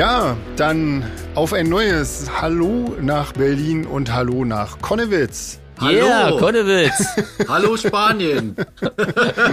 Ja, 0.00 0.34
dann 0.56 1.04
auf 1.34 1.52
ein 1.52 1.68
neues 1.68 2.24
Hallo 2.40 2.96
nach 3.02 3.32
Berlin 3.32 3.84
und 3.84 4.14
Hallo 4.14 4.46
nach 4.46 4.80
Konnewitz. 4.80 5.60
Hallo. 5.78 6.06
Yeah, 6.06 6.30
Konnewitz. 6.38 7.04
hallo 7.48 7.76
Spanien. 7.76 8.56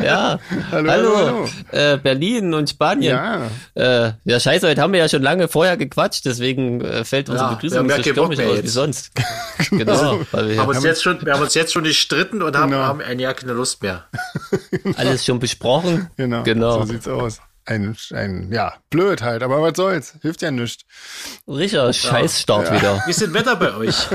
ja. 0.06 0.40
Hallo, 0.72 0.90
hallo, 0.90 1.18
hallo. 1.18 1.50
Äh, 1.72 1.98
Berlin 1.98 2.54
und 2.54 2.70
Spanien. 2.70 3.12
Ja. 3.12 3.42
Äh, 3.74 4.14
ja, 4.24 4.40
scheiße, 4.40 4.70
heute 4.70 4.82
haben 4.82 4.94
wir 4.94 5.02
ja 5.02 5.10
schon 5.10 5.22
lange 5.22 5.50
vorher 5.50 5.76
gequatscht, 5.76 6.24
deswegen 6.24 6.80
äh, 6.80 7.04
fällt 7.04 7.30
unsere 7.30 7.50
ja, 7.50 7.56
Begrüßung 7.56 7.86
nicht 7.86 8.06
so 8.06 8.12
stürmisch 8.12 8.40
aus 8.40 8.64
wie 8.64 8.68
sonst. 8.70 9.12
genau. 9.70 10.22
wir, 10.32 10.62
haben 10.62 10.70
uns 10.70 10.82
jetzt 10.82 11.04
schon, 11.04 11.26
wir 11.26 11.34
haben 11.34 11.44
uns 11.44 11.56
jetzt 11.56 11.74
schon 11.74 11.84
gestritten 11.84 12.42
und 12.42 12.56
haben, 12.56 12.72
genau. 12.72 12.84
haben 12.84 13.02
ein 13.02 13.20
Jahr 13.20 13.34
keine 13.34 13.52
Lust 13.52 13.84
mehr. 13.84 14.06
Alles 14.96 15.26
schon 15.26 15.40
besprochen. 15.40 16.10
Genau. 16.16 16.44
genau. 16.44 16.80
So 16.80 16.86
sieht's 16.86 17.08
aus 17.10 17.42
ein, 17.68 17.98
ein, 18.14 18.52
ja, 18.52 18.76
blöd 18.90 19.22
halt, 19.22 19.44
aber 19.44 19.62
was 19.62 19.74
soll's, 19.76 20.16
hilft 20.22 20.42
ja 20.42 20.52
nichts. 20.52 20.86
Richtiger 21.48 21.92
Scheißstart 21.92 22.70
ja. 22.70 22.76
wieder. 22.76 23.04
Wie 23.06 23.12
ist 23.12 23.22
das 23.22 23.34
Wetter 23.34 23.56
bei 23.58 23.76
euch? 23.76 24.08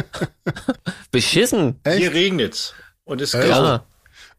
Beschissen. 1.11 1.79
Echt? 1.85 1.99
Hier 1.99 2.13
regnet's 2.13 2.75
und 3.05 3.21
es 3.21 3.35
ist 3.35 3.49
grau. 3.49 3.81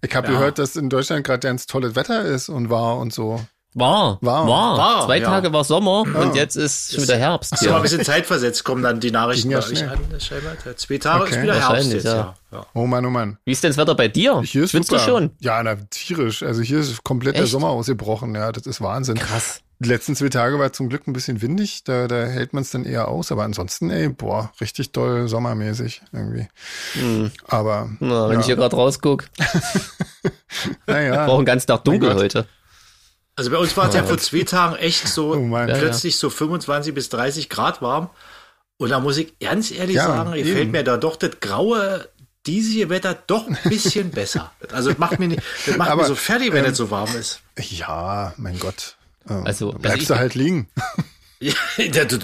Ich 0.01 0.13
habe 0.15 0.27
ja. 0.27 0.33
gehört, 0.33 0.59
dass 0.59 0.75
in 0.75 0.89
Deutschland 0.89 1.25
gerade 1.25 1.47
ganz 1.47 1.65
tolles 1.65 1.95
Wetter 1.95 2.23
ist 2.23 2.49
und 2.49 2.69
war 2.69 2.97
und 2.97 3.13
so. 3.13 3.45
War, 3.75 4.19
war, 4.21 4.47
war. 4.47 4.77
war 4.77 5.05
Zwei 5.05 5.19
ja. 5.19 5.25
Tage 5.25 5.51
war 5.51 5.63
Sommer 5.63 6.03
ja. 6.13 6.19
und 6.19 6.35
jetzt 6.35 6.55
ist 6.55 6.93
schon 6.93 7.03
wieder 7.03 7.17
Herbst. 7.17 7.53
Achso, 7.53 7.67
ja. 7.67 7.75
ein 7.75 7.81
bisschen 7.81 8.03
zeitversetzt 8.03 8.63
kommen 8.63 8.83
dann 8.83 8.99
die 8.99 9.11
Nachrichten 9.11 9.49
bei 9.49 9.57
euch 9.57 9.89
an. 9.89 9.99
Zwei 10.19 10.97
Tage 10.97 11.23
okay. 11.23 11.35
ist 11.35 11.41
wieder 11.41 11.55
Herbst 11.55 11.91
jetzt, 11.91 12.05
ja. 12.05 12.35
Oh 12.73 12.85
Mann, 12.85 13.05
oh 13.05 13.09
Mann. 13.09 13.37
Wie 13.45 13.51
ist 13.51 13.63
denn 13.63 13.71
das 13.71 13.77
Wetter 13.77 13.95
bei 13.95 14.07
dir? 14.07 14.41
Hier 14.41 14.63
ist 14.63 14.71
Schwitzt 14.71 14.91
du 14.91 14.99
schon? 14.99 15.31
Ja, 15.39 15.63
na, 15.63 15.75
tierisch. 15.89 16.43
Also 16.43 16.61
hier 16.61 16.79
ist 16.79 17.03
komplett 17.03 17.33
Echt? 17.35 17.41
der 17.41 17.47
Sommer 17.47 17.69
ausgebrochen. 17.69 18.35
Ja, 18.35 18.51
das 18.51 18.67
ist 18.67 18.79
Wahnsinn. 18.81 19.15
Krass. 19.15 19.61
Die 19.79 19.89
letzten 19.89 20.15
zwei 20.15 20.29
Tage 20.29 20.59
war 20.59 20.71
zum 20.71 20.87
Glück 20.87 21.07
ein 21.07 21.13
bisschen 21.13 21.41
windig, 21.41 21.83
da, 21.83 22.07
da 22.07 22.25
hält 22.25 22.53
man 22.53 22.63
es 22.63 22.71
dann 22.71 22.85
eher 22.85 23.09
aus. 23.09 23.31
Aber 23.31 23.43
ansonsten, 23.43 23.89
ey, 23.89 24.07
boah, 24.07 24.51
richtig 24.61 24.91
doll 24.91 25.27
sommermäßig 25.27 26.01
irgendwie. 26.13 26.47
Hm. 26.93 27.31
Aber. 27.47 27.89
Na, 27.99 28.29
wenn 28.29 28.39
ich 28.39 28.45
hier 28.45 28.55
gerade 28.55 28.75
rausgucke. 28.75 29.25
naja. 30.87 31.25
Brauchen 31.25 31.43
ganz 31.43 31.65
Tag 31.65 31.83
dunkel 31.83 32.13
heute. 32.13 32.45
Also 33.35 33.49
bei 33.49 33.57
uns 33.57 33.75
war 33.75 33.89
es 33.89 33.95
ja 33.95 34.03
vor 34.03 34.17
zwei 34.17 34.43
Tagen 34.43 34.75
echt 34.75 35.07
so 35.07 35.33
oh 35.35 35.65
plötzlich 35.65 36.17
so 36.17 36.29
25 36.29 36.93
bis 36.93 37.09
30 37.09 37.49
Grad 37.49 37.81
warm. 37.81 38.09
Und 38.77 38.89
da 38.89 38.99
muss 38.99 39.17
ich 39.17 39.37
ganz 39.39 39.71
ehrlich 39.71 39.95
ja, 39.95 40.07
sagen, 40.07 40.33
gefällt 40.33 40.71
mir 40.71 40.83
da 40.83 40.97
doch 40.97 41.15
das 41.15 41.39
graue, 41.39 42.09
diese 42.45 42.89
Wetter 42.89 43.13
doch 43.27 43.47
ein 43.47 43.57
bisschen 43.63 44.11
besser. 44.11 44.51
Also 44.71 44.89
das 44.89 44.99
macht 44.99 45.19
mir, 45.19 45.29
nicht, 45.29 45.41
das 45.65 45.77
macht 45.77 45.89
Aber, 45.89 46.01
mir 46.01 46.07
so 46.07 46.15
fertig, 46.15 46.53
wenn 46.53 46.65
ähm, 46.65 46.71
es 46.71 46.77
so 46.77 46.91
warm 46.91 47.15
ist. 47.15 47.41
Ja, 47.57 48.33
mein 48.37 48.59
Gott. 48.59 48.97
Ähm, 49.29 49.45
also, 49.45 49.71
bleibst 49.71 49.85
also 49.85 50.01
ich, 50.01 50.07
du 50.07 50.17
halt 50.17 50.35
liegen. 50.35 50.69
Ja, 51.43 52.05
das 52.05 52.19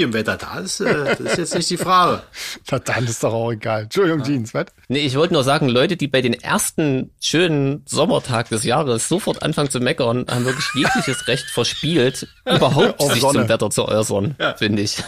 im 0.00 0.12
Wetter. 0.12 0.36
Das, 0.36 0.80
äh, 0.80 1.04
das 1.04 1.20
ist 1.20 1.38
jetzt 1.38 1.54
nicht 1.54 1.70
die 1.70 1.76
Frage. 1.76 2.22
Dann 2.84 3.04
ist 3.04 3.22
doch 3.22 3.32
auch 3.32 3.52
egal. 3.52 3.82
Entschuldigung, 3.82 4.20
ja. 4.20 4.26
Jeans, 4.26 4.54
was? 4.54 4.66
Nee, 4.88 5.00
ich 5.00 5.16
wollte 5.16 5.34
nur 5.34 5.44
sagen, 5.44 5.68
Leute, 5.68 5.96
die 5.96 6.08
bei 6.08 6.22
den 6.22 6.34
ersten 6.34 7.10
schönen 7.20 7.82
Sommertag 7.86 8.48
des 8.48 8.64
Jahres 8.64 9.08
sofort 9.08 9.42
anfangen 9.42 9.70
zu 9.70 9.80
meckern, 9.80 10.26
haben 10.30 10.44
wirklich 10.44 10.66
jegliches 10.74 11.28
Recht 11.28 11.50
verspielt, 11.50 12.28
überhaupt 12.46 13.02
sich 13.02 13.20
Sonne. 13.20 13.40
zum 13.40 13.48
Wetter 13.48 13.70
zu 13.70 13.86
äußern, 13.86 14.36
ja. 14.38 14.54
finde 14.54 14.82
ich. 14.82 14.96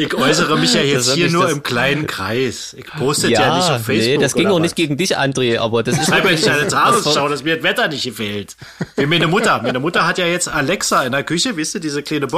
Ich 0.00 0.14
äußere 0.14 0.56
mich 0.56 0.74
ja 0.74 0.80
jetzt 0.80 1.12
hier 1.14 1.28
nur 1.28 1.50
im 1.50 1.64
kleinen 1.64 2.06
Kreis. 2.06 2.72
Ich 2.78 2.86
poste 2.86 3.28
ja, 3.28 3.40
ja, 3.40 3.56
nicht 3.56 3.68
auf 3.68 3.84
Facebook. 3.84 4.14
Nee, 4.14 4.18
das 4.18 4.34
ging 4.34 4.46
auch 4.46 4.60
nicht 4.60 4.76
gegen 4.76 4.96
dich, 4.96 5.18
André, 5.18 5.58
aber 5.58 5.82
das 5.82 5.96
ist. 5.96 6.02
Ich 6.02 6.08
schreibe 6.08 6.30
nicht 6.30 6.46
eine 6.46 6.68
Tagesschau, 6.68 7.28
dass 7.28 7.42
mir 7.42 7.56
das 7.56 7.64
Wetter 7.64 7.88
nicht 7.88 8.04
gefällt. 8.04 8.56
Wie 8.94 9.06
meine 9.06 9.26
Mutter. 9.26 9.60
Meine 9.60 9.80
Mutter 9.80 10.06
hat 10.06 10.18
ja 10.18 10.26
jetzt 10.26 10.48
Alexa 10.48 11.02
in 11.02 11.10
der 11.10 11.24
Küche, 11.24 11.56
wisst 11.56 11.74
ihr, 11.74 11.80
diese 11.80 12.04
kleine 12.04 12.28
Box. 12.28 12.37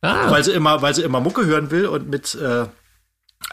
Ah. 0.00 0.30
Weil 0.30 0.44
sie 0.44 0.52
immer, 0.52 0.80
weil 0.82 0.94
sie 0.94 1.02
immer 1.02 1.20
Mucke 1.20 1.44
hören 1.44 1.70
will 1.70 1.86
und 1.86 2.08
mit, 2.08 2.34
äh, 2.36 2.66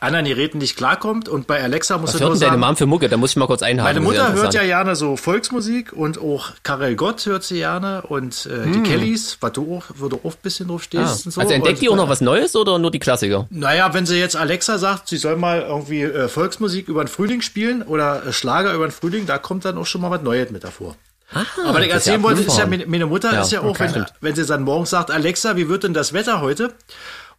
anderen 0.02 0.26
Geräten 0.26 0.58
nicht 0.58 0.76
klarkommt 0.76 1.30
und 1.30 1.48
bei 1.48 1.64
Alexa 1.64 1.98
muss 1.98 2.14
Was 2.14 2.20
hört 2.20 2.34
denn 2.34 2.42
deine 2.42 2.58
Mom 2.58 2.76
für 2.76 2.86
Mucke? 2.86 3.08
Da 3.08 3.16
muss 3.16 3.32
ich 3.32 3.38
mal 3.38 3.48
kurz 3.48 3.62
einhaken. 3.62 4.04
Meine 4.04 4.06
Mutter 4.06 4.34
hört 4.34 4.54
ja 4.54 4.64
gerne 4.64 4.96
so 4.96 5.16
Volksmusik 5.16 5.94
und 5.94 6.20
auch 6.20 6.52
Karel 6.64 6.96
Gott 6.96 7.26
hört 7.26 7.44
sie 7.44 7.58
gerne 7.58 8.02
und 8.02 8.46
äh, 8.46 8.66
hm. 8.66 8.74
die 8.74 8.84
Kellys, 8.84 9.38
was 9.40 9.54
du 9.54 9.78
auch, 9.78 9.86
wo 9.96 10.10
du 10.10 10.18
auch 10.18 10.34
ein 10.34 10.42
bisschen 10.42 10.68
drauf 10.68 10.84
stehst 10.84 11.04
ah. 11.04 11.22
und 11.26 11.32
so. 11.32 11.42
Also 11.42 11.54
entdeckt 11.54 11.82
die 11.82 11.88
auch 11.88 11.96
noch 11.96 12.10
was 12.10 12.20
Neues 12.20 12.56
oder 12.56 12.78
nur 12.78 12.92
die 12.92 13.00
Klassiker? 13.00 13.48
Naja, 13.50 13.94
wenn 13.94 14.06
sie 14.06 14.18
jetzt 14.18 14.36
Alexa 14.36 14.78
sagt, 14.78 15.08
sie 15.08 15.18
soll 15.18 15.38
mal 15.38 15.62
irgendwie 15.62 16.02
äh, 16.02 16.28
Volksmusik 16.28 16.90
über 16.90 17.04
den 17.04 17.08
Frühling 17.08 17.42
spielen 17.42 17.82
oder 17.82 18.26
äh, 18.26 18.34
Schlager 18.34 18.74
über 18.74 18.88
den 18.88 18.92
Frühling, 18.92 19.26
da 19.26 19.38
kommt 19.38 19.64
dann 19.64 19.78
auch 19.78 19.86
schon 19.86 20.02
mal 20.02 20.12
was 20.12 20.22
Neues 20.22 20.52
mit 20.52 20.66
davor. 20.66 20.96
Ah, 21.34 21.44
Aber 21.66 21.82
ich 21.84 21.92
erzählen 21.92 22.22
wollte, 22.22 22.42
ist 22.42 22.58
ja, 22.58 22.68
meine 22.68 23.06
Mutter 23.06 23.34
ja, 23.34 23.42
ist 23.42 23.52
ja 23.52 23.62
auch, 23.62 23.66
okay, 23.66 23.90
wenn, 23.94 24.06
wenn 24.22 24.36
sie 24.36 24.46
dann 24.46 24.64
morgens 24.64 24.92
sagt, 24.92 25.12
Alexa, 25.12 25.56
wie 25.58 25.68
wird 25.68 25.84
denn 25.84 25.94
das 25.94 26.14
Wetter 26.14 26.42
heute? 26.42 26.74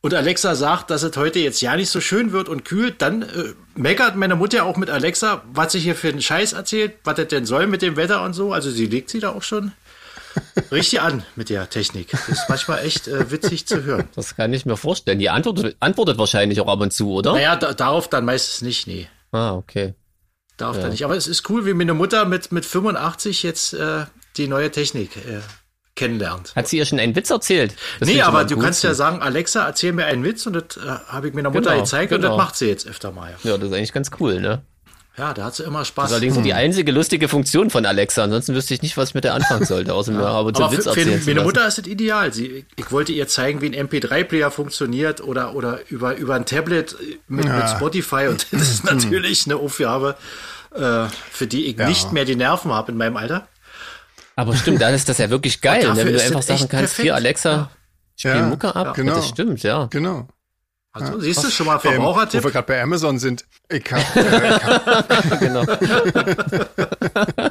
und 0.07 0.15
Alexa 0.15 0.55
sagt, 0.55 0.91
dass 0.91 1.03
es 1.03 1.17
heute 1.17 1.39
jetzt 1.41 1.61
ja 1.61 1.77
nicht 1.77 1.91
so 1.91 2.01
schön 2.01 2.33
wird 2.33 2.49
und 2.49 2.65
kühl, 2.65 2.93
dann 2.93 3.23
äh, 3.23 3.55
meckert 3.75 4.17
meine 4.17 4.37
Mutter 4.37 4.65
auch 4.65 4.77
mit 4.77 4.91
Alexa, 4.91 5.43
was 5.53 5.73
sie 5.73 5.81
hier 5.81 5.97
für 5.97 6.09
einen 6.09 6.23
Scheiß 6.23 6.53
erzählt, 6.53 6.95
was 7.05 7.17
das 7.17 7.29
denn 7.29 7.47
soll 7.47 7.67
mit 7.67 7.83
dem 7.83 7.97
Wetter 7.97 8.23
und 8.23 8.33
so. 8.33 8.53
Also 8.53 8.71
sie 8.71 8.87
legt 8.87 9.11
sie 9.11 9.21
da 9.21 9.31
auch 9.31 9.43
schon 9.43 9.73
richtig 10.71 11.01
an 11.01 11.25
mit 11.35 11.49
der 11.49 11.69
Technik. 11.69 12.11
Das 12.11 12.29
ist 12.29 12.49
manchmal 12.49 12.85
echt 12.85 13.09
äh, 13.09 13.31
witzig 13.31 13.67
zu 13.67 13.83
hören. 13.83 14.09
Das 14.15 14.37
kann 14.37 14.53
ich 14.53 14.67
mir 14.67 14.77
vorstellen. 14.77 15.19
Die 15.19 15.31
antwortet, 15.31 15.77
antwortet 15.81 16.19
wahrscheinlich 16.19 16.61
auch 16.61 16.69
ab 16.69 16.81
und 16.81 16.93
zu, 16.93 17.13
oder? 17.13 17.33
Naja, 17.33 17.57
da, 17.57 17.73
darauf 17.73 18.09
dann 18.09 18.25
meistens 18.25 18.63
nicht, 18.63 18.87
nee. 18.87 19.09
Ah, 19.33 19.55
okay. 19.55 19.95
Darauf 20.57 20.77
ja. 20.77 20.83
dann 20.83 20.91
nicht. 20.91 21.05
Aber 21.05 21.17
es 21.17 21.27
ist 21.27 21.49
cool, 21.51 21.67
wie 21.67 21.75
meine 21.75 21.95
Mutter 21.95 22.25
mit, 22.25 22.53
mit 22.53 22.65
85 22.65 23.43
jetzt 23.43 23.75
äh, 23.75 24.07
die 24.37 24.49
neue 24.49 24.71
Technik 24.71 25.17
äh, 25.17 25.41
kennenlernt. 25.95 26.55
Hat 26.55 26.69
sie 26.69 26.79
ihr 26.79 26.85
schon 26.85 26.99
einen 26.99 27.17
Witz 27.17 27.31
erzählt? 27.31 27.75
Das 28.01 28.09
nee, 28.09 28.23
aber 28.23 28.45
du 28.45 28.59
kannst 28.59 28.85
ja 28.85 28.95
sagen, 28.95 29.23
Alexa, 29.23 29.67
erzähl 29.67 29.93
mir 29.93 30.07
einen 30.07 30.25
Witz 30.25 30.47
und 30.47 30.55
das 30.55 30.77
äh, 30.77 30.89
habe 31.09 31.29
ich 31.29 31.35
meiner 31.35 31.51
Mutter 31.51 31.71
genau, 31.71 31.83
gezeigt 31.83 32.11
genau. 32.11 32.17
und 32.17 32.23
das 32.23 32.31
genau. 32.31 32.37
macht 32.37 32.57
sie 32.57 32.69
jetzt 32.69 32.87
öfter 32.87 33.13
mal. 33.13 33.35
Ja, 33.43 33.57
das 33.57 33.69
ist 33.69 33.75
eigentlich 33.75 33.93
ganz 33.93 34.11
cool, 34.21 34.41
ne? 34.41 34.63
Ja, 35.19 35.33
da 35.33 35.45
hat 35.45 35.55
sie 35.55 35.63
immer 35.63 35.85
Spaß. 35.85 36.05
Das 36.05 36.11
ist 36.11 36.15
allerdings 36.15 36.37
hm. 36.37 36.43
die 36.43 36.53
einzige 36.53 36.93
lustige 36.93 37.29
Funktion 37.29 37.71
von 37.71 37.87
Alexa. 37.87 38.25
Ansonsten 38.25 38.55
wüsste 38.55 38.75
ich 38.75 38.83
nicht, 38.83 38.99
was 38.99 39.11
ich 39.11 39.15
mit 39.15 39.25
der 39.25 39.33
anfangen 39.33 39.65
sollte, 39.65 39.95
außer 39.95 40.13
mir 40.13 40.27
aber 40.27 40.53
zum 40.53 40.71
Witz 40.71 40.85
erzählen 40.85 41.21
für, 41.21 41.31
meine 41.31 41.45
Mutter 41.45 41.67
ist 41.67 41.79
das 41.79 41.87
ideal. 41.87 42.35
Sie, 42.35 42.67
ich 42.77 42.93
wollte 42.93 43.13
ihr 43.13 43.27
zeigen, 43.27 43.63
wie 43.63 43.75
ein 43.75 43.89
MP3-Player 43.89 44.51
funktioniert 44.51 45.23
oder, 45.23 45.55
oder 45.55 45.81
über, 45.89 46.17
über 46.17 46.35
ein 46.35 46.45
Tablet 46.45 46.97
mit, 47.29 47.47
ja. 47.47 47.57
mit 47.57 47.69
Spotify 47.71 48.27
und 48.29 48.47
das 48.53 48.69
ist 48.69 48.85
natürlich 48.85 49.47
eine 49.47 49.57
Aufgabe, 49.57 50.17
äh, 50.75 51.07
für 51.31 51.47
die 51.47 51.65
ich 51.65 51.79
ja. 51.79 51.89
nicht 51.89 52.13
mehr 52.13 52.27
die 52.27 52.37
Nerven 52.37 52.73
habe 52.73 52.93
in 52.93 52.99
meinem 52.99 53.17
Alter. 53.17 53.49
Aber 54.35 54.55
stimmt, 54.55 54.83
dann 54.83 54.93
ist 54.93 55.09
das 55.09 55.17
ja 55.17 55.31
wirklich 55.31 55.61
geil, 55.63 55.95
ne? 55.95 55.97
wenn 55.97 56.13
du 56.13 56.23
einfach 56.23 56.43
sagen 56.43 56.69
kannst, 56.69 56.71
perfekt. 56.71 57.03
hier 57.03 57.15
Alexa, 57.15 57.71
spiel 58.17 58.33
ja, 58.33 58.47
Mucke 58.47 58.77
ab. 58.77 58.95
Genau. 58.95 59.15
Das 59.15 59.29
stimmt, 59.29 59.63
ja. 59.63 59.87
Genau. 59.87 60.29
Also, 60.97 61.13
ja. 61.13 61.21
siehst 61.21 61.45
du 61.45 61.51
schon 61.51 61.67
mal 61.67 61.79
Verbrauchertipp? 61.79 62.39
Ähm, 62.39 62.45
wo 62.45 62.49
wir 62.49 62.53
gerade 62.53 62.67
bei 62.67 62.83
Amazon 62.83 63.19
sind. 63.19 63.45
Ich 63.69 63.85
hab, 63.93 64.17
äh, 64.17 64.57
ich 64.57 64.65
hab 64.65 65.41
genau. 65.41 65.67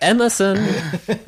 Amazon. 0.00 0.58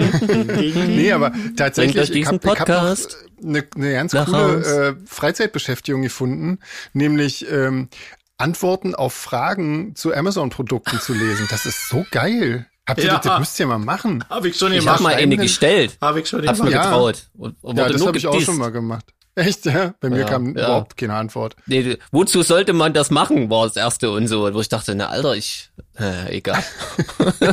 nee, 0.08 1.12
aber 1.12 1.32
tatsächlich, 1.56 2.10
ich 2.10 2.26
habe 2.26 2.58
hab 2.58 2.68
noch 2.68 2.96
eine, 3.42 3.64
eine 3.74 3.92
ganz 3.92 4.12
coole 4.12 4.60
äh, 4.60 4.94
Freizeitbeschäftigung 5.06 6.02
gefunden, 6.02 6.58
nämlich 6.92 7.50
ähm, 7.50 7.88
Antworten 8.36 8.94
auf 8.94 9.14
Fragen 9.14 9.94
zu 9.94 10.14
Amazon-Produkten 10.14 11.00
zu 11.00 11.14
lesen. 11.14 11.46
Das 11.50 11.64
ist 11.64 11.88
so 11.88 12.04
geil. 12.10 12.66
Habt 12.86 13.00
ihr 13.00 13.06
ja. 13.06 13.14
das, 13.14 13.22
das 13.22 13.38
müsst 13.38 13.58
ihr 13.58 13.66
mal 13.66 13.78
machen. 13.78 14.22
Hab 14.28 14.44
ich 14.44 14.56
schon 14.56 14.70
gemacht. 14.70 14.84
Ich 14.84 14.90
hab 14.90 15.00
mal 15.00 15.14
eine 15.14 15.36
gestellt. 15.36 15.96
Hab 16.00 16.16
ich 16.16 16.28
schon 16.28 16.46
Hab's 16.46 16.58
gemacht. 16.58 16.74
mir 16.74 16.80
getraut. 16.80 17.28
Und, 17.34 17.56
und 17.62 17.78
ja, 17.78 17.88
das 17.88 18.06
habe 18.06 18.18
ich 18.18 18.26
auch 18.26 18.40
schon 18.40 18.58
mal 18.58 18.70
gemacht. 18.70 19.15
Echt, 19.36 19.66
ja? 19.66 19.94
Bei 20.00 20.08
mir 20.08 20.20
ja, 20.20 20.24
kam 20.24 20.56
ja. 20.56 20.64
überhaupt 20.64 20.96
keine 20.96 21.14
Antwort. 21.14 21.56
Nee, 21.66 21.98
wozu 22.10 22.42
sollte 22.42 22.72
man 22.72 22.94
das 22.94 23.10
machen, 23.10 23.50
war 23.50 23.66
das 23.66 23.76
erste 23.76 24.10
und 24.10 24.28
so. 24.28 24.52
Wo 24.54 24.60
ich 24.60 24.70
dachte, 24.70 24.94
na 24.94 25.08
Alter, 25.08 25.34
ich, 25.36 25.70
äh, 25.98 26.38
egal. 26.38 26.64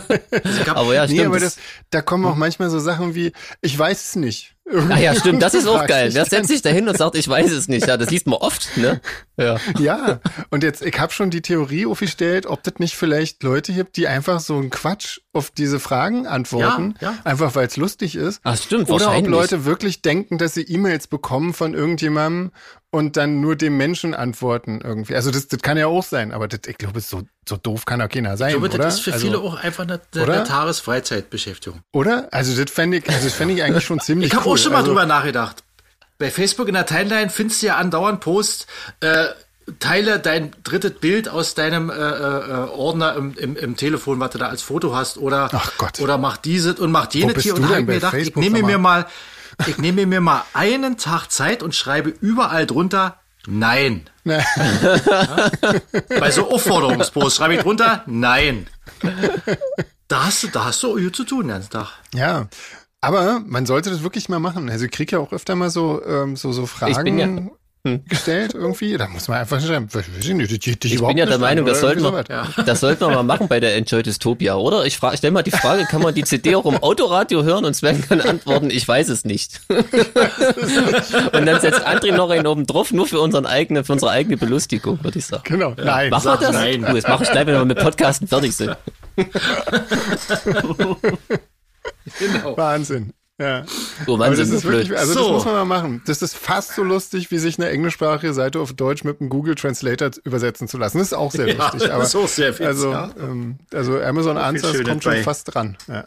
aber 0.67 0.93
ja, 0.93 1.03
stimmt. 1.05 1.19
Nee, 1.19 1.25
aber 1.25 1.41
das, 1.41 1.57
da 1.89 2.01
kommen 2.01 2.25
auch 2.25 2.35
manchmal 2.35 2.69
so 2.69 2.79
Sachen 2.79 3.15
wie, 3.15 3.33
ich 3.59 3.77
weiß 3.77 4.07
es 4.07 4.15
nicht. 4.15 4.55
Ah 4.65 4.97
ja, 4.97 5.13
stimmt, 5.13 5.41
das 5.41 5.53
ist 5.53 5.67
auch 5.67 5.85
geil. 5.87 6.09
Wer 6.13 6.25
setzt 6.25 6.47
sich 6.47 6.61
da 6.61 6.69
hin 6.69 6.87
und 6.87 6.97
sagt, 6.97 7.15
ich 7.15 7.27
weiß 7.27 7.51
es 7.51 7.67
nicht? 7.67 7.85
Ja, 7.85 7.97
das 7.97 8.09
liest 8.09 8.27
man 8.27 8.35
oft, 8.35 8.77
ne? 8.77 9.01
Ja. 9.37 9.57
ja, 9.79 10.21
und 10.51 10.63
jetzt, 10.63 10.81
ich 10.85 10.97
habe 10.97 11.11
schon 11.11 11.29
die 11.29 11.41
Theorie 11.41 11.85
aufgestellt, 11.85 12.45
ob 12.45 12.63
das 12.63 12.75
nicht 12.77 12.95
vielleicht 12.95 13.43
Leute 13.43 13.73
gibt, 13.73 13.97
die 13.97 14.07
einfach 14.07 14.39
so 14.39 14.55
einen 14.55 14.69
Quatsch 14.69 15.19
auf 15.33 15.51
diese 15.51 15.81
Fragen 15.81 16.27
antworten, 16.27 16.95
ja, 17.01 17.11
ja. 17.11 17.17
einfach 17.25 17.55
weil 17.55 17.67
es 17.67 17.75
lustig 17.75 18.15
ist. 18.15 18.39
Ach, 18.43 18.57
stimmt, 18.57 18.89
Oder 18.89 19.15
ob 19.17 19.27
Leute 19.27 19.65
wirklich 19.65 20.01
denken, 20.01 20.37
dass 20.37 20.53
sie 20.53 20.63
E-Mails 20.63 21.07
bekommen 21.07 21.53
von 21.53 21.73
irgendjemandem 21.73 22.51
und 22.93 23.17
dann 23.17 23.41
nur 23.41 23.55
dem 23.55 23.75
Menschen 23.75 24.13
antworten 24.13 24.79
irgendwie. 24.83 25.15
Also 25.15 25.31
das, 25.31 25.47
das 25.47 25.59
kann 25.61 25.77
ja 25.77 25.87
auch 25.87 26.03
sein, 26.03 26.31
aber 26.31 26.47
das, 26.47 26.59
ich 26.67 26.77
glaube, 26.77 27.01
so, 27.01 27.23
so 27.49 27.57
doof 27.57 27.85
kann 27.85 27.99
auch 28.03 28.07
keiner 28.07 28.37
sein, 28.37 28.49
ich 28.49 28.53
glaube, 28.53 28.75
oder? 28.75 28.83
Das 28.83 28.95
ist 28.95 28.99
für 28.99 29.13
also, 29.13 29.25
viele 29.25 29.39
auch 29.39 29.55
einfach 29.55 29.83
eine, 29.83 29.99
eine 30.15 30.43
Tagesfreizeitbeschäftigung. 30.43 31.79
Oder? 31.91 32.27
Also 32.31 32.55
das 32.55 32.71
fände 32.71 32.97
ich, 32.97 33.09
also 33.09 33.23
das 33.23 33.33
fände 33.33 33.55
ich 33.55 33.63
eigentlich 33.63 33.83
schon 33.83 33.99
ziemlich 33.99 34.27
Ich 34.27 34.35
habe 34.35 34.47
cool. 34.47 34.53
auch 34.53 34.57
schon 34.59 34.73
mal 34.73 34.79
also, 34.79 34.91
drüber 34.91 35.07
nachgedacht. 35.07 35.63
Bei 36.19 36.29
Facebook 36.29 36.67
in 36.67 36.75
der 36.75 36.85
Timeline 36.85 37.31
findest 37.31 37.63
du 37.63 37.65
ja 37.65 37.77
andauernd 37.77 38.19
Post, 38.19 38.67
äh, 38.99 39.25
teile 39.79 40.19
dein 40.19 40.51
drittes 40.63 40.93
Bild 40.93 41.27
aus 41.27 41.55
deinem 41.55 41.89
äh, 41.89 41.93
äh, 41.95 42.69
Ordner 42.75 43.15
im, 43.15 43.33
im, 43.33 43.55
im 43.55 43.75
Telefon, 43.75 44.19
was 44.19 44.29
du 44.29 44.37
da 44.37 44.49
als 44.49 44.61
Foto 44.61 44.95
hast, 44.95 45.17
oder, 45.17 45.49
Ach 45.51 45.71
Gott. 45.79 45.99
oder 45.99 46.19
mach 46.19 46.37
dieses 46.37 46.79
und 46.79 46.91
mach 46.91 47.11
jenes 47.11 47.41
hier. 47.41 47.55
Und 47.55 47.67
habe 47.67 47.79
ich 47.79 47.87
mir 47.87 47.93
gedacht, 47.95 48.13
ich 48.13 48.35
nehme 48.35 48.61
mir 48.61 48.77
mal 48.77 49.07
ich 49.67 49.77
nehme 49.77 50.05
mir 50.05 50.21
mal 50.21 50.43
einen 50.53 50.97
Tag 50.97 51.27
Zeit 51.27 51.63
und 51.63 51.75
schreibe 51.75 52.09
überall 52.09 52.65
drunter 52.65 53.19
Nein. 53.45 54.09
ja? 54.23 54.39
Bei 56.19 56.31
so 56.31 56.49
Aufforderungsposts 56.49 57.37
schreibe 57.37 57.55
ich 57.55 57.61
drunter 57.61 58.03
Nein. 58.05 58.67
Da 60.07 60.25
hast 60.25 60.43
du, 60.43 60.47
da 60.47 60.65
hast 60.65 60.83
du 60.83 61.09
zu 61.09 61.23
tun 61.23 61.41
den 61.41 61.47
ganzen 61.49 61.71
Tag. 61.71 61.89
Ja. 62.13 62.47
Aber 63.01 63.41
man 63.45 63.65
sollte 63.65 63.89
das 63.89 64.01
wirklich 64.01 64.29
mal 64.29 64.39
machen. 64.39 64.69
Also 64.69 64.85
ich 64.85 64.91
kriege 64.91 65.17
ja 65.17 65.19
auch 65.19 65.33
öfter 65.33 65.55
mal 65.55 65.69
so, 65.69 66.01
ähm, 66.05 66.37
so, 66.37 66.53
so 66.53 66.65
Fragen 66.65 67.19
ja, 67.19 67.27
hm. 67.85 68.05
gestellt 68.05 68.53
irgendwie. 68.53 68.95
Da 68.97 69.09
muss 69.09 69.27
man 69.27 69.39
einfach 69.39 69.59
schreiben, 69.61 69.89
ich, 70.19 70.33
nicht, 70.33 70.51
ich, 70.51 70.85
ich 70.85 71.01
bin 71.01 71.17
ja 71.17 71.25
der 71.25 71.37
Meinung, 71.37 71.65
das 71.65 71.81
sollten, 71.81 72.01
wir, 72.01 72.23
ja. 72.29 72.47
das 72.65 72.79
sollten 72.79 73.01
wir 73.01 73.09
mal 73.09 73.23
machen 73.23 73.49
bei 73.49 73.59
der 73.59 73.75
Enjoy 73.75 74.01
Dystopia, 74.01 74.55
oder? 74.55 74.85
Ich 74.85 74.97
frage, 74.97 75.17
stell 75.17 75.31
mal 75.31 75.43
die 75.43 75.51
Frage, 75.51 75.83
kann 75.83 76.01
man 76.01 76.15
die 76.15 76.23
CD 76.23 76.55
auch 76.55 76.65
im 76.65 76.77
Autoradio 76.77 77.43
hören 77.43 77.65
und 77.65 77.73
Sven 77.73 78.01
kann 78.01 78.21
antworten, 78.21 78.69
ich 78.71 78.87
weiß 78.87 79.09
es 79.09 79.25
nicht. 79.25 79.59
und 79.67 81.45
dann 81.45 81.59
setzt 81.59 81.85
André 81.85 82.13
noch 82.15 82.29
einen 82.29 82.47
oben 82.47 82.65
drauf, 82.65 82.93
nur 82.93 83.05
für 83.05 83.19
unseren 83.19 83.45
eigenen, 83.45 83.83
für 83.83 83.91
unsere 83.91 84.11
eigene 84.11 84.37
Belustigung, 84.37 85.03
würde 85.03 85.19
ich 85.19 85.25
sagen. 85.25 85.43
Genau. 85.45 85.73
Nein. 85.75 86.09
Machen 86.09 86.25
wir 86.25 86.37
das? 86.37 86.53
Nein. 86.53 86.85
Du, 86.85 86.93
das 86.93 87.05
mache 87.05 87.23
ich 87.23 87.31
gleich, 87.31 87.45
wenn 87.45 87.55
wir 87.55 87.65
mit 87.65 87.79
Podcasten 87.79 88.29
fertig 88.29 88.55
sind. 88.55 88.77
genau. 92.19 92.55
Wahnsinn. 92.55 93.13
Ja. 93.43 93.65
Oh, 94.07 94.15
Mann, 94.15 94.35
das 94.37 94.49
ist 94.49 94.63
wirklich, 94.63 94.97
also 94.97 95.13
so. 95.13 95.19
das 95.19 95.29
muss 95.29 95.45
man 95.45 95.53
mal 95.55 95.65
machen. 95.65 96.01
Das 96.05 96.21
ist 96.21 96.35
fast 96.35 96.75
so 96.75 96.83
lustig, 96.83 97.29
wie 97.29 97.37
sich 97.37 97.59
eine 97.59 97.69
englischsprachige 97.69 98.33
Seite 98.33 98.61
auf 98.61 98.71
Deutsch 98.71 99.03
mit 99.03 99.19
einem 99.19 99.29
Google 99.29 99.55
Translator 99.55 100.11
übersetzen 100.23 100.69
zu 100.69 100.77
lassen. 100.77 100.99
Das 100.99 101.07
ist 101.07 101.13
auch 101.13 101.31
sehr 101.31 101.47
ja, 101.53 101.71
lustig. 101.71 101.91
Aber, 101.91 102.03
auch 102.03 102.27
sehr 102.27 102.53
viel. 102.53 102.65
Also, 102.65 102.91
ja. 102.91 103.09
ähm, 103.19 103.57
also 103.73 103.99
Amazon 103.99 104.37
Answers 104.37 104.81
kommt 104.83 105.03
schon 105.03 105.17
fast 105.23 105.53
dran. 105.53 105.77
Ja. 105.87 106.05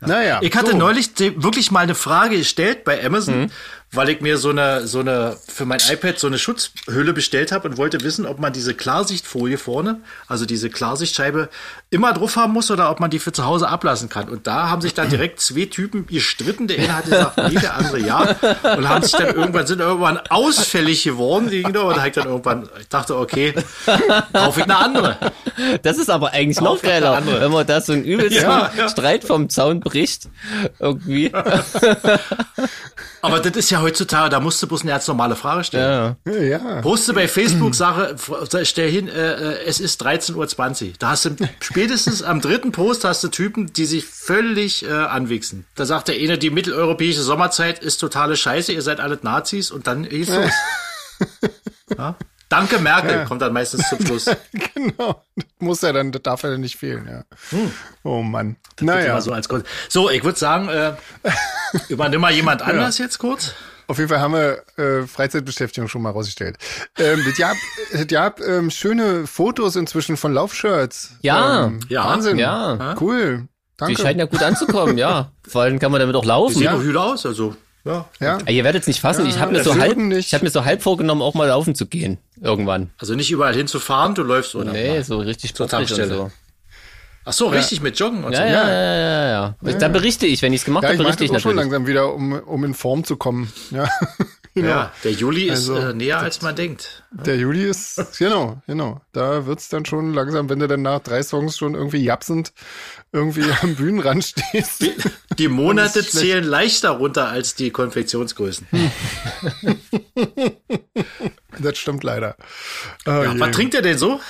Naja. 0.00 0.38
Ich 0.42 0.54
hatte 0.56 0.72
so. 0.72 0.76
neulich 0.76 1.12
wirklich 1.18 1.70
mal 1.70 1.80
eine 1.80 1.94
Frage 1.94 2.36
gestellt 2.36 2.84
bei 2.84 3.02
Amazon. 3.02 3.42
Mhm 3.42 3.50
weil 3.94 4.08
ich 4.08 4.20
mir 4.20 4.38
so 4.38 4.50
eine, 4.50 4.86
so 4.86 5.00
eine, 5.00 5.36
für 5.48 5.64
mein 5.64 5.80
iPad 5.90 6.18
so 6.18 6.26
eine 6.26 6.38
Schutzhülle 6.38 7.12
bestellt 7.12 7.52
habe 7.52 7.68
und 7.68 7.76
wollte 7.76 8.00
wissen, 8.02 8.26
ob 8.26 8.38
man 8.38 8.52
diese 8.52 8.74
Klarsichtfolie 8.74 9.58
vorne, 9.58 10.00
also 10.26 10.46
diese 10.46 10.70
Klarsichtscheibe, 10.70 11.48
immer 11.90 12.12
drauf 12.12 12.36
haben 12.36 12.52
muss 12.52 12.70
oder 12.70 12.90
ob 12.90 13.00
man 13.00 13.10
die 13.10 13.18
für 13.18 13.32
zu 13.32 13.44
Hause 13.44 13.68
ablassen 13.68 14.08
kann. 14.08 14.28
Und 14.28 14.46
da 14.46 14.68
haben 14.68 14.82
sich 14.82 14.94
dann 14.94 15.08
direkt 15.08 15.40
zwei 15.40 15.66
Typen 15.66 16.06
gestritten. 16.06 16.66
Der 16.66 16.78
eine 16.78 16.96
hat 16.96 17.04
gesagt, 17.04 17.38
nee, 17.38 17.60
der 17.60 17.76
andere 17.76 18.00
ja. 18.00 18.36
Und 18.76 18.88
haben 18.88 19.02
sich 19.02 19.12
dann 19.12 19.34
irgendwann, 19.34 19.66
sind 19.66 19.80
irgendwann 19.80 20.18
ausfällig 20.28 21.04
geworden, 21.04 21.50
die 21.50 21.64
und 21.64 21.74
da 21.74 22.06
ich 22.06 22.12
dann 22.12 22.26
irgendwann, 22.26 22.68
ich 22.80 22.88
dachte, 22.88 23.16
okay, 23.16 23.54
kaufe 24.32 24.60
ich 24.60 24.64
eine 24.64 24.76
andere. 24.76 25.18
Das 25.82 25.98
ist 25.98 26.10
aber 26.10 26.32
eigentlich 26.32 26.60
noch 26.60 26.82
geiler, 26.82 27.22
wenn 27.26 27.52
man 27.52 27.66
da 27.66 27.80
so 27.80 27.92
einen 27.92 28.04
übelsten 28.04 28.42
ja, 28.42 28.70
ja. 28.76 28.88
Streit 28.88 29.24
vom 29.24 29.48
Zaun 29.48 29.80
bricht. 29.80 30.28
Irgendwie. 30.78 31.30
Aber 33.24 33.40
das 33.40 33.56
ist 33.56 33.70
ja 33.70 33.80
heutzutage, 33.80 34.30
da 34.30 34.40
musst 34.40 34.62
du 34.62 34.66
bloß 34.66 34.82
eine 34.82 34.90
ganz 34.90 35.06
normale 35.08 35.36
Frage 35.36 35.64
stellen. 35.64 36.16
Ja. 36.26 36.32
ja. 36.32 36.80
Poste 36.82 37.12
bei 37.12 37.26
Facebook, 37.28 37.74
Sache, 37.74 38.16
stell 38.64 38.90
hin, 38.90 39.08
äh, 39.08 39.32
äh 39.32 39.64
es 39.66 39.80
ist 39.80 40.04
13.20 40.04 40.34
Uhr. 40.86 40.92
Da 40.98 41.10
hast 41.10 41.24
du 41.24 41.36
spätestens 41.60 42.22
am 42.22 42.40
dritten 42.40 42.72
Post 42.72 43.04
hast 43.04 43.24
du 43.24 43.28
Typen, 43.28 43.72
die 43.72 43.86
sich 43.86 44.04
völlig 44.04 44.84
äh, 44.84 44.92
anwichsen. 44.92 45.64
Da 45.74 45.86
sagt 45.86 46.08
der 46.08 46.16
eine, 46.16 46.38
die 46.38 46.50
mitteleuropäische 46.50 47.22
Sommerzeit 47.22 47.78
ist 47.78 47.98
totale 47.98 48.36
Scheiße, 48.36 48.72
ihr 48.72 48.82
seid 48.82 49.00
alle 49.00 49.18
Nazis 49.22 49.70
und 49.70 49.86
dann 49.86 50.08
geht's 50.08 50.30
los. 50.30 50.50
ja? 51.96 52.16
Danke 52.54 52.78
Merkel 52.78 53.10
ja. 53.10 53.24
kommt 53.24 53.42
dann 53.42 53.52
meistens 53.52 53.88
zum 53.88 53.98
Schluss. 54.06 54.30
genau. 54.74 55.20
Das 55.34 55.44
muss 55.58 55.82
ja 55.82 55.92
dann, 55.92 56.12
das 56.12 56.22
darf 56.22 56.44
ja 56.44 56.56
nicht 56.56 56.76
fehlen, 56.76 57.08
ja. 57.10 57.24
Hm. 57.50 57.72
Oh 58.04 58.22
Mann. 58.22 58.54
Das 58.76 58.86
naja. 58.86 59.20
So, 59.20 59.32
als 59.32 59.48
so, 59.88 60.08
ich 60.08 60.22
würde 60.22 60.38
sagen, 60.38 60.68
äh, 60.68 60.92
übernimm 61.88 62.20
mal 62.20 62.32
jemand 62.32 62.62
anders 62.66 62.98
ja. 62.98 63.06
jetzt 63.06 63.18
kurz. 63.18 63.54
Auf 63.88 63.98
jeden 63.98 64.08
Fall 64.08 64.20
haben 64.20 64.34
wir 64.34 64.62
äh, 64.76 65.04
Freizeitbeschäftigung 65.04 65.88
schon 65.88 66.02
mal 66.02 66.10
rausgestellt. 66.10 66.56
Ähm, 66.96 67.22
das 67.26 67.36
Jahr, 67.38 67.54
das 67.92 68.06
Jahr 68.08 68.34
ähm, 68.46 68.70
schöne 68.70 69.26
Fotos 69.26 69.74
inzwischen 69.74 70.16
von 70.16 70.32
Laufshirts. 70.32 71.16
Ja, 71.22 71.66
ähm, 71.66 71.80
ja. 71.88 72.04
Wahnsinn. 72.04 72.38
Ja. 72.38 72.94
Cool. 73.00 73.48
Danke. 73.76 73.96
Die 73.96 74.00
scheinen 74.00 74.20
ja 74.20 74.26
gut 74.26 74.42
anzukommen, 74.44 74.96
ja. 74.96 75.32
Vor 75.46 75.62
allem 75.62 75.80
kann 75.80 75.90
man 75.90 76.00
damit 76.00 76.14
auch 76.14 76.24
laufen. 76.24 76.54
Sieht 76.54 76.62
ja. 76.62 76.74
auch 76.74 76.82
gut 76.82 76.96
aus, 76.96 77.26
also. 77.26 77.56
Ja. 77.84 78.06
ja. 78.20 78.38
Ihr 78.48 78.64
werdet 78.64 78.82
es 78.82 78.86
nicht 78.86 79.00
fassen. 79.00 79.24
Ja, 79.26 79.30
ich 79.30 79.38
habe 79.40 79.52
mir 79.52 79.64
so 79.64 79.76
halb, 79.76 79.98
nicht. 79.98 80.28
ich 80.28 80.34
habe 80.34 80.44
mir 80.44 80.50
so 80.50 80.64
halb 80.64 80.82
vorgenommen, 80.82 81.20
auch 81.20 81.34
mal 81.34 81.48
laufen 81.48 81.74
zu 81.74 81.84
gehen 81.86 82.18
irgendwann. 82.44 82.90
Also 82.98 83.14
nicht 83.14 83.30
überall 83.30 83.54
hinzufahren, 83.54 84.14
du 84.14 84.22
läufst 84.22 84.54
oder? 84.54 84.72
Nee, 84.72 85.02
so 85.02 85.18
richtig 85.18 85.58
und 85.58 85.70
so. 85.88 86.30
Ach 87.26 87.32
so, 87.32 87.46
richtig 87.48 87.80
mit 87.80 87.98
Joggen 87.98 88.22
und 88.22 88.32
ja, 88.32 88.38
so. 88.38 88.44
Ja, 88.44 88.68
ja, 88.68 88.84
ja, 88.84 89.26
ja. 89.28 89.54
ja. 89.62 89.72
Da 89.78 89.88
berichte 89.88 90.26
ich, 90.26 90.42
wenn 90.42 90.52
ich 90.52 90.60
es 90.60 90.64
gemacht 90.66 90.84
ja, 90.84 90.90
habe, 90.90 90.98
berichte 90.98 91.24
ich, 91.24 91.28
ich 91.28 91.32
natürlich. 91.32 91.42
schon 91.42 91.56
langsam 91.56 91.86
wieder, 91.86 92.12
um, 92.12 92.32
um 92.32 92.64
in 92.64 92.74
Form 92.74 93.04
zu 93.04 93.16
kommen. 93.16 93.50
Ja. 93.70 93.88
genau. 94.54 94.68
Ja, 94.68 94.92
der 95.02 95.12
Juli 95.12 95.50
also, 95.50 95.74
ist 95.74 95.84
äh, 95.84 95.94
näher 95.94 96.18
als 96.18 96.42
man 96.42 96.54
denkt. 96.54 97.02
Der 97.12 97.36
Juli 97.36 97.64
ist, 97.64 98.18
genau, 98.18 98.60
genau. 98.66 99.00
Da 99.12 99.46
wird's 99.46 99.70
dann 99.70 99.86
schon 99.86 100.12
langsam, 100.12 100.50
wenn 100.50 100.58
du 100.58 100.68
dann 100.68 100.82
nach 100.82 101.00
drei 101.00 101.22
Songs 101.22 101.56
schon 101.56 101.74
irgendwie 101.74 102.04
japsend 102.04 102.52
irgendwie 103.10 103.44
am 103.62 103.74
Bühnenrand 103.74 104.24
stehst. 104.24 104.82
Die, 104.82 104.94
die 105.38 105.48
Monate 105.48 106.06
zählen 106.06 106.44
leichter 106.44 106.90
runter 106.90 107.28
als 107.28 107.54
die 107.54 107.70
Konfektionsgrößen. 107.70 108.66
das 111.58 111.78
stimmt 111.78 112.04
leider. 112.04 112.36
Oh, 113.06 113.10
ja, 113.10 113.38
was 113.38 113.50
trinkt 113.50 113.74
ihr 113.74 113.82
denn 113.82 113.98
so? 113.98 114.20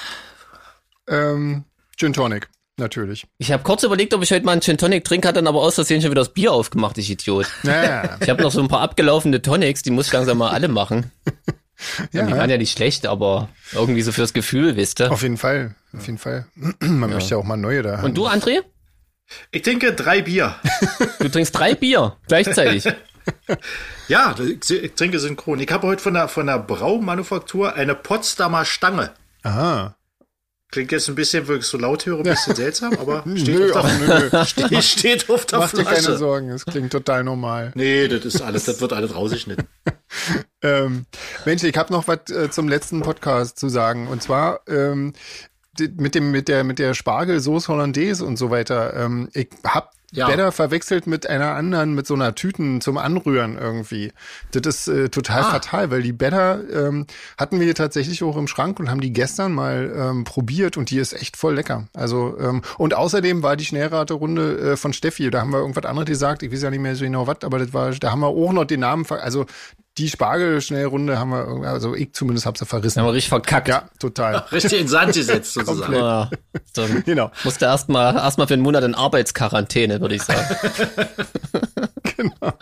Ähm, 1.08 1.64
Gin 1.96 2.12
Tonic. 2.12 2.48
Natürlich. 2.76 3.24
Ich 3.38 3.52
habe 3.52 3.62
kurz 3.62 3.84
überlegt, 3.84 4.14
ob 4.14 4.22
ich 4.22 4.32
heute 4.32 4.44
mal 4.44 4.52
einen 4.52 4.60
Gin 4.60 4.78
Tonic 4.78 5.04
trinke, 5.04 5.28
hat 5.28 5.36
dann 5.36 5.46
aber 5.46 5.60
aus 5.60 5.76
Versehen 5.76 6.00
schon 6.00 6.10
wieder 6.10 6.22
das 6.22 6.32
Bier 6.32 6.52
aufgemacht, 6.52 6.98
ich 6.98 7.08
Idiot. 7.08 7.46
Ja. 7.62 8.16
Ich 8.20 8.28
habe 8.28 8.42
noch 8.42 8.50
so 8.50 8.60
ein 8.60 8.68
paar 8.68 8.80
abgelaufene 8.80 9.40
Tonics, 9.40 9.82
die 9.82 9.90
muss 9.90 10.08
ich 10.08 10.12
langsam 10.12 10.38
mal 10.38 10.50
alle 10.50 10.68
machen. 10.68 11.10
Ja. 12.12 12.24
Die 12.24 12.32
waren 12.32 12.48
ja 12.48 12.56
nicht 12.56 12.70
schlecht, 12.70 13.04
aber 13.04 13.48
irgendwie 13.72 14.02
so 14.02 14.12
fürs 14.12 14.32
Gefühl, 14.32 14.76
wisst 14.76 15.00
ihr. 15.00 15.10
Auf 15.10 15.22
jeden 15.22 15.36
Fall, 15.36 15.74
auf 15.92 16.06
jeden 16.06 16.18
Fall. 16.18 16.46
Man 16.54 17.10
ja. 17.10 17.16
möchte 17.16 17.32
ja 17.32 17.36
auch 17.36 17.44
mal 17.44 17.56
neue 17.56 17.82
da 17.82 17.96
haben. 17.98 18.04
Und 18.04 18.16
du, 18.16 18.26
André? 18.28 18.60
Ich 19.50 19.62
trinke 19.62 19.92
drei 19.92 20.22
Bier. 20.22 20.54
Du 21.18 21.28
trinkst 21.28 21.54
drei 21.58 21.74
Bier 21.74 22.16
gleichzeitig. 22.28 22.84
ja, 24.08 24.34
ich 24.38 24.94
trinke 24.94 25.18
synchron. 25.18 25.60
Ich 25.60 25.70
habe 25.70 25.86
heute 25.86 26.02
von 26.02 26.14
der, 26.14 26.28
von 26.28 26.46
der 26.46 26.58
Braumanufaktur 26.58 27.74
eine 27.74 27.94
Potsdamer 27.94 28.64
Stange. 28.64 29.12
Aha. 29.42 29.96
Klingt 30.70 30.90
jetzt 30.90 31.08
ein 31.08 31.14
bisschen, 31.14 31.46
wenn 31.46 31.58
ich 31.58 31.66
so 31.66 31.78
laut 31.78 32.04
höre, 32.04 32.16
ein 32.18 32.24
bisschen 32.24 32.56
seltsam, 32.56 32.94
aber 32.94 33.22
steht, 33.36 33.58
nö, 33.58 33.72
auf, 33.74 33.86
der, 33.86 34.30
nö. 34.32 34.44
steht, 34.46 34.82
steht 34.82 35.30
auf 35.30 35.46
der 35.46 35.60
Mach 35.60 35.70
Flasche. 35.70 35.84
Mach 35.84 35.94
dir 35.94 36.02
keine 36.02 36.18
Sorgen, 36.18 36.50
es 36.50 36.66
klingt 36.66 36.90
total 36.90 37.22
normal. 37.22 37.70
Nee, 37.76 38.08
das 38.08 38.24
ist 38.24 38.42
alles, 38.42 38.64
das 38.64 38.80
wird 38.80 38.92
alles 38.92 39.14
rausgeschnitten. 39.14 39.68
ähm, 40.62 41.06
Mensch, 41.44 41.62
ich 41.62 41.76
habe 41.76 41.92
noch 41.92 42.08
was 42.08 42.28
äh, 42.30 42.50
zum 42.50 42.68
letzten 42.68 43.02
Podcast 43.02 43.58
zu 43.58 43.68
sagen. 43.68 44.08
Und 44.08 44.22
zwar 44.22 44.62
ähm, 44.66 45.12
mit 45.96 46.16
dem 46.16 46.32
mit 46.32 46.48
der 46.48 46.64
mit 46.64 46.80
der 46.80 46.94
Spargel-Sauce 46.94 47.68
Hollandaise 47.68 48.24
und 48.24 48.36
so 48.36 48.50
weiter. 48.50 48.94
Ähm, 48.94 49.28
ich 49.32 49.50
habe 49.64 49.88
ja. 50.16 50.26
Better 50.28 50.52
verwechselt 50.52 51.06
mit 51.06 51.28
einer 51.28 51.54
anderen, 51.54 51.94
mit 51.94 52.06
so 52.06 52.14
einer 52.14 52.34
Tüten 52.34 52.80
zum 52.80 52.98
Anrühren 52.98 53.58
irgendwie. 53.58 54.12
Das 54.52 54.62
ist 54.66 54.88
äh, 54.88 55.08
total 55.08 55.42
ah. 55.42 55.50
fatal, 55.50 55.90
weil 55.90 56.02
die 56.02 56.12
Better 56.12 56.60
ähm, 56.72 57.06
hatten 57.38 57.60
wir 57.60 57.74
tatsächlich 57.74 58.22
auch 58.22 58.36
im 58.36 58.48
Schrank 58.48 58.80
und 58.80 58.90
haben 58.90 59.00
die 59.00 59.12
gestern 59.12 59.52
mal 59.52 59.92
ähm, 59.96 60.24
probiert 60.24 60.76
und 60.76 60.90
die 60.90 60.98
ist 60.98 61.12
echt 61.12 61.36
voll 61.36 61.54
lecker. 61.54 61.88
Also 61.92 62.36
ähm, 62.38 62.62
und 62.78 62.94
außerdem 62.94 63.42
war 63.42 63.56
die 63.56 63.64
Schnellraterunde 63.64 64.72
äh, 64.72 64.76
von 64.76 64.92
Steffi, 64.92 65.30
da 65.30 65.40
haben 65.40 65.52
wir 65.52 65.58
irgendwas 65.58 65.84
anderes 65.84 66.08
gesagt, 66.08 66.42
ich 66.42 66.52
weiß 66.52 66.62
ja 66.62 66.70
nicht 66.70 66.80
mehr 66.80 66.96
so 66.96 67.04
genau 67.04 67.26
was, 67.26 67.42
aber 67.42 67.58
das 67.58 67.72
war, 67.72 67.90
da 67.92 68.10
haben 68.10 68.20
wir 68.20 68.28
auch 68.28 68.52
noch 68.52 68.64
den 68.64 68.80
Namen, 68.80 69.06
also 69.10 69.46
die 69.98 70.08
Spargelschnellrunde 70.08 71.18
haben 71.18 71.30
wir, 71.30 71.68
also 71.68 71.94
ich 71.94 72.12
zumindest 72.12 72.46
habe 72.46 72.58
sie 72.58 72.66
verrissen. 72.66 73.00
Haben 73.00 73.08
wir 73.08 73.12
richtig 73.12 73.28
verkackt. 73.28 73.68
Ja, 73.68 73.88
total. 74.00 74.36
richtig 74.52 74.80
in 74.80 74.88
Sand 74.88 75.14
gesetzt 75.14 75.54
sozusagen. 75.54 75.94
ja, 75.94 76.30
dann 76.74 77.02
genau. 77.06 77.30
Musste 77.44 77.66
erstmal 77.66 78.16
erstmal 78.16 78.48
für 78.48 78.54
einen 78.54 78.62
Monat 78.62 78.82
in 78.82 78.94
Arbeitsquarantäne, 78.94 80.00
würde 80.00 80.16
ich 80.16 80.22
sagen. 80.22 80.44
genau. 82.16 82.52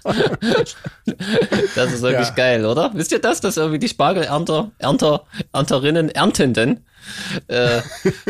Das 1.75 1.93
ist 1.93 2.03
wirklich 2.03 2.29
ja. 2.29 2.35
geil, 2.35 2.67
oder? 2.67 2.91
Wisst 2.95 3.13
ihr 3.13 3.21
das, 3.21 3.41
dass 3.41 3.57
irgendwie 3.57 3.79
die 3.79 3.89
Spargelernter, 3.89 4.71
Ernter, 4.79 5.25
Ernterinnen, 5.53 6.11
Erntenden, 6.11 6.85
äh, 7.49 7.81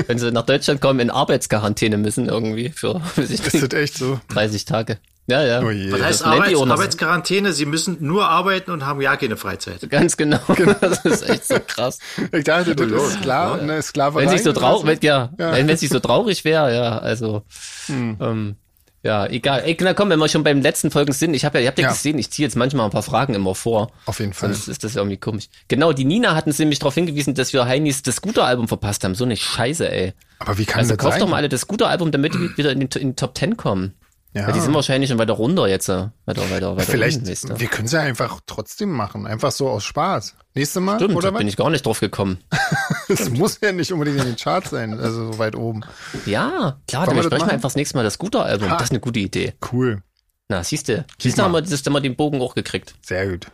wenn 0.06 0.18
sie 0.18 0.30
nach 0.30 0.46
Deutschland 0.46 0.80
kommen, 0.80 1.00
in 1.00 1.10
Arbeitsquarantäne 1.10 1.98
müssen 1.98 2.28
irgendwie 2.28 2.70
für, 2.70 2.94
weiß 3.16 3.30
ich 3.30 3.42
nicht, 3.42 3.54
ist 3.54 3.72
das 3.72 3.80
echt 3.80 3.98
so? 3.98 4.20
30 4.28 4.64
Tage. 4.64 4.98
Ja, 5.32 5.42
ja. 5.42 5.60
Oh 5.62 5.66
Was 5.66 6.02
heißt 6.02 6.24
Arbeits 6.26 6.60
Arbeitsquarantäne? 6.60 7.52
Sie 7.54 7.64
müssen 7.64 7.96
nur 8.00 8.28
arbeiten 8.28 8.70
und 8.70 8.84
haben 8.84 9.00
ja 9.00 9.16
keine 9.16 9.38
Freizeit. 9.38 9.88
Ganz 9.88 10.16
genau. 10.16 10.40
genau. 10.54 10.74
Das 10.82 11.04
ist 11.06 11.28
echt 11.28 11.46
so 11.46 11.56
krass. 11.66 11.98
Ich 12.32 12.44
dachte, 12.44 12.76
das 12.76 12.90
ist 12.90 13.22
klar. 13.22 13.58
Ja. 13.58 13.64
Ne, 13.64 13.82
Sklaverei. 13.82 14.24
Wenn 14.24 14.28
sich 14.30 14.42
so 14.42 14.52
traurig, 14.52 15.02
ja, 15.02 15.30
ja. 15.38 15.52
Wenn, 15.52 15.68
wenn 15.68 15.76
sich 15.76 15.88
so 15.88 16.00
traurig 16.00 16.44
wäre, 16.44 16.74
ja, 16.74 16.98
also, 16.98 17.44
hm. 17.86 18.16
ähm, 18.20 18.56
ja, 19.02 19.26
egal. 19.26 19.62
Ey, 19.64 19.76
na 19.80 19.94
komm, 19.94 20.10
wenn 20.10 20.18
wir 20.18 20.28
schon 20.28 20.44
beim 20.44 20.60
letzten 20.60 20.90
Folgen 20.90 21.12
sind, 21.12 21.34
ich 21.34 21.44
habe 21.44 21.58
ja, 21.58 21.62
ihr 21.62 21.68
habt 21.68 21.78
ja, 21.78 21.86
ja. 21.86 21.92
gesehen, 21.92 22.18
ich 22.18 22.30
ziehe 22.30 22.46
jetzt 22.46 22.56
manchmal 22.56 22.84
ein 22.84 22.90
paar 22.90 23.02
Fragen 23.02 23.34
immer 23.34 23.54
vor. 23.54 23.90
Auf 24.04 24.20
jeden 24.20 24.34
Fall. 24.34 24.52
Sonst 24.52 24.68
ist 24.68 24.84
das 24.84 24.96
irgendwie 24.96 25.16
komisch. 25.16 25.48
Genau, 25.68 25.92
die 25.92 26.04
Nina 26.04 26.34
hatten 26.34 26.54
nämlich 26.58 26.78
darauf 26.78 26.94
hingewiesen, 26.94 27.34
dass 27.34 27.52
wir 27.52 27.64
Heinis 27.64 28.02
das 28.02 28.16
Scooter-Album 28.16 28.68
verpasst 28.68 29.02
haben. 29.04 29.14
So 29.14 29.24
eine 29.24 29.36
Scheiße, 29.36 29.90
ey. 29.90 30.12
Aber 30.38 30.58
wie 30.58 30.66
kann 30.66 30.80
also 30.80 30.94
das 30.94 31.02
sein? 31.02 31.06
Also 31.06 31.10
kauft 31.10 31.22
doch 31.22 31.28
mal 31.30 31.36
alle 31.38 31.48
das 31.48 31.62
Scooter-Album, 31.62 32.12
damit 32.12 32.34
die 32.34 32.56
wieder 32.56 32.70
in 32.70 32.80
die, 32.80 32.98
in 32.98 33.08
die 33.10 33.16
Top 33.16 33.34
Ten 33.34 33.56
kommen. 33.56 33.94
Ja. 34.34 34.42
ja. 34.42 34.52
die 34.52 34.60
sind 34.60 34.72
wahrscheinlich 34.74 35.10
schon 35.10 35.18
weiter 35.18 35.34
runter 35.34 35.68
jetzt. 35.68 35.88
Äh, 35.88 36.08
weiter, 36.24 36.50
weiter, 36.50 36.76
weiter 36.76 36.90
Vielleicht, 36.90 37.18
unten, 37.18 37.60
wir 37.60 37.66
können 37.68 37.86
es 37.86 37.92
ja 37.92 38.00
einfach 38.00 38.40
trotzdem 38.46 38.90
machen. 38.90 39.26
Einfach 39.26 39.52
so 39.52 39.68
aus 39.68 39.84
Spaß. 39.84 40.36
Nächste 40.54 40.80
Mal? 40.80 40.96
Stimmt, 40.96 41.14
oder 41.14 41.28
da 41.28 41.34
was? 41.34 41.38
bin 41.38 41.48
ich 41.48 41.56
gar 41.56 41.70
nicht 41.70 41.84
drauf 41.86 42.00
gekommen. 42.00 42.38
Es 43.08 43.28
muss 43.28 43.58
ja 43.60 43.72
nicht 43.72 43.92
unbedingt 43.92 44.18
in 44.18 44.24
den 44.24 44.36
Charts 44.36 44.70
sein, 44.70 44.98
also 44.98 45.32
so 45.32 45.38
weit 45.38 45.54
oben. 45.54 45.82
Ja, 46.24 46.80
klar, 46.88 47.04
dann 47.04 47.16
besprechen 47.16 47.46
wir 47.46 47.52
einfach 47.52 47.68
das 47.68 47.76
nächste 47.76 47.98
Mal 47.98 48.04
das 48.04 48.14
Scooter-Album. 48.14 48.70
Das 48.70 48.84
ist 48.84 48.90
eine 48.90 49.00
gute 49.00 49.20
Idee. 49.20 49.52
Cool. 49.70 50.02
Na, 50.48 50.64
siehst 50.64 50.88
du. 50.88 51.04
Siehst 51.18 51.36
du, 51.38 51.42
haben 51.42 51.52
wir, 51.52 51.60
das, 51.60 51.84
wir 51.84 52.00
den 52.00 52.16
Bogen 52.16 52.40
auch 52.40 52.54
gekriegt. 52.54 52.94
Sehr 53.02 53.28
gut. 53.28 53.48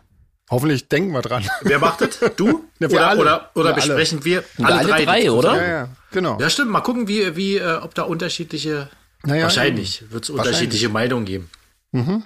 Hoffentlich 0.50 0.88
denken 0.88 1.12
wir 1.12 1.22
dran. 1.22 1.44
Wer 1.62 1.78
macht 1.78 2.00
das? 2.00 2.18
Du? 2.36 2.64
Ja, 2.80 2.86
oder, 2.86 3.08
alle. 3.08 3.20
oder, 3.20 3.50
oder 3.54 3.68
wir 3.70 3.74
besprechen 3.74 4.18
alle. 4.18 4.24
wir 4.24 4.44
alle, 4.62 4.76
alle 4.76 4.88
drei, 4.88 5.04
drei 5.04 5.32
oder? 5.32 5.56
Ja, 5.56 5.68
ja, 5.68 5.88
genau. 6.12 6.38
Ja, 6.40 6.48
stimmt. 6.48 6.70
Mal 6.70 6.80
gucken, 6.80 7.08
wie, 7.08 7.34
wie, 7.34 7.56
äh, 7.56 7.78
ob 7.78 7.92
da 7.96 8.04
unterschiedliche, 8.04 8.88
naja, 9.28 9.44
wahrscheinlich 9.44 10.10
wird 10.10 10.24
es 10.24 10.30
unterschiedliche 10.30 10.88
Meinungen 10.88 11.24
geben. 11.24 11.50
Mhm. 11.92 12.24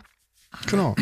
Genau. 0.66 0.94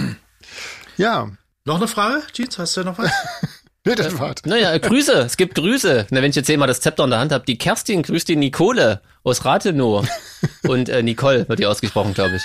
Ja. 0.97 1.31
Noch 1.65 1.77
eine 1.77 1.89
Frage, 1.89 2.23
Jeans? 2.33 2.59
Hast 2.59 2.77
du 2.77 2.85
noch 2.85 2.99
was? 2.99 3.11
nee, 3.85 3.95
das 3.95 4.19
war's. 4.19 4.37
Naja, 4.45 4.77
Grüße. 4.79 5.13
Es 5.13 5.37
gibt 5.37 5.55
Grüße. 5.55 6.07
Na, 6.11 6.23
wenn 6.23 6.31
ich 6.31 6.37
jetzt 6.37 6.47
hier 6.47 6.59
mal 6.59 6.67
das 6.67 6.81
Zepter 6.81 7.05
in 7.05 7.11
der 7.11 7.19
Hand 7.19 7.33
habe. 7.33 7.45
Die 7.45 7.59
Kerstin 7.59 8.03
grüßt 8.03 8.29
die 8.29 8.37
Nicole 8.37 9.01
aus 9.23 9.45
Rathenow. 9.45 10.07
Und 10.67 10.89
äh, 10.89 11.03
Nicole 11.03 11.49
wird 11.49 11.59
die 11.59 11.67
ausgesprochen, 11.67 12.15
glaube 12.15 12.37
ich. 12.37 12.43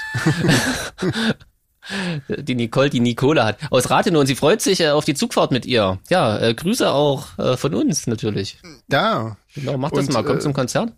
die 2.38 2.56
Nicole, 2.56 2.90
die 2.90 3.00
Nicole 3.00 3.44
hat. 3.44 3.58
Aus 3.70 3.90
Rathenow 3.90 4.20
und 4.22 4.28
sie 4.28 4.36
freut 4.36 4.62
sich 4.62 4.80
äh, 4.80 4.90
auf 4.90 5.06
die 5.06 5.14
Zugfahrt 5.14 5.52
mit 5.52 5.66
ihr. 5.66 6.00
Ja, 6.10 6.38
äh, 6.40 6.54
Grüße 6.54 6.92
auch 6.92 7.38
äh, 7.38 7.58
von 7.58 7.74
uns 7.76 8.08
natürlich. 8.08 8.58
Ja. 8.92 9.38
Genau, 9.54 9.78
mach 9.78 9.92
das 9.92 10.08
und, 10.08 10.14
mal, 10.14 10.24
komm 10.24 10.38
äh, 10.38 10.40
zum 10.40 10.54
Konzert. 10.54 10.92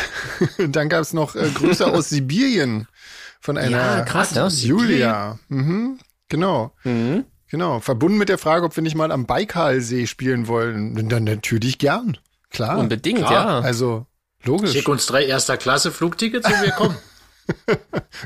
dann 0.68 0.88
gab's 0.88 1.12
noch 1.12 1.34
äh, 1.34 1.48
Grüße 1.50 1.86
aus 1.86 2.08
Sibirien 2.08 2.86
von 3.40 3.58
einer 3.58 3.98
ja, 3.98 4.00
krass, 4.02 4.34
ja. 4.34 4.48
Julia. 4.48 5.38
Mhm, 5.48 5.98
genau. 6.28 6.72
Mhm. 6.84 7.24
Genau. 7.48 7.80
Verbunden 7.80 8.16
mit 8.16 8.30
der 8.30 8.38
Frage, 8.38 8.64
ob 8.64 8.74
wir 8.76 8.82
nicht 8.82 8.94
mal 8.94 9.12
am 9.12 9.26
Baikalsee 9.26 10.06
spielen 10.06 10.48
wollen. 10.48 11.08
Dann 11.08 11.24
natürlich 11.24 11.78
gern. 11.78 12.16
Klar. 12.50 12.78
Unbedingt, 12.78 13.18
Klar. 13.18 13.32
ja. 13.32 13.60
Also, 13.60 14.06
logisch. 14.44 14.72
Schick 14.72 14.88
uns 14.88 15.06
drei 15.06 15.26
erster 15.26 15.58
Klasse 15.58 15.92
Flugtickets 15.92 16.46
und 16.46 16.62
wir 16.62 16.70
kommen. 16.70 16.96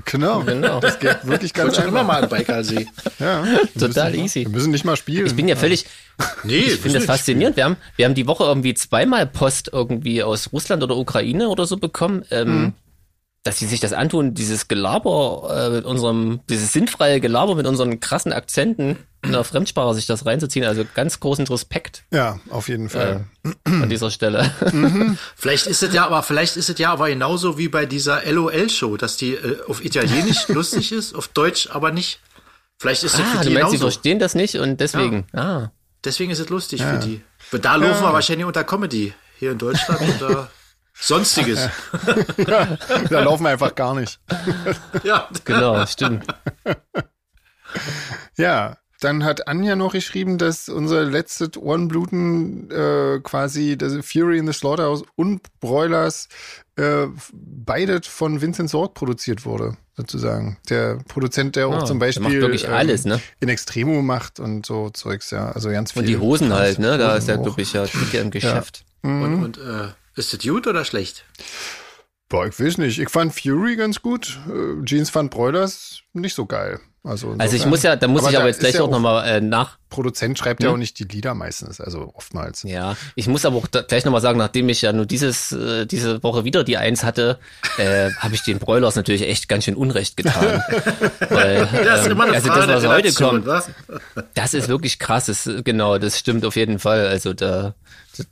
genau. 0.05 0.41
genau. 0.43 0.81
Das 0.81 0.99
geht 0.99 1.27
wirklich 1.27 1.53
ganz 1.53 1.77
einfach. 1.77 1.89
immer 1.89 2.05
mal 2.05 2.25
am 2.25 2.29
Baikalsee. 2.29 2.87
Ja. 3.19 3.45
Total 3.79 4.11
müssen, 4.11 4.25
easy. 4.25 4.41
Wir 4.41 4.51
müssen 4.51 4.71
nicht 4.71 4.85
mal 4.85 4.97
spielen. 4.97 5.27
Ich 5.27 5.35
bin 5.35 5.49
ja 5.49 5.57
völlig, 5.57 5.87
nee, 6.45 6.59
ich 6.59 6.81
finde 6.81 6.99
das 6.99 7.07
faszinierend. 7.07 7.57
Wir 7.57 7.65
haben, 7.65 7.77
wir 7.97 8.05
haben 8.05 8.15
die 8.15 8.27
Woche 8.27 8.45
irgendwie 8.45 8.75
zweimal 8.75 9.27
Post 9.27 9.71
irgendwie 9.73 10.23
aus 10.23 10.53
Russland 10.53 10.83
oder 10.83 10.97
Ukraine 10.97 11.49
oder 11.49 11.67
so 11.67 11.77
bekommen. 11.77 12.25
Ähm, 12.31 12.49
mhm 12.49 12.73
dass 13.47 13.59
sie 13.59 13.67
sich 13.67 13.79
das 13.79 13.93
antun, 13.93 14.35
dieses 14.35 14.67
Gelaber 14.67 15.49
äh, 15.57 15.71
mit 15.77 15.85
unserem, 15.85 16.41
dieses 16.51 16.73
sinnfreie 16.73 17.21
Gelaber 17.21 17.55
mit 17.55 17.67
unseren 17.67 18.01
krassen 18.01 18.33
Akzenten 18.33 18.97
in 19.27 19.33
der 19.33 19.45
Fremdsprache 19.45 19.95
sich 19.95 20.07
das 20.07 20.25
reinzuziehen. 20.27 20.65
Also 20.65 20.85
ganz 20.95 21.21
großen 21.21 21.47
Respekt. 21.47 22.05
Ja, 22.13 22.41
auf 22.51 22.69
jeden 22.69 22.89
Fall. 22.89 23.27
Äh, 23.45 23.51
an 23.65 23.89
dieser 23.89 24.11
Stelle. 24.11 24.51
Mhm. 24.73 25.19
vielleicht 25.37 25.67
ist 25.67 25.83
es 25.83 25.93
ja, 25.93 26.07
aber 26.07 26.23
vielleicht 26.23 26.57
ist 26.57 26.69
es 26.69 26.79
ja 26.79 26.93
aber 26.93 27.09
genauso 27.09 27.59
wie 27.59 27.69
bei 27.69 27.87
dieser 27.87 28.25
LOL-Show, 28.31 28.97
dass 28.97 29.17
die 29.17 29.35
äh, 29.35 29.59
auf 29.67 29.85
Italienisch 29.85 30.49
lustig 30.49 30.93
ist, 30.93 31.15
auf 31.15 31.29
Deutsch 31.29 31.69
aber 31.71 31.93
nicht. 31.93 32.21
Vielleicht 32.79 33.05
ist 33.05 33.15
es 33.15 33.21
ah, 33.21 33.25
für 33.25 33.39
die 33.39 33.49
du 33.49 33.55
meinst, 33.55 33.55
genauso. 33.55 33.73
sie 33.73 33.79
verstehen 33.79 34.19
das 34.19 34.35
nicht 34.35 34.57
und 34.57 34.81
deswegen. 34.81 35.27
Ja. 35.35 35.41
Ah. 35.41 35.73
Deswegen 36.05 36.31
ist 36.31 36.39
es 36.39 36.49
lustig 36.51 36.81
ja. 36.81 36.93
für 36.93 36.99
die. 36.99 37.23
Da 37.59 37.77
laufen 37.77 38.03
ja. 38.03 38.09
wir 38.09 38.13
wahrscheinlich 38.13 38.47
unter 38.47 38.65
Comedy 38.65 39.13
hier 39.39 39.53
in 39.53 39.59
Deutschland 39.59 40.01
unter 40.09 40.51
Sonstiges. 40.95 41.69
ja, 42.47 42.79
da 43.11 43.21
laufen 43.21 43.45
wir 43.45 43.51
einfach 43.51 43.75
gar 43.75 43.95
nicht. 43.95 44.19
ja, 45.03 45.29
genau, 45.45 45.85
stimmt. 45.87 46.27
Ja, 48.37 48.77
dann 49.07 49.25
hat 49.25 49.47
Anja 49.47 49.77
noch 49.77 49.93
geschrieben, 49.93 50.37
dass 50.37 50.69
unser 50.69 51.05
letztes 51.05 51.57
Ohrenbluten 51.57 52.69
äh, 52.73 53.21
quasi 53.23 53.79
das 53.79 53.95
Fury 54.05 54.39
in 54.39 54.49
the 54.49 54.53
Slaughterhouse 54.53 55.05
und 55.15 55.43
Broilers 55.61 56.29
äh, 56.75 57.07
beides 57.33 58.09
von 58.09 58.41
Vincent 58.41 58.69
Sorg 58.69 58.95
produziert 58.95 59.45
wurde, 59.45 59.77
sozusagen. 59.97 60.59
Der 60.69 60.99
Produzent, 61.07 61.55
der 61.55 61.69
auch 61.69 61.83
oh, 61.83 61.85
zum 61.85 62.01
Beispiel 62.01 62.25
macht 62.25 62.33
wirklich 62.35 62.65
ähm, 62.65 62.73
alles, 62.73 63.05
ne? 63.05 63.21
in 63.39 63.49
Extremo 63.49 64.03
macht 64.03 64.41
und 64.41 64.67
so 64.67 64.91
Zeugs, 64.91 65.31
ja. 65.31 65.53
Also 65.53 65.71
ganz 65.71 65.93
viel. 65.93 66.01
Und 66.01 66.09
die 66.09 66.19
Hosen 66.19 66.53
halt, 66.53 66.81
ne? 66.81 66.99
Da 66.99 67.15
ist 67.15 67.29
er, 67.29 67.39
glaube 67.39 67.63
ich, 67.63 67.75
ja, 67.75 67.85
im 68.13 68.33
Geschäft. 68.33 68.85
Ja. 69.05 69.11
Mhm. 69.11 69.23
Und, 69.23 69.45
und 69.45 69.59
äh, 69.59 69.89
ist 70.17 70.33
das 70.33 70.41
gut 70.41 70.67
oder 70.67 70.85
schlecht? 70.85 71.25
Boah, 72.29 72.49
ich 72.49 72.59
weiß 72.59 72.79
nicht. 72.79 72.99
Ich 72.99 73.11
fand 73.11 73.33
Fury 73.33 73.77
ganz 73.77 74.03
gut. 74.03 74.41
Äh, 74.49 74.85
Jeans 74.85 75.11
fand 75.11 75.31
Broilers 75.31 76.01
nicht 76.13 76.35
so 76.35 76.45
geil. 76.45 76.81
Also, 77.07 77.35
also 77.39 77.57
ich 77.57 77.67
muss 77.67 77.83
ja, 77.85 77.95
da 77.95 78.09
muss 78.09 78.23
aber 78.23 78.31
ich 78.31 78.37
aber 78.37 78.47
jetzt 78.49 78.61
gleich 78.61 78.75
ja 78.75 78.83
auch 78.83 78.91
nochmal 78.91 79.27
äh, 79.29 79.41
nach. 79.41 79.79
Produzent 79.91 80.37
schreibt 80.37 80.61
hm? 80.61 80.67
ja 80.67 80.75
auch 80.75 80.77
nicht 80.77 80.99
die 80.99 81.05
Lieder 81.05 81.35
meistens, 81.35 81.81
also 81.81 82.13
oftmals. 82.15 82.65
Ja, 82.65 82.97
ich 83.15 83.29
muss 83.29 83.45
aber 83.45 83.59
auch 83.59 83.69
gleich 83.71 84.05
nochmal 84.05 84.21
sagen, 84.21 84.39
nachdem 84.39 84.69
ich 84.69 84.83
ja 84.83 84.93
nur 84.93 85.07
dieses, 85.07 85.53
äh, 85.53 85.87
diese 85.87 86.23
Woche 86.25 86.45
wieder 86.45 86.65
die 86.65 86.77
Eins 86.77 87.05
hatte, 87.05 87.39
äh, 87.79 88.11
habe 88.19 88.35
ich 88.35 88.43
den 88.43 88.59
Broilers 88.59 88.97
natürlich 88.97 89.23
echt 89.23 89.49
ganz 89.49 89.65
schön 89.65 89.77
Unrecht 89.77 90.17
getan. 90.17 90.63
Weil, 91.31 91.69
das 91.85 92.01
ist 92.01 92.07
ähm, 92.07 92.13
immer 92.13 92.25
eine 92.25 92.35
also 92.35 92.49
Frage 92.49 92.67
das, 92.67 92.83
was 92.83 92.91
heute 92.91 93.13
kommt, 93.13 93.47
was? 93.47 93.71
das 94.35 94.55
ist 94.55 94.69
wirklich 94.69 94.99
krass, 94.99 95.27
das, 95.27 95.49
genau, 95.63 95.99
das 95.99 96.19
stimmt 96.19 96.45
auf 96.45 96.57
jeden 96.57 96.81
Fall. 96.81 97.07
Also 97.07 97.33
da, 97.33 97.75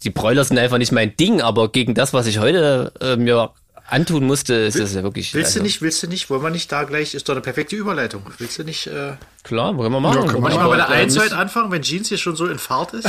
die 0.02 0.10
Broilers 0.10 0.48
sind 0.48 0.58
einfach 0.58 0.78
nicht 0.78 0.90
mein 0.90 1.16
Ding, 1.16 1.40
aber 1.40 1.70
gegen 1.70 1.94
das, 1.94 2.12
was 2.12 2.26
ich 2.26 2.38
heute 2.38 2.92
äh, 3.00 3.16
mir 3.16 3.52
antun 3.86 4.24
musste, 4.24 4.54
ist 4.54 4.74
Will, 4.74 4.82
das 4.82 4.94
ja 4.94 5.02
wirklich. 5.02 5.34
Willst 5.34 5.48
also, 5.48 5.60
du 5.60 5.64
nicht, 5.64 5.82
willst 5.82 6.02
du 6.02 6.06
nicht, 6.06 6.30
wollen 6.30 6.42
wir 6.42 6.50
nicht 6.50 6.70
da 6.70 6.84
gleich, 6.84 7.14
ist 7.14 7.28
doch 7.28 7.34
eine 7.34 7.42
perfekte 7.42 7.76
Überleitung. 7.76 8.22
Willst 8.38 8.58
du 8.58 8.64
nicht, 8.64 8.86
äh, 8.86 9.12
Klar, 9.42 9.76
können 9.76 9.92
wir 9.92 10.00
machen. 10.00 10.22
Ja, 10.22 10.26
können 10.26 10.42
wir 10.42 10.54
mal 10.54 10.68
bei 10.68 10.76
der 10.76 10.88
Einzeit 10.88 11.32
anfangen, 11.32 11.70
wenn 11.70 11.82
Jeans 11.82 12.08
hier 12.08 12.18
schon 12.18 12.36
so 12.36 12.46
in 12.46 12.58
Fahrt 12.58 12.94
ist? 12.94 13.08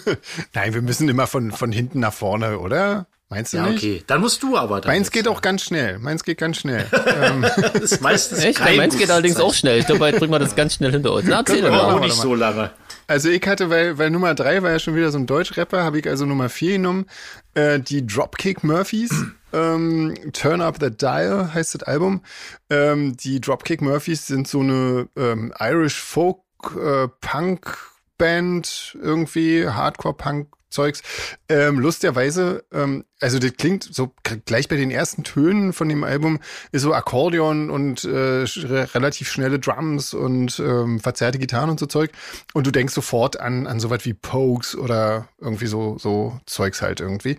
Nein, 0.54 0.74
wir 0.74 0.82
müssen 0.82 1.08
immer 1.08 1.26
von, 1.26 1.52
von 1.52 1.72
hinten 1.72 2.00
nach 2.00 2.14
vorne, 2.14 2.58
oder? 2.58 3.06
Meinst 3.28 3.52
du 3.52 3.56
ja, 3.56 3.66
nicht? 3.66 3.78
okay. 3.78 4.04
Dann 4.06 4.20
musst 4.20 4.42
du 4.44 4.56
aber. 4.56 4.80
Meins 4.86 5.10
geht 5.10 5.26
auch 5.26 5.42
ganz 5.42 5.64
schnell. 5.64 5.98
Meins 5.98 6.22
geht 6.22 6.38
ganz 6.38 6.58
schnell. 6.58 6.86
Ähm. 7.16 7.42
das 7.42 7.74
ist 7.74 8.02
meistens 8.02 8.40
Echt? 8.40 8.58
Kein 8.58 8.76
meins 8.76 8.96
geht 8.96 9.10
allerdings 9.10 9.38
auch 9.38 9.54
schnell. 9.54 9.78
Ich 9.78 9.86
glaube, 9.86 10.06
jetzt 10.06 10.18
bringen 10.18 10.32
wir 10.32 10.38
das 10.38 10.54
ganz 10.54 10.74
schnell 10.74 10.92
hinter 10.92 11.12
uns. 11.12 11.24
Na, 11.26 11.38
erzähl 11.38 11.62
doch 11.62 11.70
mal. 11.70 11.94
auch 11.94 12.00
nicht 12.00 12.14
so 12.14 12.34
lange. 12.34 12.70
Also 13.06 13.30
ich 13.30 13.46
hatte, 13.46 13.70
weil, 13.70 13.96
weil 13.96 14.10
Nummer 14.10 14.34
drei 14.34 14.62
war 14.62 14.70
ja 14.70 14.78
schon 14.78 14.94
wieder 14.94 15.10
so 15.10 15.18
ein 15.18 15.26
Deutschrapper, 15.26 15.82
habe 15.82 15.98
ich 15.98 16.08
also 16.08 16.26
Nummer 16.26 16.48
vier 16.48 16.72
genommen. 16.72 17.06
Äh, 17.54 17.80
die 17.80 18.06
Dropkick 18.06 18.64
Murphys. 18.64 19.10
Ähm, 19.52 20.14
Turn 20.32 20.60
Up 20.60 20.78
the 20.80 20.90
Dial 20.90 21.52
heißt 21.52 21.74
das 21.74 21.82
Album. 21.82 22.22
Ähm, 22.70 23.16
die 23.16 23.40
Dropkick 23.40 23.80
Murphys 23.80 24.26
sind 24.26 24.48
so 24.48 24.60
eine 24.60 25.08
ähm, 25.16 25.52
Irish 25.58 26.00
Folk 26.00 26.38
äh, 26.76 27.08
Punk 27.20 27.76
Band 28.18 28.96
irgendwie, 29.00 29.68
Hardcore 29.68 30.14
Punk 30.14 30.48
Zeugs. 30.68 31.02
Ähm, 31.48 31.78
lustigerweise, 31.78 32.64
ähm, 32.72 33.04
also 33.20 33.38
das 33.38 33.54
klingt 33.54 33.84
so 33.84 34.12
gleich 34.44 34.68
bei 34.68 34.76
den 34.76 34.90
ersten 34.90 35.24
Tönen 35.24 35.72
von 35.72 35.88
dem 35.88 36.04
Album 36.04 36.38
ist 36.70 36.82
so 36.82 36.92
Akkordeon 36.92 37.70
und 37.70 38.04
äh, 38.04 38.44
relativ 38.44 39.30
schnelle 39.30 39.58
Drums 39.58 40.12
und 40.12 40.58
ähm, 40.58 41.00
verzerrte 41.00 41.38
Gitarren 41.38 41.70
und 41.70 41.80
so 41.80 41.86
Zeug. 41.86 42.10
Und 42.52 42.66
du 42.66 42.70
denkst 42.72 42.94
sofort 42.94 43.40
an 43.40 43.66
an 43.66 43.80
sowas 43.80 44.04
wie 44.04 44.14
Pokes 44.14 44.76
oder 44.76 45.28
irgendwie 45.40 45.66
so 45.66 45.98
so 45.98 46.38
Zeugs 46.46 46.82
halt 46.82 47.00
irgendwie. 47.00 47.38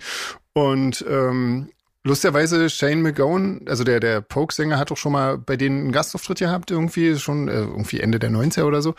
Und 0.54 1.06
ähm, 1.08 1.70
Lustigerweise 2.08 2.70
Shane 2.70 3.02
McGowan, 3.02 3.66
also 3.68 3.84
der, 3.84 4.00
der 4.00 4.22
Poke-Sänger, 4.22 4.78
hat 4.80 4.92
doch 4.92 4.98
schon 4.98 5.12
mal 5.12 5.38
bei 5.38 5.58
denen 5.58 5.80
einen 5.82 5.92
Gastauftritt 5.92 6.40
gehabt, 6.40 6.72
irgendwie, 6.72 7.18
schon 7.18 7.50
äh, 7.50 7.60
irgendwie 7.60 8.00
Ende 8.00 8.18
der 8.18 8.32
90er 8.32 8.64
oder 8.64 8.82
so. 8.82 8.96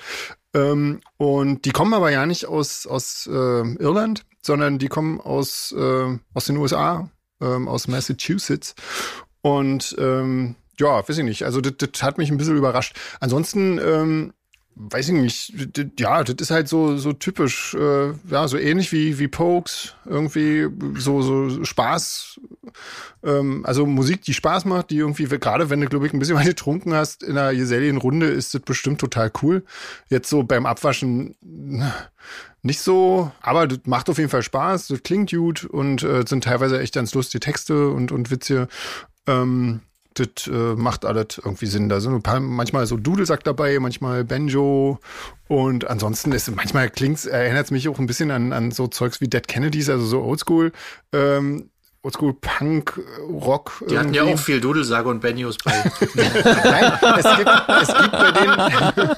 Ähm, 0.55 1.01
und 1.17 1.65
die 1.65 1.71
kommen 1.71 1.95
aber 1.95 2.11
ja 2.11 2.27
nicht 2.27 2.47
aus, 2.47 2.87
aus 2.87 3.27
äh, 3.27 3.31
Irland, 3.31 4.27
sondern 4.43 4.79
die 4.79 4.89
kommen 4.89 5.21
aus, 5.21 5.73
äh, 5.73 6.19
aus 6.35 6.45
den 6.45 6.59
USA, 6.59 7.11
ähm, 7.41 7.67
aus 7.67 7.89
Massachusetts. 7.89 8.75
Und 9.41 9.97
ähm, 9.99 10.57
ja, 10.79 11.09
weiß 11.09 11.17
ich 11.17 11.25
nicht. 11.25 11.45
Also 11.45 11.63
das, 11.63 11.75
das 11.79 12.03
hat 12.03 12.19
mich 12.19 12.31
ein 12.31 12.37
bisschen 12.37 12.57
überrascht. 12.57 12.95
Ansonsten 13.21 13.79
ähm, 13.79 14.33
weiß 14.79 15.09
ich 15.09 15.15
nicht, 15.15 15.53
ja, 15.99 16.23
das 16.23 16.37
ist 16.39 16.51
halt 16.51 16.69
so, 16.69 16.97
so 16.97 17.13
typisch, 17.13 17.75
äh, 17.75 18.13
ja, 18.31 18.47
so 18.47 18.57
ähnlich 18.57 18.93
wie, 18.93 19.19
wie 19.19 19.27
Pokes, 19.27 19.95
irgendwie 20.05 20.69
so, 20.95 21.23
so 21.23 21.65
Spaß, 21.65 22.41
ähm, 23.25 23.67
also 23.67 23.87
Musik, 23.87 24.23
die 24.23 24.35
Spaß 24.35 24.65
macht, 24.67 24.91
die 24.91 24.99
irgendwie, 24.99 25.27
gerade 25.27 25.69
wenn 25.69 25.81
du, 25.81 25.89
glaube 25.89 26.07
ich, 26.07 26.13
ein 26.13 26.21
bisschen 26.21 26.37
was 26.39 26.47
getrunken 26.47 26.95
hast 26.95 27.25
in 27.25 27.37
einer 27.37 27.55
Gesellien-Runde, 27.55 28.27
ist 28.27 28.55
das 28.55 28.63
bestimmt 28.63 29.01
total 29.01 29.33
cool. 29.43 29.65
Jetzt 30.09 30.31
so 30.31 30.45
beim 30.45 30.65
Abwaschen 30.65 31.35
nicht 32.63 32.81
so, 32.81 33.33
aber 33.41 33.67
das 33.67 33.81
macht 33.85 34.09
auf 34.09 34.19
jeden 34.19 34.31
Fall 34.31 34.43
Spaß, 34.43 34.89
das 34.89 35.03
klingt 35.03 35.31
gut 35.31 35.65
und 35.65 36.05
äh, 36.05 36.25
sind 36.27 36.45
teilweise 36.45 36.81
echt 36.81 36.95
ganz 36.95 37.15
lustige 37.15 37.41
Texte 37.41 37.89
und, 37.89 38.13
und 38.13 38.31
Witze. 38.31 38.69
Ähm, 39.27 39.81
das 40.19 40.47
äh, 40.47 40.75
macht 40.75 41.05
alles 41.05 41.39
irgendwie 41.39 41.67
Sinn. 41.67 41.89
Da 41.89 42.01
sind 42.01 42.15
ein 42.15 42.23
paar, 42.23 42.41
manchmal 42.41 42.87
so 42.87 42.97
Dudelsack 42.97 43.45
dabei, 43.45 43.79
manchmal 43.79 44.25
Banjo 44.25 44.99
und 45.49 45.89
ansonsten 45.89 46.33
ist 46.33 46.55
manchmal 46.55 46.91
klingt's, 46.91 47.27
erinnert 47.27 47.67
es 47.67 47.71
mich 47.71 47.89
auch 47.89 47.99
ein 47.99 48.07
bisschen 48.07 48.31
an, 48.31 48.53
an 48.53 48.71
so 48.71 48.87
Zeugs 48.87 49.21
wie 49.21 49.29
Dead 49.29 49.47
Kennedys, 49.47 49.89
also 49.89 50.05
so 50.05 50.23
Oldschool. 50.23 50.73
Ähm, 51.13 51.71
Oldschool 52.03 52.35
Punk, 52.35 53.01
Rock. 53.29 53.73
Die 53.81 53.95
irgendwie. 53.95 53.99
hatten 53.99 54.15
ja 54.15 54.23
auch 54.35 54.39
viel 54.39 54.61
Dudelsack 54.61 55.05
und 55.07 55.21
Benjos 55.21 55.57
bei. 55.65 55.73
Nein, 56.15 56.93
es 57.19 57.37
gibt, 57.37 57.51
es 57.83 57.89
gibt 57.89 58.13
bei 58.13 58.31
denen. 58.31 59.17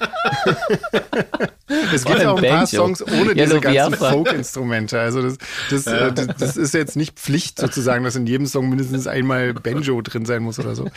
es 1.95 2.05
gibt 2.05 2.25
auch 2.25 2.43
ein 2.43 2.49
paar 2.49 2.67
Songs 2.67 3.03
ohne 3.03 3.35
diese 3.35 3.61
ganzen 3.61 3.95
Folk-Instrumente. 3.95 4.99
Also 4.99 5.21
das, 5.21 5.37
das, 5.69 5.87
äh, 5.87 6.13
das, 6.13 6.27
das, 6.39 6.57
ist 6.57 6.73
jetzt 6.73 6.97
nicht 6.97 7.19
Pflicht 7.19 7.59
sozusagen, 7.59 8.03
dass 8.05 8.17
in 8.17 8.27
jedem 8.27 8.47
Song 8.47 8.71
mindestens 8.71 9.07
einmal 9.07 9.53
Banjo 9.53 10.01
drin 10.01 10.25
sein 10.25 10.43
muss 10.43 10.59
oder 10.59 10.75
so. 10.75 10.89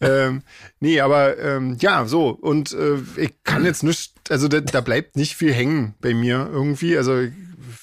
Ähm, 0.00 0.42
nee, 0.80 1.00
aber 1.00 1.38
ähm, 1.38 1.76
ja, 1.80 2.04
so. 2.06 2.30
Und 2.30 2.72
äh, 2.72 2.96
ich 3.16 3.44
kann 3.44 3.64
jetzt 3.64 3.84
nicht, 3.84 4.12
also 4.28 4.48
da, 4.48 4.60
da 4.60 4.80
bleibt 4.80 5.16
nicht 5.16 5.36
viel 5.36 5.52
hängen 5.52 5.94
bei 6.00 6.14
mir 6.14 6.48
irgendwie. 6.50 6.96
Also 6.96 7.20
ich 7.20 7.32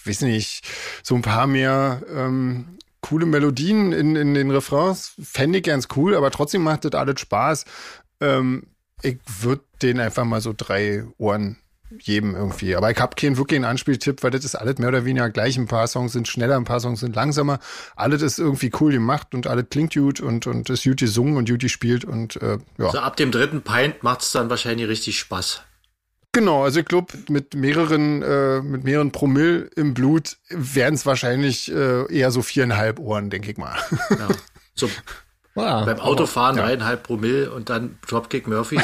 weiß 0.05 0.21
nicht, 0.21 0.67
so 1.03 1.15
ein 1.15 1.21
paar 1.21 1.47
mehr 1.47 2.01
ähm, 2.13 2.75
coole 3.05 3.25
Melodien 3.25 3.91
in, 3.91 4.15
in 4.15 4.33
den 4.33 4.50
Refrains. 4.50 5.13
Fände 5.21 5.59
ich 5.59 5.65
ganz 5.65 5.88
cool, 5.95 6.15
aber 6.15 6.31
trotzdem 6.31 6.63
macht 6.63 6.85
das 6.85 6.93
alles 6.93 7.19
Spaß. 7.19 7.65
Ähm, 8.19 8.67
ich 9.01 9.17
würde 9.41 9.63
den 9.81 10.00
einfach 10.00 10.25
mal 10.25 10.41
so 10.41 10.53
drei 10.55 11.05
Ohren 11.17 11.57
jedem 12.00 12.35
irgendwie. 12.35 12.75
Aber 12.75 12.89
ich 12.89 12.97
habe 12.97 13.15
keinen 13.15 13.38
wirklichen 13.38 13.63
Anspieltipp, 13.63 14.24
weil 14.24 14.31
das 14.31 14.43
ist 14.43 14.55
alles 14.55 14.79
mehr 14.79 14.89
oder 14.89 15.05
weniger 15.05 15.29
gleich. 15.29 15.55
Ein 15.55 15.67
paar 15.67 15.88
Songs 15.88 16.13
sind 16.13 16.27
schneller, 16.27 16.57
ein 16.57 16.63
paar 16.63 16.79
Songs 16.79 17.01
sind 17.01 17.15
langsamer. 17.15 17.59
Alles 17.95 18.24
ist 18.24 18.39
irgendwie 18.39 18.71
cool 18.79 18.91
gemacht 18.91 19.35
und 19.35 19.45
alles 19.45 19.65
klingt 19.69 19.93
gut 19.93 20.19
und, 20.19 20.47
und 20.47 20.69
ist 20.71 20.83
gut 20.83 20.97
gesungen 20.97 21.38
und 21.38 21.47
gut 21.47 21.62
gespielt 21.62 22.05
und 22.05 22.41
äh, 22.41 22.57
ja. 22.79 22.89
So 22.89 23.00
ab 23.00 23.17
dem 23.17 23.31
dritten 23.31 23.62
Pint 23.62 24.01
macht 24.01 24.21
es 24.21 24.31
dann 24.31 24.50
wahrscheinlich 24.50 24.88
richtig 24.88 25.19
Spaß. 25.19 25.62
Genau, 26.35 26.65
also 26.65 26.81
ich 26.81 26.85
glaube, 26.85 27.13
mit 27.29 27.55
mehreren, 27.55 28.21
äh, 28.21 28.61
mit 28.61 28.83
mehreren 28.83 29.13
Promille 29.13 29.69
im 29.77 29.93
Blut 29.93 30.35
wären 30.49 30.93
es 30.93 31.05
wahrscheinlich 31.05 31.71
äh, 31.71 32.13
eher 32.13 32.29
so 32.29 32.41
viereinhalb 32.41 32.99
Ohren, 32.99 33.29
denke 33.29 33.51
ich 33.51 33.57
mal. 33.57 33.75
Ja. 34.09 34.27
So 34.77 34.89
wow. 35.53 35.85
beim 35.85 36.01
Autofahren 36.01 36.57
ja. 36.57 36.63
dreieinhalb 36.63 37.03
Promille 37.03 37.49
und 37.49 37.69
dann 37.69 37.97
Dropkick 38.05 38.45
Murphys. 38.45 38.83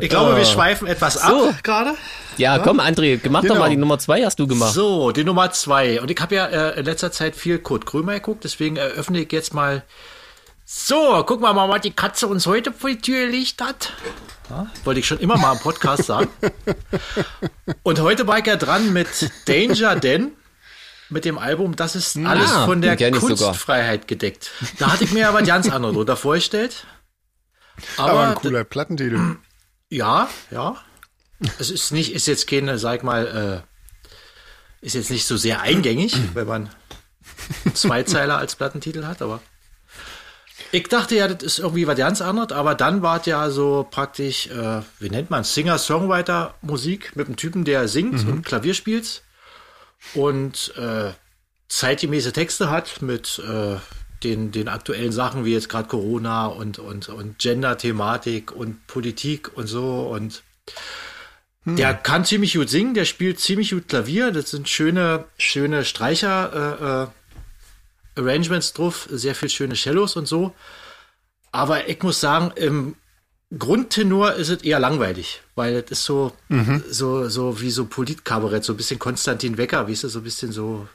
ich 0.00 0.08
glaube, 0.08 0.38
wir 0.38 0.46
schweifen 0.46 0.88
etwas 0.88 1.18
ab 1.18 1.30
so. 1.30 1.54
gerade. 1.62 1.90
Ja, 2.38 2.56
ja, 2.56 2.62
komm, 2.62 2.80
André, 2.80 3.20
mach 3.28 3.42
genau. 3.42 3.52
doch 3.52 3.60
mal 3.60 3.68
die 3.68 3.76
Nummer 3.76 3.98
zwei, 3.98 4.24
hast 4.24 4.38
du 4.38 4.46
gemacht. 4.46 4.72
So, 4.72 5.12
die 5.12 5.24
Nummer 5.24 5.50
zwei. 5.50 6.00
Und 6.00 6.10
ich 6.10 6.18
habe 6.18 6.34
ja 6.34 6.46
äh, 6.46 6.78
in 6.78 6.86
letzter 6.86 7.12
Zeit 7.12 7.36
viel 7.36 7.58
Kurt 7.58 7.84
Krömer 7.84 8.14
geguckt, 8.14 8.44
deswegen 8.44 8.76
eröffne 8.76 9.20
ich 9.20 9.30
jetzt 9.30 9.52
mal 9.52 9.82
so, 10.64 11.22
gucken 11.24 11.44
wir 11.44 11.52
mal, 11.52 11.68
was 11.68 11.82
die 11.82 11.92
Katze 11.92 12.26
uns 12.26 12.46
heute 12.46 12.72
vor 12.72 12.88
die 12.88 12.98
Tür 12.98 13.26
gelegt 13.26 13.60
hat. 13.60 13.92
Ja, 14.50 14.66
wollte 14.84 15.00
ich 15.00 15.06
schon 15.06 15.18
immer 15.18 15.36
mal 15.36 15.52
im 15.52 15.58
Podcast 15.58 16.04
sagen. 16.04 16.28
Und 17.82 18.00
heute 18.00 18.26
war 18.26 18.38
ich 18.38 18.46
ja 18.46 18.56
dran 18.56 18.92
mit 18.92 19.30
Danger 19.46 19.96
Dan, 19.96 20.32
mit 21.10 21.24
dem 21.24 21.38
Album, 21.38 21.76
das 21.76 21.96
ist 21.96 22.16
ah, 22.16 22.30
alles 22.30 22.50
von 22.50 22.80
der 22.80 22.96
Kunstfreiheit 23.12 24.08
gedeckt. 24.08 24.50
Da 24.78 24.92
hatte 24.92 25.04
ich 25.04 25.12
mir 25.12 25.20
ja 25.20 25.34
was 25.34 25.46
ganz 25.46 25.68
anderes 25.68 25.94
drunter 25.94 26.16
vorgestellt. 26.16 26.86
Aber, 27.96 28.10
Aber 28.10 28.26
ein 28.28 28.34
cooler 28.36 28.64
Plattentitel. 28.64 29.36
Ja, 29.90 30.28
ja. 30.50 30.76
Es 31.58 31.70
ist 31.70 31.92
nicht, 31.92 32.12
ist 32.12 32.26
jetzt 32.26 32.46
keine, 32.48 32.78
sag 32.78 33.04
mal, 33.04 33.64
äh, 34.82 34.84
ist 34.84 34.94
jetzt 34.94 35.10
nicht 35.10 35.26
so 35.26 35.36
sehr 35.36 35.60
eingängig, 35.60 36.16
wenn 36.34 36.46
man 36.46 36.70
Zweizeiler 37.74 38.38
als 38.38 38.56
Plattentitel 38.56 39.04
hat, 39.04 39.22
aber 39.22 39.40
ich 40.72 40.88
dachte 40.88 41.16
ja, 41.16 41.28
das 41.28 41.42
ist 41.42 41.58
irgendwie 41.58 41.86
was 41.86 41.96
ganz 41.96 42.20
anderes, 42.20 42.52
aber 42.52 42.74
dann 42.74 43.02
war 43.02 43.20
es 43.20 43.26
ja 43.26 43.50
so 43.50 43.86
praktisch, 43.90 44.48
äh, 44.48 44.82
wie 44.98 45.10
nennt 45.10 45.30
man 45.30 45.44
Singer-Songwriter-Musik 45.44 47.16
mit 47.16 47.26
einem 47.26 47.36
Typen, 47.36 47.64
der 47.64 47.88
singt 47.88 48.24
mhm. 48.24 48.32
und 48.32 48.42
Klavier 48.44 48.74
spielt 48.74 49.22
und 50.14 50.74
äh, 50.76 51.12
zeitgemäße 51.68 52.32
Texte 52.32 52.70
hat 52.70 53.02
mit 53.02 53.42
äh, 53.46 53.76
den, 54.22 54.50
den 54.50 54.68
aktuellen 54.68 55.12
Sachen 55.12 55.44
wie 55.44 55.52
jetzt 55.52 55.68
gerade 55.68 55.88
Corona 55.88 56.46
und, 56.46 56.78
und, 56.78 57.08
und 57.08 57.38
Gender-Thematik 57.38 58.52
und 58.52 58.86
Politik 58.86 59.56
und 59.56 59.66
so 59.66 60.08
und 60.08 60.42
hm. 61.64 61.76
der 61.76 61.94
kann 61.94 62.24
ziemlich 62.24 62.54
gut 62.54 62.68
singen, 62.68 62.94
der 62.94 63.04
spielt 63.04 63.38
ziemlich 63.40 63.70
gut 63.70 63.88
Klavier, 63.88 64.32
das 64.32 64.50
sind 64.50 64.68
schöne, 64.68 65.24
schöne 65.38 65.84
Streicher, 65.84 66.52
äh, 66.80 67.04
äh 67.04 67.06
Arrangements 68.18 68.72
drauf, 68.72 69.08
sehr 69.10 69.34
viel 69.34 69.48
schöne 69.48 69.74
Cellos 69.74 70.16
und 70.16 70.26
so. 70.26 70.54
Aber 71.52 71.88
ich 71.88 72.02
muss 72.02 72.20
sagen, 72.20 72.52
im 72.56 72.96
Grundtenor 73.56 74.34
ist 74.34 74.50
es 74.50 74.62
eher 74.62 74.78
langweilig, 74.78 75.40
weil 75.54 75.76
es 75.76 75.90
ist 75.90 76.04
so, 76.04 76.32
mhm. 76.48 76.84
so, 76.90 77.28
so 77.28 77.60
wie 77.60 77.70
so 77.70 77.86
Politkabarett, 77.86 78.64
so 78.64 78.74
ein 78.74 78.76
bisschen 78.76 78.98
Konstantin 78.98 79.56
Wecker, 79.56 79.88
wie 79.88 79.92
ist 79.92 80.04
das 80.04 80.12
so 80.12 80.18
ein 80.18 80.24
bisschen 80.24 80.52
so. 80.52 80.86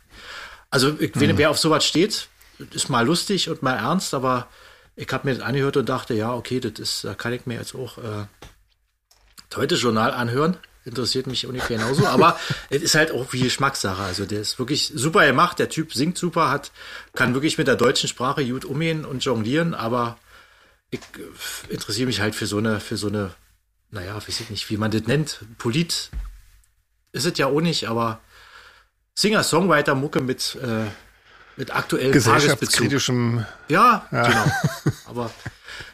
Also, 0.70 0.96
ich, 1.00 1.16
mhm. 1.16 1.38
wer 1.38 1.50
auf 1.50 1.58
sowas 1.58 1.86
steht, 1.86 2.28
ist 2.72 2.90
mal 2.90 3.06
lustig 3.06 3.50
und 3.50 3.64
mal 3.64 3.76
ernst, 3.76 4.14
aber 4.14 4.48
ich 4.96 5.12
habe 5.12 5.28
mir 5.28 5.36
das 5.36 5.44
angehört 5.44 5.78
und 5.78 5.90
dachte, 5.90 6.14
ja, 6.14 6.34
okay, 6.34 6.60
das 6.60 6.74
ist, 6.80 7.04
da 7.04 7.16
kann 7.16 7.34
ich 7.34 7.48
mir 7.48 7.56
jetzt 7.56 7.74
auch 7.74 7.98
äh, 7.98 8.26
heute 9.56 9.76
Journal 9.76 10.12
anhören 10.12 10.58
interessiert 10.86 11.28
mich 11.28 11.46
ungefähr 11.46 11.78
genauso. 11.78 12.06
Aber 12.08 12.40
es 12.70 12.82
ist 12.82 12.96
halt 12.96 13.12
auch 13.12 13.32
wie 13.34 13.42
Geschmackssache. 13.42 14.02
Also 14.02 14.26
der 14.26 14.42
ist 14.42 14.60
wirklich 14.60 14.92
super 14.94 15.26
gemacht. 15.26 15.60
Der 15.60 15.70
Typ 15.70 15.94
singt 15.94 16.18
super, 16.18 16.50
hat, 16.50 16.72
kann 17.14 17.34
wirklich 17.34 17.58
mit 17.58 17.68
der 17.68 17.76
deutschen 17.76 18.10
Sprache 18.10 18.46
gut 18.46 18.66
umgehen 18.66 19.06
und 19.06 19.24
jonglieren. 19.24 19.74
Aber 19.74 20.18
ich 20.92 21.00
äh, 21.00 21.74
interessiere 21.74 22.08
mich 22.08 22.22
halt 22.22 22.36
für 22.36 22.48
so 22.48 22.58
eine, 22.58 22.80
für 22.80 22.98
so 22.98 23.08
eine, 23.08 23.34
naja, 23.92 24.16
weiß 24.16 24.40
ich 24.40 24.50
nicht, 24.50 24.70
wie 24.70 24.78
man 24.78 24.92
das 24.92 25.04
nennt. 25.04 25.40
Polit 25.58 26.12
ist 27.12 27.26
es 27.26 27.38
ja 27.38 27.48
auch 27.48 27.62
nicht, 27.62 27.88
aber 27.88 28.22
Singer-Songwriter-Mucke 29.16 30.22
mit, 30.22 30.58
äh, 30.62 30.88
mit 31.56 31.76
aktuellen 31.76 32.12
Gesellschaftskritischem. 32.12 33.46
Ja, 33.70 34.08
ja, 34.12 34.28
genau. 34.28 34.46
Aber 35.06 35.32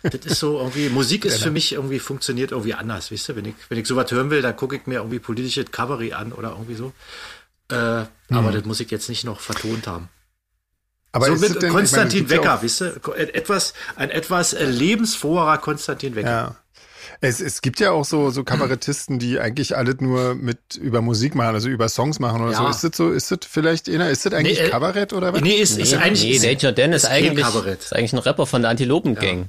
das 0.04 0.26
ist 0.26 0.39
so 0.39 0.60
irgendwie, 0.60 0.89
Musik 0.89 1.26
ist 1.26 1.41
für 1.41 1.52
mich 1.52 1.74
irgendwie, 1.74 2.00
funktioniert 2.00 2.52
irgendwie 2.52 2.74
anders, 2.74 3.12
weißt 3.12 3.30
du? 3.30 3.36
Wenn 3.36 3.45
ich, 3.45 3.56
wenn 3.69 3.78
ich 3.78 3.88
sowas 3.88 4.12
hören 4.12 4.30
will, 4.30 4.41
dann 4.41 4.56
gucke 4.56 4.76
ich 4.76 4.88
mir 4.88 4.95
irgendwie 4.95 5.19
politische 5.19 5.65
Cabaret 5.65 6.13
an 6.13 6.32
oder 6.32 6.52
irgendwie 6.52 6.76
so. 6.76 6.93
Äh, 7.72 8.02
mhm. 8.02 8.08
Aber 8.30 8.52
das 8.52 8.65
muss 8.65 8.80
ich 8.80 8.89
jetzt 8.91 9.10
nicht 9.10 9.26
noch 9.26 9.39
vertont 9.39 9.88
haben. 9.88 10.10
Aber 11.12 11.26
so 11.26 11.36
mit 11.36 11.62
denn, 11.62 11.72
Konstantin 11.72 12.28
meine, 12.28 12.38
Wecker, 12.38 12.63
weißt 12.63 12.82
du? 12.82 13.12
Etwas, 13.13 13.74
ein 13.95 14.12
etwas 14.12 14.54
äh, 14.54 14.65
lebensfroherer 14.65 15.58
Konstantin 15.58 16.15
Wecker. 16.15 16.30
Ja. 16.30 16.56
Es, 17.21 17.41
es 17.41 17.62
gibt 17.62 17.82
ja 17.82 17.91
auch 17.91 18.05
so, 18.05 18.29
so 18.29 18.45
Kabarettisten, 18.45 19.19
die 19.19 19.39
eigentlich 19.39 19.75
alles 19.75 19.95
nur 19.99 20.36
mit 20.36 20.75
über 20.75 21.01
Musik 21.01 21.36
machen, 21.36 21.53
also 21.53 21.67
über 21.67 21.89
Songs 21.89 22.19
machen 22.19 22.41
oder 22.41 22.53
ja. 22.53 22.58
so. 22.60 22.67
Ist 22.69 22.84
das 22.84 22.91
so, 22.95 23.12
ist 23.12 23.29
das 23.32 23.39
vielleicht, 23.49 23.89
Ina, 23.89 24.08
ist 24.08 24.25
das 24.25 24.34
eigentlich 24.34 24.60
nee, 24.60 24.67
äh, 24.67 24.69
Kabarett 24.69 25.12
oder 25.12 25.34
was? 25.34 25.41
Nee, 25.41 25.55
ist, 25.55 25.77
ist 25.77 25.91
nee, 25.91 25.97
eigentlich. 25.97 26.41
Nee, 26.41 26.55
Danger 26.55 26.71
Dan 26.71 26.93
ist, 26.93 27.03
ist 27.03 27.10
eigentlich, 27.10 27.45
ist 27.45 27.93
eigentlich 27.93 28.13
ein 28.13 28.19
Rapper 28.19 28.45
von 28.45 28.62
der 28.62 28.71
Antilopen-Gang. 28.71 29.39
Ja. 29.39 29.47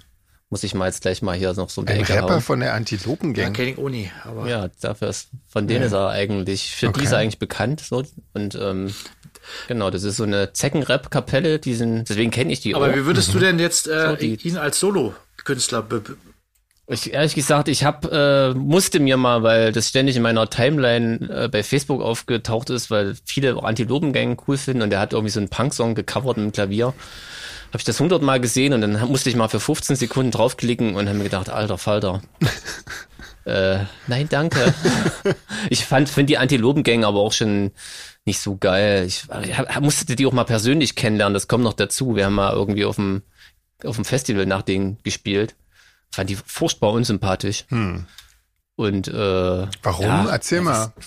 Muss 0.48 0.64
ich 0.64 0.74
mal 0.74 0.86
jetzt 0.86 1.02
gleich 1.02 1.22
mal 1.22 1.36
hier 1.36 1.52
noch 1.52 1.70
so 1.70 1.82
ein 1.82 1.88
Rapper 1.88 2.34
hauen. 2.34 2.40
von 2.40 2.58
der 2.58 2.74
Antilopen-Gang. 2.74 3.46
Ja, 3.46 3.52
kenne 3.52 3.70
ich 3.70 3.78
Uni, 3.78 4.10
aber. 4.24 4.48
Ja, 4.48 4.68
dafür 4.80 5.08
ist, 5.08 5.28
von 5.46 5.68
denen 5.68 5.82
ja. 5.82 5.86
ist 5.86 5.92
er 5.92 6.08
eigentlich, 6.08 6.74
für 6.74 6.88
okay. 6.88 6.98
die 6.98 7.04
ist 7.06 7.12
er 7.12 7.18
eigentlich 7.18 7.38
bekannt, 7.38 7.80
so. 7.80 8.02
Und, 8.34 8.56
ähm, 8.56 8.92
Genau, 9.68 9.90
das 9.90 10.04
ist 10.04 10.16
so 10.16 10.24
eine 10.24 10.52
Zeckenrap-Kapelle, 10.52 11.58
die 11.58 11.74
sind, 11.74 12.08
deswegen 12.08 12.30
kenne 12.30 12.52
ich 12.52 12.60
die 12.60 12.74
Aber 12.74 12.90
auch. 12.90 12.94
wie 12.94 13.04
würdest 13.04 13.34
du 13.34 13.38
denn 13.38 13.58
jetzt 13.58 13.88
äh, 13.88 14.16
so, 14.18 14.24
ihn 14.24 14.56
als 14.56 14.78
Solo-Künstler 14.78 15.82
ich, 16.90 17.12
ehrlich 17.12 17.34
gesagt, 17.34 17.68
ich 17.68 17.84
hab, 17.84 18.10
äh, 18.10 18.52
musste 18.52 18.98
mir 18.98 19.16
mal, 19.16 19.44
weil 19.44 19.70
das 19.70 19.88
ständig 19.88 20.16
in 20.16 20.22
meiner 20.22 20.50
Timeline 20.50 21.44
äh, 21.44 21.48
bei 21.48 21.62
Facebook 21.62 22.02
aufgetaucht 22.02 22.68
ist, 22.70 22.90
weil 22.90 23.16
viele 23.24 23.56
auch 23.56 23.62
Antilopengang 23.62 24.42
cool 24.48 24.58
finden 24.58 24.82
und 24.82 24.90
der 24.90 24.98
hat 24.98 25.12
irgendwie 25.12 25.30
so 25.30 25.38
einen 25.38 25.48
Punk-Song 25.48 25.94
gecovert 25.94 26.36
mit 26.36 26.46
dem 26.46 26.52
Klavier. 26.52 26.86
Habe 26.86 27.78
ich 27.78 27.84
das 27.84 28.00
hundertmal 28.00 28.40
gesehen 28.40 28.72
und 28.72 28.80
dann 28.80 29.08
musste 29.08 29.30
ich 29.30 29.36
mal 29.36 29.46
für 29.46 29.60
15 29.60 29.94
Sekunden 29.94 30.32
draufklicken 30.32 30.96
und 30.96 31.06
habe 31.06 31.18
mir 31.18 31.24
gedacht, 31.24 31.48
alter 31.48 31.78
Falter. 31.78 32.22
äh, 33.44 33.78
nein, 34.08 34.28
danke. 34.28 34.74
ich 35.70 35.84
fand, 35.84 36.08
finde 36.08 36.26
die 36.26 36.38
Antilopengang 36.38 37.04
aber 37.04 37.20
auch 37.20 37.32
schon 37.32 37.70
nicht 38.24 38.40
so 38.40 38.56
geil. 38.56 39.04
Ich, 39.06 39.26
ich 39.44 39.80
musste 39.80 40.16
die 40.16 40.26
auch 40.26 40.32
mal 40.32 40.42
persönlich 40.42 40.96
kennenlernen, 40.96 41.34
das 41.34 41.46
kommt 41.46 41.62
noch 41.62 41.74
dazu. 41.74 42.16
Wir 42.16 42.24
haben 42.24 42.34
mal 42.34 42.52
irgendwie 42.52 42.84
auf 42.84 42.96
dem, 42.96 43.22
auf 43.84 43.94
dem 43.94 44.04
Festival 44.04 44.46
nach 44.46 44.62
denen 44.62 44.98
gespielt 45.04 45.54
fand 46.10 46.30
die 46.30 46.36
furchtbar 46.36 46.92
unsympathisch. 46.92 47.66
Hm. 47.68 48.06
Und 48.76 49.08
äh, 49.08 49.66
warum? 49.82 50.06
Ja, 50.06 50.30
Erzähl 50.30 50.62
mal. 50.62 50.94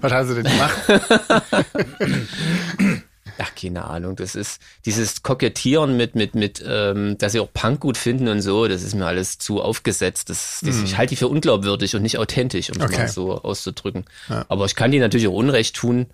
Was 0.00 0.12
haben 0.12 0.28
sie 0.28 0.34
denn 0.34 0.44
gemacht? 0.44 0.76
Ach, 3.38 3.54
keine 3.54 3.84
Ahnung. 3.84 4.16
Das 4.16 4.34
ist 4.34 4.60
dieses 4.84 5.22
Kokettieren 5.22 5.96
mit, 5.96 6.14
mit, 6.14 6.34
mit, 6.34 6.62
ähm, 6.66 7.16
dass 7.18 7.32
sie 7.32 7.40
auch 7.40 7.52
Punk 7.52 7.80
gut 7.80 7.96
finden 7.96 8.28
und 8.28 8.42
so, 8.42 8.68
das 8.68 8.82
ist 8.82 8.94
mir 8.94 9.06
alles 9.06 9.38
zu 9.38 9.62
aufgesetzt. 9.62 10.30
Das, 10.30 10.60
das 10.62 10.76
mm. 10.76 10.84
Ich 10.84 10.98
halte 10.98 11.10
die 11.10 11.16
für 11.16 11.28
unglaubwürdig 11.28 11.96
und 11.96 12.02
nicht 12.02 12.18
authentisch, 12.18 12.70
um 12.70 12.76
es 12.76 12.84
okay. 12.84 12.98
mal 12.98 13.08
so 13.08 13.42
auszudrücken. 13.42 14.04
Ja. 14.28 14.44
Aber 14.48 14.66
ich 14.66 14.76
kann 14.76 14.90
die 14.90 14.98
natürlich 14.98 15.26
auch 15.26 15.32
Unrecht 15.32 15.74
tun. 15.74 16.06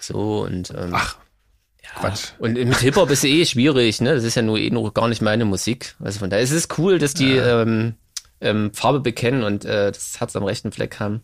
So 0.00 0.42
und 0.42 0.70
ähm, 0.70 0.90
Ach. 0.92 1.16
Quatsch. 1.94 2.32
Und 2.38 2.54
mit 2.54 2.78
Hip-Hop 2.78 3.10
ist 3.10 3.24
eh 3.24 3.44
schwierig, 3.44 4.00
ne? 4.00 4.14
Das 4.14 4.24
ist 4.24 4.34
ja 4.34 4.42
nur 4.42 4.58
eh 4.58 4.70
nur 4.70 4.92
gar 4.92 5.08
nicht 5.08 5.22
meine 5.22 5.44
Musik. 5.44 5.94
Also 6.02 6.18
von 6.18 6.30
daher 6.30 6.42
ist 6.42 6.50
es 6.50 6.68
cool, 6.78 6.98
dass 6.98 7.14
die 7.14 7.34
ja. 7.34 7.62
ähm, 7.62 7.94
ähm, 8.40 8.72
Farbe 8.74 9.00
bekennen 9.00 9.42
und 9.42 9.64
äh, 9.64 9.92
das 9.92 10.20
Herz 10.20 10.34
am 10.36 10.44
rechten 10.44 10.72
Fleck 10.72 11.00
haben. 11.00 11.22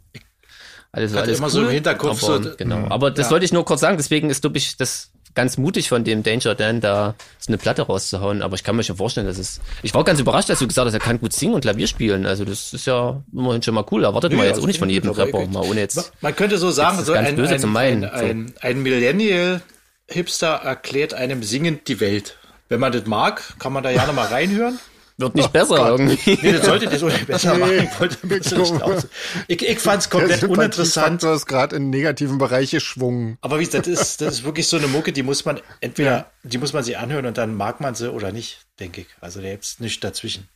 Also 0.92 1.18
alles 1.18 1.38
immer 1.38 1.46
cool, 1.46 1.52
so 1.52 1.62
im 1.62 1.70
Hinterkopf. 1.70 2.24
Aber, 2.24 2.42
so, 2.42 2.50
genau. 2.56 2.86
Aber 2.88 3.10
das 3.10 3.26
ja. 3.26 3.30
wollte 3.30 3.44
ich 3.44 3.52
nur 3.52 3.64
kurz 3.64 3.80
sagen. 3.80 3.96
Deswegen 3.96 4.28
ist, 4.30 4.40
glaube 4.40 4.58
ich, 4.58 4.76
das 4.76 5.12
ganz 5.34 5.56
mutig 5.56 5.88
von 5.88 6.02
dem 6.02 6.24
Danger 6.24 6.56
Dan, 6.56 6.80
da 6.80 7.14
so 7.38 7.48
eine 7.48 7.58
Platte 7.58 7.82
rauszuhauen. 7.82 8.42
Aber 8.42 8.56
ich 8.56 8.64
kann 8.64 8.74
mir 8.74 8.82
schon 8.82 8.96
vorstellen, 8.96 9.26
dass 9.26 9.38
es. 9.38 9.60
Ich 9.82 9.94
war 9.94 10.02
ganz 10.02 10.18
überrascht, 10.18 10.48
dass 10.48 10.58
du 10.58 10.66
gesagt 10.66 10.86
hast, 10.86 10.94
er 10.94 11.00
kann 11.00 11.20
gut 11.20 11.32
singen 11.32 11.54
und 11.54 11.60
Klavier 11.60 11.86
spielen. 11.86 12.26
Also 12.26 12.44
das 12.44 12.72
ist 12.72 12.86
ja 12.86 13.22
immerhin 13.32 13.62
schon 13.62 13.74
mal 13.74 13.84
cool. 13.92 14.02
Erwartet 14.02 14.32
nee, 14.32 14.38
man 14.38 14.46
jetzt 14.46 14.60
auch 14.60 14.66
nicht 14.66 14.80
von 14.80 14.90
jedem 14.90 15.10
Rapper, 15.12 15.46
mal 15.46 15.62
ohne 15.62 15.80
jetzt. 15.80 16.12
Man 16.20 16.34
könnte 16.34 16.58
so 16.58 16.72
sagen, 16.72 17.04
so 17.04 17.12
ein, 17.12 17.26
ein, 17.26 17.38
ein, 17.38 18.04
ein, 18.04 18.52
ein 18.60 19.62
Millennial-Hipster 20.10 20.60
erklärt 20.64 21.14
einem 21.14 21.42
singend 21.42 21.88
die 21.88 22.00
Welt. 22.00 22.36
Wenn 22.68 22.80
man 22.80 22.92
das 22.92 23.06
mag, 23.06 23.58
kann 23.58 23.72
man 23.72 23.82
da 23.82 23.90
ja 23.90 24.06
nochmal 24.06 24.28
reinhören. 24.28 24.78
Wird 25.16 25.34
nicht 25.34 25.48
oh, 25.48 25.52
besser 25.52 25.76
Gott. 25.76 26.00
irgendwie. 26.00 26.38
Nee, 26.40 26.52
das 26.52 26.64
sollte 26.64 26.86
das 26.86 27.02
nicht 27.02 27.26
besser 27.26 27.54
nee. 27.54 27.82
machen. 27.92 29.04
Ich, 29.48 29.68
ich 29.68 29.78
fand 29.78 30.02
es 30.02 30.08
komplett 30.08 30.42
uninteressant. 30.44 31.22
Du 31.22 31.28
hast 31.28 31.46
gerade 31.46 31.76
in 31.76 31.90
negativen 31.90 32.38
Bereiche 32.38 32.78
geschwungen. 32.78 33.36
Aber 33.42 33.58
wie 33.58 33.66
das 33.66 33.86
ist, 33.86 34.22
das 34.22 34.34
ist 34.34 34.44
wirklich 34.44 34.66
so 34.66 34.78
eine 34.78 34.86
Mucke, 34.86 35.12
die 35.12 35.22
muss 35.22 35.44
man 35.44 35.60
entweder, 35.80 36.10
ja. 36.10 36.30
die 36.42 36.56
muss 36.56 36.72
man 36.72 36.84
sich 36.84 36.96
anhören 36.96 37.26
und 37.26 37.36
dann 37.36 37.54
mag 37.54 37.80
man 37.80 37.94
sie 37.94 38.10
oder 38.10 38.32
nicht, 38.32 38.66
denke 38.78 39.02
ich. 39.02 39.08
Also 39.20 39.42
der 39.42 39.58
ist 39.58 39.80
nicht 39.80 40.02
dazwischen. 40.02 40.48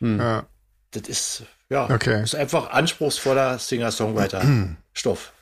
Hm. 0.00 0.18
Ja. 0.18 0.46
Das 0.90 1.08
ist, 1.08 1.42
ja, 1.68 1.88
okay. 1.88 2.22
ist 2.22 2.34
einfach 2.34 2.70
anspruchsvoller 2.70 3.58
Singer-Songwriter-Stoff. 3.58 5.32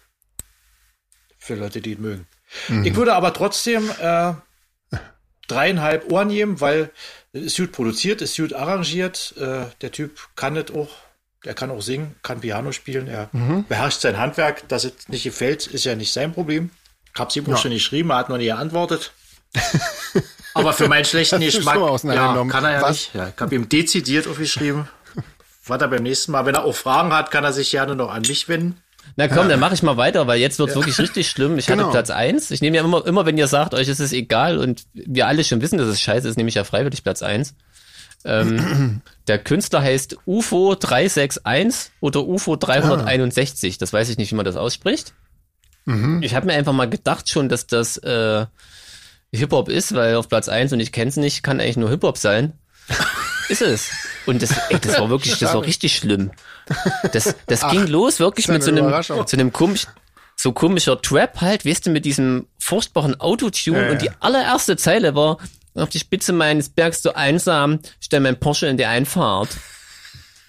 Für 1.39 1.55
Leute, 1.55 1.81
die 1.81 1.93
ihn 1.93 2.03
mögen. 2.03 2.27
Mhm. 2.69 2.85
Ich 2.85 2.95
würde 2.95 3.15
aber 3.15 3.33
trotzdem 3.33 3.91
äh, 4.01 4.33
dreieinhalb 5.49 6.11
Ohren 6.11 6.29
nehmen, 6.29 6.61
weil 6.61 6.91
ist 7.33 7.57
gut 7.57 7.73
produziert, 7.73 8.21
ist 8.21 8.37
gut 8.37 8.53
arrangiert. 8.53 9.35
Äh, 9.39 9.65
der 9.81 9.93
Typ 9.93 10.29
kann 10.37 10.55
das 10.55 10.71
auch. 10.75 10.91
Er 11.45 11.55
kann 11.55 11.71
auch 11.71 11.83
singen, 11.83 12.15
kann 12.23 12.41
Piano 12.41 12.71
spielen. 12.71 13.09
Er 13.09 13.29
mhm. 13.33 13.65
beherrscht 13.67 14.01
sein 14.01 14.19
Handwerk. 14.19 14.69
Dass 14.69 14.85
es 14.85 15.09
nicht 15.09 15.25
gefällt, 15.25 15.67
ist 15.67 15.85
ja 15.85 15.95
nicht 15.97 16.13
sein 16.13 16.33
Problem. 16.33 16.71
Ich 17.13 17.19
habe 17.19 17.31
es 17.31 17.37
ihm 17.37 17.45
auch 17.47 17.51
ja. 17.51 17.57
schon 17.57 17.73
geschrieben, 17.73 18.11
er 18.11 18.19
hat 18.19 18.29
noch 18.29 18.39
nie 18.39 18.47
geantwortet. 18.47 19.13
Aber 20.55 20.73
für 20.73 20.89
meinen 20.89 21.05
schlechten 21.05 21.41
Geschmack 21.41 21.77
ja, 22.05 22.45
kann 22.47 22.65
er 22.65 22.73
ja 22.73 22.83
Was? 22.83 22.91
nicht. 22.91 23.15
Ja, 23.15 23.33
ich 23.35 23.41
habe 23.41 23.55
ihm 23.55 23.69
dezidiert 23.69 24.27
aufgeschrieben. 24.27 24.89
Was 25.67 25.81
er 25.81 25.89
beim 25.89 26.03
nächsten 26.03 26.33
Mal, 26.33 26.47
wenn 26.47 26.55
er 26.55 26.65
auch 26.65 26.75
Fragen 26.75 27.13
hat, 27.13 27.31
kann 27.31 27.45
er 27.45 27.53
sich 27.53 27.71
gerne 27.71 27.97
noch 27.97 28.11
an 28.11 28.23
mich 28.23 28.49
wenden. 28.49 28.82
Na 29.17 29.29
komm, 29.29 29.49
dann 29.49 29.61
mache 29.61 29.75
ich 29.75 29.83
mal 29.83 29.97
weiter, 29.97 30.27
weil 30.27 30.41
jetzt 30.41 30.59
wird's 30.59 30.75
wirklich 30.75 30.99
richtig 30.99 31.29
schlimm. 31.29 31.59
Ich 31.59 31.67
genau. 31.67 31.83
hatte 31.85 31.93
Platz 31.93 32.11
eins. 32.11 32.51
Ich 32.51 32.63
nehme 32.63 32.77
ja 32.77 32.85
immer, 32.85 33.05
immer, 33.07 33.27
wenn 33.27 33.37
ihr 33.37 33.47
sagt, 33.47 33.75
euch 33.75 33.89
ist 33.89 34.01
es 34.01 34.13
egal 34.13 34.59
und 34.59 34.85
wir 34.95 35.27
alle 35.27 35.45
schon 35.45 35.61
wissen, 35.61 35.79
dass 35.79 35.89
es 35.89 36.01
scheiße 36.01 36.29
ist, 36.29 36.37
nehme 36.37 36.49
ich 36.49 36.55
ja 36.55 36.65
freiwillig 36.65 37.03
Platz 37.03 37.23
eins. 37.23 37.55
Ähm, 38.25 39.03
der 39.29 39.39
Künstler 39.39 39.83
heißt 39.83 40.17
UFO 40.27 40.75
361 40.75 41.93
oder 42.01 42.25
UFO 42.25 42.57
361. 42.57 43.79
Das 43.79 43.93
weiß 43.93 44.09
ich 44.09 44.19
nicht, 44.19 44.33
wie 44.33 44.37
man 44.37 44.47
das 44.47 44.57
ausspricht. 44.57 45.13
Mhm. 45.85 46.23
Ich 46.23 46.35
habe 46.35 46.47
mir 46.47 46.55
einfach 46.55 46.73
mal 46.73 46.89
gedacht 46.89 47.29
schon, 47.29 47.49
dass 47.49 47.67
das 47.67 47.99
äh, 47.99 48.47
Hip-Hop 49.33 49.69
ist, 49.69 49.95
weil 49.95 50.17
auf 50.17 50.29
Platz 50.29 50.49
eins 50.49 50.73
und 50.73 50.81
ich 50.81 50.93
kenn's 50.93 51.17
nicht, 51.17 51.43
kann 51.43 51.61
eigentlich 51.61 51.77
nur 51.77 51.91
Hip-Hop 51.91 52.19
sein. 52.19 52.53
ist 53.49 53.63
es. 53.63 53.91
Und 54.27 54.43
das, 54.43 54.53
ey, 54.71 54.79
das 54.81 54.99
war 54.99 55.11
wirklich, 55.11 55.39
das 55.39 55.55
war 55.55 55.65
richtig 55.65 55.97
schlimm. 55.97 56.31
Das, 57.13 57.35
das 57.47 57.65
Ach, 57.65 57.73
ging 57.73 57.87
los 57.87 58.21
wirklich 58.21 58.49
mit 58.49 58.63
so 58.63 58.71
einem, 58.71 59.03
so 59.03 59.25
einem 59.33 59.53
komischen, 59.53 59.91
so 60.37 60.53
komischer 60.53 61.01
Trap 61.01 61.41
halt, 61.41 61.67
weißt 61.67 61.87
du, 61.87 61.91
mit 61.91 62.05
diesem 62.05 62.47
furchtbaren 62.59 63.19
Autotune. 63.21 63.87
Ja, 63.87 63.91
und 63.91 64.03
die 64.03 64.11
allererste 64.21 64.77
Zeile 64.77 65.15
war, 65.15 65.39
auf 65.75 65.89
die 65.89 65.99
Spitze 65.99 66.33
meines 66.33 66.69
Bergs 66.69 67.03
so 67.03 67.15
einsam, 67.15 67.81
stell 68.01 68.21
mein 68.21 68.39
Porsche 68.39 68.67
in 68.67 68.77
die 68.77 68.87
Einfahrt. 68.87 69.51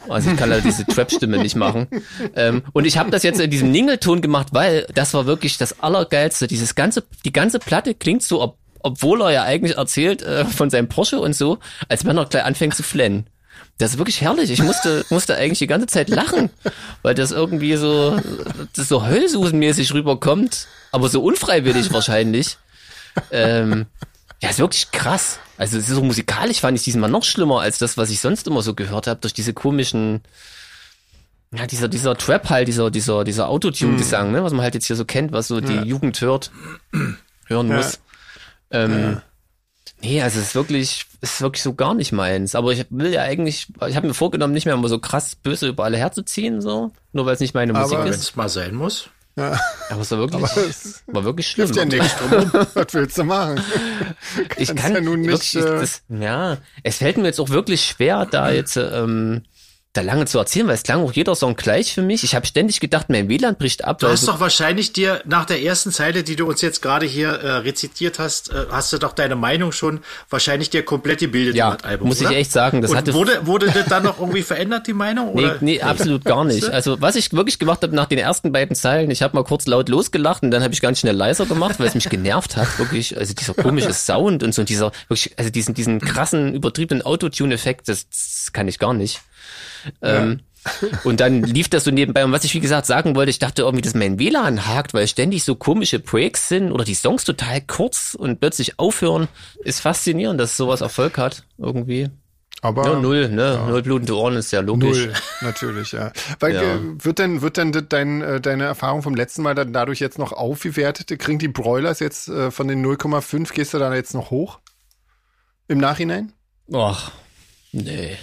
Also 0.09 0.31
ich 0.31 0.37
kann 0.37 0.49
leider 0.49 0.61
diese 0.61 0.85
Trap-Stimme 0.85 1.37
nicht 1.37 1.55
machen. 1.55 1.87
Ähm, 2.35 2.63
und 2.73 2.85
ich 2.85 2.97
habe 2.97 3.09
das 3.09 3.23
jetzt 3.23 3.39
in 3.39 3.49
diesem 3.49 3.71
Ningelton 3.71 4.21
gemacht, 4.21 4.47
weil 4.51 4.85
das 4.93 5.13
war 5.13 5.25
wirklich 5.25 5.57
das 5.57 5.79
Allergeilste. 5.79 6.47
Dieses 6.47 6.75
ganze, 6.75 7.03
die 7.23 7.31
ganze 7.31 7.59
Platte 7.59 7.93
klingt 7.93 8.23
so, 8.23 8.41
ob, 8.41 8.57
obwohl 8.79 9.21
er 9.21 9.31
ja 9.31 9.43
eigentlich 9.43 9.77
erzählt 9.77 10.21
äh, 10.21 10.43
von 10.43 10.69
seinem 10.69 10.89
Porsche 10.89 11.19
und 11.19 11.33
so, 11.33 11.59
als 11.87 12.05
wenn 12.05 12.17
er 12.17 12.25
gleich 12.25 12.43
anfängt 12.43 12.75
zu 12.75 12.83
flennen. 12.83 13.27
Das 13.77 13.91
ist 13.91 13.97
wirklich 13.97 14.21
herrlich. 14.21 14.51
Ich 14.51 14.61
musste, 14.61 15.05
musste 15.09 15.35
eigentlich 15.35 15.59
die 15.59 15.67
ganze 15.67 15.87
Zeit 15.87 16.09
lachen, 16.09 16.49
weil 17.01 17.15
das 17.15 17.31
irgendwie 17.31 17.75
so, 17.75 18.19
das 18.75 18.87
so 18.87 19.05
Heulsusenmäßig 19.05 19.93
rüberkommt, 19.93 20.67
aber 20.91 21.09
so 21.09 21.23
unfreiwillig 21.23 21.91
wahrscheinlich. 21.91 22.57
Ähm, 23.31 23.85
ja, 24.41 24.49
ist 24.49 24.59
wirklich 24.59 24.91
krass. 24.91 25.39
Also 25.57 25.77
es 25.77 25.87
ist 25.87 25.95
so 25.95 26.03
musikalisch 26.03 26.59
fand 26.59 26.77
ich 26.77 26.83
diesmal 26.83 27.09
noch 27.09 27.23
schlimmer 27.23 27.61
als 27.61 27.77
das, 27.77 27.97
was 27.97 28.09
ich 28.09 28.19
sonst 28.19 28.47
immer 28.47 28.61
so 28.61 28.73
gehört 28.73 29.07
habe, 29.07 29.19
durch 29.21 29.33
diese 29.33 29.53
komischen, 29.53 30.21
ja, 31.53 31.67
dieser, 31.67 31.87
dieser 31.87 32.17
Trap 32.17 32.49
halt, 32.49 32.67
dieser, 32.67 32.91
dieser, 32.91 33.23
dieser 33.23 33.47
Autotune-Gesang, 33.47 34.31
ne, 34.31 34.43
was 34.43 34.51
man 34.51 34.61
halt 34.61 34.73
jetzt 34.73 34.87
hier 34.87 34.95
so 34.95 35.05
kennt, 35.05 35.31
was 35.31 35.47
so 35.47 35.61
die 35.61 35.75
ja. 35.75 35.83
Jugend 35.83 36.19
hört, 36.21 36.51
hören 37.45 37.67
muss. 37.67 37.99
Ja. 38.71 38.83
Ähm, 38.83 38.99
ja. 38.99 39.21
Nee, 40.01 40.21
also 40.21 40.39
es 40.39 40.47
ist 40.47 40.55
wirklich, 40.55 41.05
ist 41.21 41.41
wirklich 41.41 41.63
so 41.63 41.73
gar 41.73 41.93
nicht 41.93 42.11
meins. 42.11 42.55
Aber 42.55 42.73
ich 42.73 42.85
will 42.89 43.13
ja 43.13 43.21
eigentlich, 43.21 43.67
ich 43.87 43.95
habe 43.95 44.07
mir 44.07 44.13
vorgenommen, 44.13 44.53
nicht 44.53 44.65
mehr 44.65 44.73
immer 44.73 44.89
so 44.89 44.99
krass 44.99 45.35
böse 45.35 45.69
über 45.69 45.85
alle 45.85 45.97
herzuziehen, 45.97 46.61
so. 46.61 46.91
Nur 47.13 47.25
weil 47.25 47.35
es 47.35 47.39
nicht 47.39 47.53
meine 47.53 47.73
Musik 47.73 47.97
aber 47.97 48.05
ist. 48.05 48.13
wenn 48.13 48.19
es 48.19 48.35
mal 48.35 48.49
sein 48.49 48.75
muss. 48.75 49.09
Ja. 49.35 49.59
Aber 49.89 50.01
es 50.01 50.11
war 50.11 50.19
wirklich, 50.19 50.43
aber 50.43 50.57
es 50.57 51.03
war 51.07 51.23
wirklich 51.23 51.47
schlimm. 51.47 51.71
ja 51.71 51.85
nichts 51.85 52.15
drum. 52.17 52.51
Was 52.73 52.93
willst 52.93 53.17
du 53.17 53.23
machen? 53.23 53.61
ich 54.57 54.75
kann 54.75 54.93
ja 54.93 55.01
nun 55.01 55.21
nicht. 55.21 55.55
Wirklich, 55.55 55.55
äh, 55.55 55.79
das, 55.79 56.03
ja, 56.09 56.57
es 56.83 56.97
fällt 56.97 57.17
mir 57.17 57.25
jetzt 57.25 57.39
auch 57.39 57.49
wirklich 57.49 57.83
schwer, 57.83 58.25
da 58.25 58.51
jetzt 58.51 58.77
ähm, 58.77 59.43
da 59.93 60.01
lange 60.01 60.25
zu 60.25 60.39
erzählen, 60.39 60.65
weil 60.65 60.73
es 60.73 60.81
klang 60.81 61.03
auch 61.03 61.13
jeder 61.13 61.35
Song 61.35 61.55
gleich 61.55 61.93
für 61.93 62.01
mich. 62.01 62.23
Ich 62.23 62.33
habe 62.33 62.47
ständig 62.47 62.79
gedacht, 62.79 63.09
mein 63.09 63.29
WLAN 63.29 63.55
bricht 63.55 63.85
ab. 63.85 63.99
Du 63.99 64.07
hast 64.07 64.27
doch 64.27 64.39
wahrscheinlich 64.39 64.91
dir 64.91 65.21
nach 65.25 65.45
der 65.45 65.61
ersten 65.61 65.91
Zeile, 65.91 66.23
die 66.23 66.35
du 66.35 66.47
uns 66.47 66.61
jetzt 66.61 66.81
gerade 66.81 67.05
hier 67.05 67.29
äh, 67.29 67.51
rezitiert 67.57 68.17
hast, 68.17 68.51
äh, 68.51 68.65
hast 68.71 68.91
du 68.91 68.97
doch 68.97 69.13
deine 69.13 69.35
Meinung 69.35 69.71
schon 69.71 69.99
wahrscheinlich 70.31 70.71
dir 70.71 70.83
komplett 70.83 71.19
gebildet 71.19 71.55
ja, 71.55 71.77
Album, 71.83 72.07
muss 72.07 72.21
oder? 72.21 72.31
ich 72.31 72.37
echt 72.37 72.51
sagen. 72.51 72.81
Das 72.81 72.89
Und 72.89 72.97
hatte 72.97 73.13
wurde, 73.13 73.45
wurde 73.45 73.67
das 73.67 73.85
dann 73.85 74.01
noch 74.01 74.19
irgendwie 74.19 74.41
verändert, 74.41 74.87
die 74.87 74.93
Meinung? 74.93 75.29
Oder? 75.33 75.57
Nee, 75.61 75.75
nee, 75.75 75.81
absolut 75.81 76.25
gar 76.25 76.43
nicht. 76.43 76.63
Also 76.73 76.99
was 77.01 77.15
ich 77.15 77.31
wirklich 77.33 77.59
gemacht 77.59 77.83
habe 77.83 77.95
nach 77.95 78.07
den 78.07 78.17
ersten 78.17 78.51
beiden 78.51 78.75
Zeilen, 78.75 79.11
ich 79.11 79.21
habe 79.21 79.35
mal 79.35 79.43
kurz 79.43 79.67
laut 79.67 79.89
losgelacht 79.89 80.41
und 80.41 80.49
dann 80.49 80.63
habe 80.63 80.73
ich 80.73 80.81
ganz 80.81 80.99
schnell 80.99 81.15
leiser 81.15 81.45
gemacht, 81.45 81.79
weil 81.79 81.87
es 81.87 81.93
mich 81.93 82.09
genervt 82.09 82.57
hat. 82.57 82.79
Wirklich, 82.79 83.15
also 83.15 83.33
dieser 83.33 83.53
komische 83.53 83.93
Sound 83.93 84.41
und 84.41 84.55
so 84.55 84.63
und 84.63 84.69
dieser, 84.69 84.91
wirklich, 85.07 85.37
also 85.37 85.51
diesen, 85.51 85.75
diesen 85.75 85.99
krassen, 86.01 86.55
übertriebenen 86.55 87.05
Autotune-Effekt, 87.05 87.89
das, 87.89 88.09
das 88.09 88.49
kann 88.53 88.67
ich 88.67 88.79
gar 88.79 88.93
nicht. 88.93 89.21
Ähm, 90.01 90.41
und 91.03 91.19
dann 91.19 91.43
lief 91.43 91.69
das 91.69 91.83
so 91.83 91.91
nebenbei. 91.91 92.23
Und 92.23 92.31
was 92.31 92.43
ich 92.43 92.53
wie 92.53 92.59
gesagt 92.59 92.85
sagen 92.85 93.15
wollte, 93.15 93.29
ich 93.29 93.39
dachte 93.39 93.63
irgendwie, 93.63 93.81
dass 93.81 93.95
mein 93.95 94.19
WLAN 94.19 94.65
hakt, 94.67 94.93
weil 94.93 95.07
ständig 95.07 95.43
so 95.43 95.55
komische 95.55 95.99
Breaks 95.99 96.47
sind 96.47 96.71
oder 96.71 96.85
die 96.85 96.93
Songs 96.93 97.25
total 97.25 97.61
kurz 97.61 98.15
und 98.17 98.39
plötzlich 98.39 98.79
aufhören. 98.79 99.27
Ist 99.63 99.81
faszinierend, 99.81 100.39
dass 100.39 100.57
sowas 100.57 100.81
Erfolg 100.81 101.17
hat 101.17 101.43
irgendwie. 101.57 102.09
Aber 102.61 102.85
ja, 102.85 102.97
null, 102.97 103.27
ne? 103.27 103.55
Ja. 103.55 103.67
Null 103.67 103.81
blutende 103.81 104.15
Ohren 104.15 104.37
ist 104.37 104.51
ja 104.53 104.61
logisch. 104.61 105.07
Null, 105.07 105.13
natürlich, 105.41 105.91
ja. 105.91 106.13
Weil 106.39 106.55
ja. 106.55 106.61
Äh, 106.61 106.79
wird 107.03 107.19
denn 107.19 107.41
wird 107.41 107.57
denn 107.57 107.73
dein, 107.89 108.21
äh, 108.21 108.39
deine 108.39 108.63
Erfahrung 108.63 109.01
vom 109.01 109.15
letzten 109.15 109.41
Mal 109.41 109.53
dann 109.53 109.73
dadurch 109.73 109.99
jetzt 109.99 110.17
noch 110.17 110.31
aufgewertet? 110.31 111.19
Kriegen 111.19 111.39
die 111.39 111.49
Broilers 111.49 111.99
jetzt 111.99 112.29
äh, 112.29 112.51
von 112.51 112.69
den 112.69 112.85
0,5 112.85 113.51
gehst 113.53 113.73
du 113.73 113.79
da 113.79 113.93
jetzt 113.93 114.13
noch 114.13 114.31
hoch? 114.31 114.59
Im 115.67 115.77
Nachhinein? 115.77 116.31
Ach, 116.71 117.11
nee. 117.73 118.15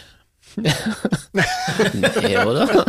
Nee, 0.57 2.39
oder? 2.39 2.87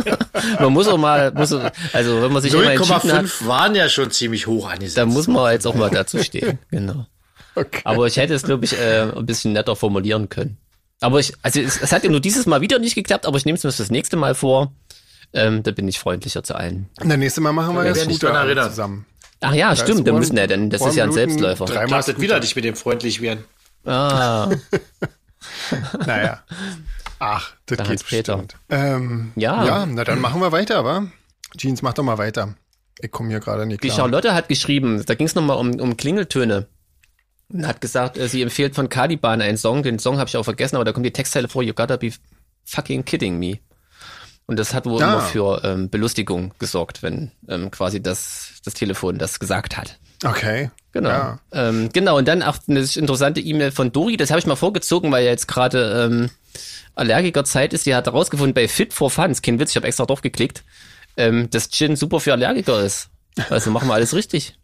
Man 0.60 0.72
muss 0.72 0.88
auch 0.88 0.98
mal, 0.98 1.32
muss, 1.32 1.52
also 1.92 2.22
wenn 2.22 2.32
man 2.32 2.42
sich 2.42 2.52
0,5 2.52 3.46
waren 3.46 3.74
ja 3.74 3.88
schon 3.88 4.10
ziemlich 4.10 4.46
hoch 4.46 4.68
angesetzt. 4.68 4.98
Da 4.98 5.06
muss 5.06 5.28
man 5.28 5.52
jetzt 5.52 5.66
auch 5.66 5.74
mal 5.74 5.90
dazu 5.90 6.22
stehen, 6.22 6.58
genau. 6.70 7.06
Okay. 7.54 7.82
Aber 7.84 8.06
ich 8.06 8.16
hätte 8.16 8.34
es, 8.34 8.42
glaube 8.42 8.64
ich, 8.64 8.78
äh, 8.78 9.02
ein 9.14 9.26
bisschen 9.26 9.52
netter 9.52 9.76
formulieren 9.76 10.28
können. 10.28 10.56
Aber 11.00 11.20
ich, 11.20 11.34
also 11.42 11.60
es, 11.60 11.80
es 11.80 11.92
hat 11.92 12.04
ja 12.04 12.10
nur 12.10 12.20
dieses 12.20 12.46
Mal 12.46 12.60
wieder 12.60 12.78
nicht 12.78 12.94
geklappt, 12.94 13.26
aber 13.26 13.36
ich 13.36 13.44
nehme 13.44 13.56
es 13.56 13.64
mir 13.64 13.70
das 13.70 13.90
nächste 13.90 14.16
Mal 14.16 14.34
vor. 14.34 14.72
Ähm, 15.34 15.62
da 15.62 15.70
bin 15.70 15.88
ich 15.88 15.98
freundlicher 15.98 16.42
zu 16.42 16.54
allen. 16.54 16.88
Das 16.96 17.16
nächste 17.16 17.40
Mal 17.40 17.52
machen 17.52 17.74
wir 17.74 17.84
ja 17.84 17.94
Scooter 17.94 18.70
zusammen. 18.70 19.06
Ach 19.40 19.54
ja, 19.54 19.70
da 19.70 19.76
stimmt, 19.76 20.06
da 20.06 20.12
müssen 20.12 20.36
ja, 20.36 20.46
denn 20.46 20.70
das 20.70 20.84
ist 20.86 20.94
ja 20.94 21.04
ein 21.04 21.12
Selbstläufer. 21.12 21.64
Dreimal 21.64 22.06
wieder 22.18 22.38
nicht 22.38 22.54
mit 22.54 22.64
dem 22.64 22.76
freundlich 22.76 23.20
werden. 23.20 23.44
Ah. 23.84 24.50
naja. 26.06 26.42
Ach, 27.24 27.52
das 27.66 27.78
geht 27.86 28.00
später. 28.00 28.36
bestimmt. 28.36 28.56
Ähm, 28.68 29.30
ja. 29.36 29.64
Ja, 29.64 29.86
na 29.86 30.02
dann 30.02 30.20
machen 30.20 30.40
wir 30.40 30.50
weiter, 30.50 30.84
wa? 30.84 31.06
Jeans, 31.56 31.80
mach 31.80 31.94
doch 31.94 32.02
mal 32.02 32.18
weiter. 32.18 32.56
Ich 32.98 33.12
komme 33.12 33.28
hier 33.28 33.38
gerade 33.38 33.64
nicht 33.64 33.80
klar. 33.80 33.90
Die 33.90 33.96
Charlotte 33.96 34.34
hat 34.34 34.48
geschrieben, 34.48 35.04
da 35.06 35.14
ging 35.14 35.28
es 35.28 35.36
nochmal 35.36 35.56
um, 35.56 35.78
um 35.78 35.96
Klingeltöne. 35.96 36.66
Und 37.48 37.64
hat 37.64 37.80
gesagt, 37.80 38.18
äh, 38.18 38.26
sie 38.26 38.42
empfiehlt 38.42 38.74
von 38.74 38.88
Caliban 38.88 39.40
einen 39.40 39.56
Song. 39.56 39.84
Den 39.84 40.00
Song 40.00 40.18
habe 40.18 40.26
ich 40.26 40.36
auch 40.36 40.42
vergessen, 40.42 40.74
aber 40.74 40.84
da 40.84 40.92
kommt 40.92 41.06
die 41.06 41.12
Textzeile 41.12 41.46
vor, 41.46 41.62
you 41.62 41.72
gotta 41.74 41.96
be 41.96 42.10
fucking 42.64 43.04
kidding 43.04 43.38
me. 43.38 43.60
Und 44.46 44.58
das 44.58 44.74
hat 44.74 44.84
wohl 44.84 45.00
ah. 45.00 45.12
immer 45.12 45.20
für 45.20 45.62
ähm, 45.62 45.90
Belustigung 45.90 46.52
gesorgt, 46.58 47.04
wenn 47.04 47.30
ähm, 47.48 47.70
quasi 47.70 48.02
das, 48.02 48.54
das 48.64 48.74
Telefon 48.74 49.18
das 49.18 49.38
gesagt 49.38 49.76
hat. 49.76 50.00
Okay. 50.24 50.72
Genau. 50.90 51.08
Ja. 51.08 51.38
Ähm, 51.52 51.88
genau, 51.92 52.18
und 52.18 52.26
dann 52.26 52.42
auch 52.42 52.58
eine 52.66 52.80
interessante 52.80 53.40
E-Mail 53.40 53.70
von 53.70 53.92
Dori, 53.92 54.16
das 54.16 54.30
habe 54.30 54.40
ich 54.40 54.46
mal 54.46 54.56
vorgezogen, 54.56 55.12
weil 55.12 55.24
ja 55.24 55.30
jetzt 55.30 55.46
gerade 55.46 56.08
ähm, 56.10 56.30
Allergikerzeit 56.94 57.72
ist, 57.72 57.86
die 57.86 57.94
hat 57.94 58.06
herausgefunden 58.06 58.54
bei 58.54 58.68
Fit 58.68 58.92
for 58.92 59.10
Fun, 59.10 59.34
kein 59.42 59.58
Witz, 59.58 59.70
ich 59.70 59.76
habe 59.76 59.86
extra 59.86 60.06
drauf 60.06 60.22
geklickt, 60.22 60.64
ähm, 61.16 61.48
dass 61.50 61.70
Gin 61.70 61.96
super 61.96 62.20
für 62.20 62.32
Allergiker 62.32 62.82
ist. 62.82 63.08
Also 63.50 63.70
machen 63.70 63.88
wir 63.88 63.94
alles 63.94 64.14
richtig. 64.14 64.56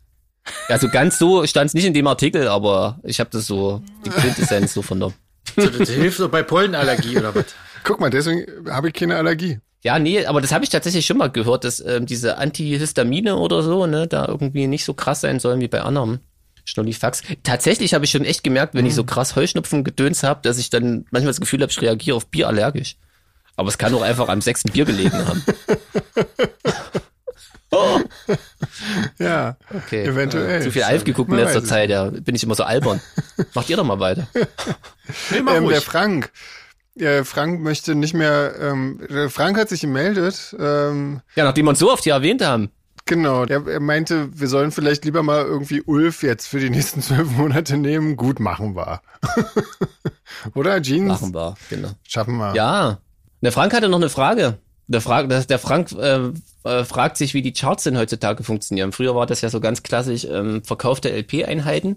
Also 0.69 0.89
ganz 0.89 1.19
so 1.19 1.47
stand 1.47 1.69
es 1.69 1.75
nicht 1.75 1.85
in 1.85 1.95
dem 1.95 2.07
Artikel, 2.07 2.49
aber 2.49 2.99
ich 3.03 3.21
habe 3.21 3.31
das 3.31 3.47
so, 3.47 3.83
die 4.05 4.11
Quintessenz 4.11 4.75
so 4.75 4.83
vernommen. 4.83 5.15
So, 5.57 5.67
das 5.67 5.89
hilft 5.91 6.21
doch 6.21 6.31
bei 6.31 6.43
Pollenallergie 6.43 7.19
oder 7.19 7.35
was? 7.35 7.47
Guck 7.85 8.01
mal, 8.01 8.11
deswegen 8.11 8.71
habe 8.71 8.89
ich 8.89 8.95
keine 8.95 9.17
Allergie. 9.17 9.61
Ja, 9.83 9.99
nee, 9.99 10.25
aber 10.27 10.41
das 10.41 10.53
habe 10.53 10.65
ich 10.65 10.71
tatsächlich 10.71 11.07
schon 11.07 11.19
mal 11.19 11.31
gehört, 11.31 11.65
dass 11.65 11.81
ähm, 11.81 12.05
diese 12.05 12.39
Antihistamine 12.39 13.37
oder 13.37 13.63
so, 13.63 13.87
ne, 13.87 14.07
da 14.07 14.27
irgendwie 14.27 14.67
nicht 14.67 14.85
so 14.85 14.93
krass 14.93 15.21
sein 15.21 15.39
sollen 15.39 15.61
wie 15.61 15.69
bei 15.69 15.83
anderen. 15.83 16.21
Schnullifax. 16.69 17.23
Tatsächlich 17.43 17.95
habe 17.95 18.05
ich 18.05 18.11
schon 18.11 18.25
echt 18.25 18.45
gemerkt, 18.45 18.75
wenn 18.75 18.83
mhm. 18.83 18.89
ich 18.89 18.95
so 18.95 19.05
krass 19.05 19.37
Heuschnupfen 19.37 19.85
gedöns 19.85 20.23
habe, 20.23 20.41
dass 20.43 20.59
ich 20.59 20.71
dann 20.71 21.07
manchmal 21.11 21.31
das 21.31 21.41
Gefühl 21.41 21.63
habe, 21.63 21.73
ich 21.73 21.81
reagiere 21.81 22.17
auf 22.17 22.27
Bier 22.27 22.47
allergisch. 22.47 22.97
Aber 23.57 23.69
es 23.69 23.79
kann 23.79 23.95
auch 23.95 24.03
einfach 24.03 24.29
am 24.29 24.41
sechsten 24.41 24.71
Bier 24.71 24.85
gelegen 24.85 25.13
haben. 25.13 25.43
oh. 27.71 28.01
Ja, 29.19 29.57
okay. 29.75 30.05
eventuell. 30.05 30.63
Zu 30.63 30.71
viel 30.71 30.85
Alf 30.85 31.05
geguckt 31.05 31.31
in 31.31 31.39
letzter 31.39 31.65
Zeit, 31.65 31.91
ja. 31.91 32.11
Bin 32.11 32.35
ich 32.35 32.45
immer 32.45 32.55
so 32.55 32.63
albern. 32.63 33.01
Macht 33.55 33.69
ihr 33.71 33.77
doch 33.77 33.85
mal 33.85 34.01
weiter. 34.01 34.29
Nee, 35.31 35.41
mach 35.41 35.55
ähm, 35.55 35.67
der 35.67 35.81
Frank. 35.81 36.31
Ja, 36.95 37.25
Frank 37.25 37.63
möchte 37.63 37.95
nicht 37.95 38.13
mehr. 38.13 38.55
Ähm, 38.61 39.01
Frank 39.31 39.57
hat 39.57 39.71
sich 39.71 39.81
gemeldet. 39.81 40.55
Ähm, 40.59 41.23
ja, 41.35 41.45
nachdem 41.45 41.65
wir 41.65 41.71
uns 41.71 41.79
so 41.79 41.91
oft 41.91 42.05
hier 42.05 42.13
erwähnt 42.13 42.45
haben. 42.45 42.71
Genau, 43.09 43.45
er, 43.45 43.67
er 43.67 43.81
meinte, 43.81 44.29
wir 44.39 44.49
sollen 44.49 44.71
vielleicht 44.71 45.07
lieber 45.07 45.23
mal 45.23 45.43
irgendwie 45.43 45.81
Ulf 45.81 46.23
jetzt 46.23 46.47
für 46.47 46.61
die 46.61 46.69
nächsten 46.69 47.01
zwölf 47.03 47.31
Monate 47.31 47.79
nehmen. 47.79 48.17
Gut, 48.17 48.39
machen 48.39 48.77
wir. 48.77 49.01
Oder, 50.55 50.81
Jeans? 50.83 51.09
Machen 51.09 51.35
wir, 51.35 51.57
genau. 51.71 51.89
Schaffen 52.07 52.37
wir. 52.37 52.55
Ja. 52.55 52.99
Der 53.41 53.51
Frank 53.51 53.73
hatte 53.73 53.89
noch 53.89 53.97
eine 53.97 54.11
Frage. 54.11 54.59
Der, 54.89 55.01
Fra 55.01 55.23
der 55.23 55.59
Frank 55.59 55.93
äh, 55.93 56.33
äh, 56.65 56.85
fragt 56.85 57.17
sich, 57.17 57.33
wie 57.33 57.43
die 57.43 57.53
Charts 57.53 57.85
denn 57.85 57.97
heutzutage 57.97 58.43
funktionieren. 58.43 58.93
Früher 58.93 59.15
war 59.15 59.27
das 59.27 59.41
ja 59.41 59.49
so 59.49 59.61
ganz 59.61 59.83
klassisch 59.83 60.25
ähm, 60.25 60.63
verkaufte 60.63 61.11
LP-Einheiten 61.11 61.97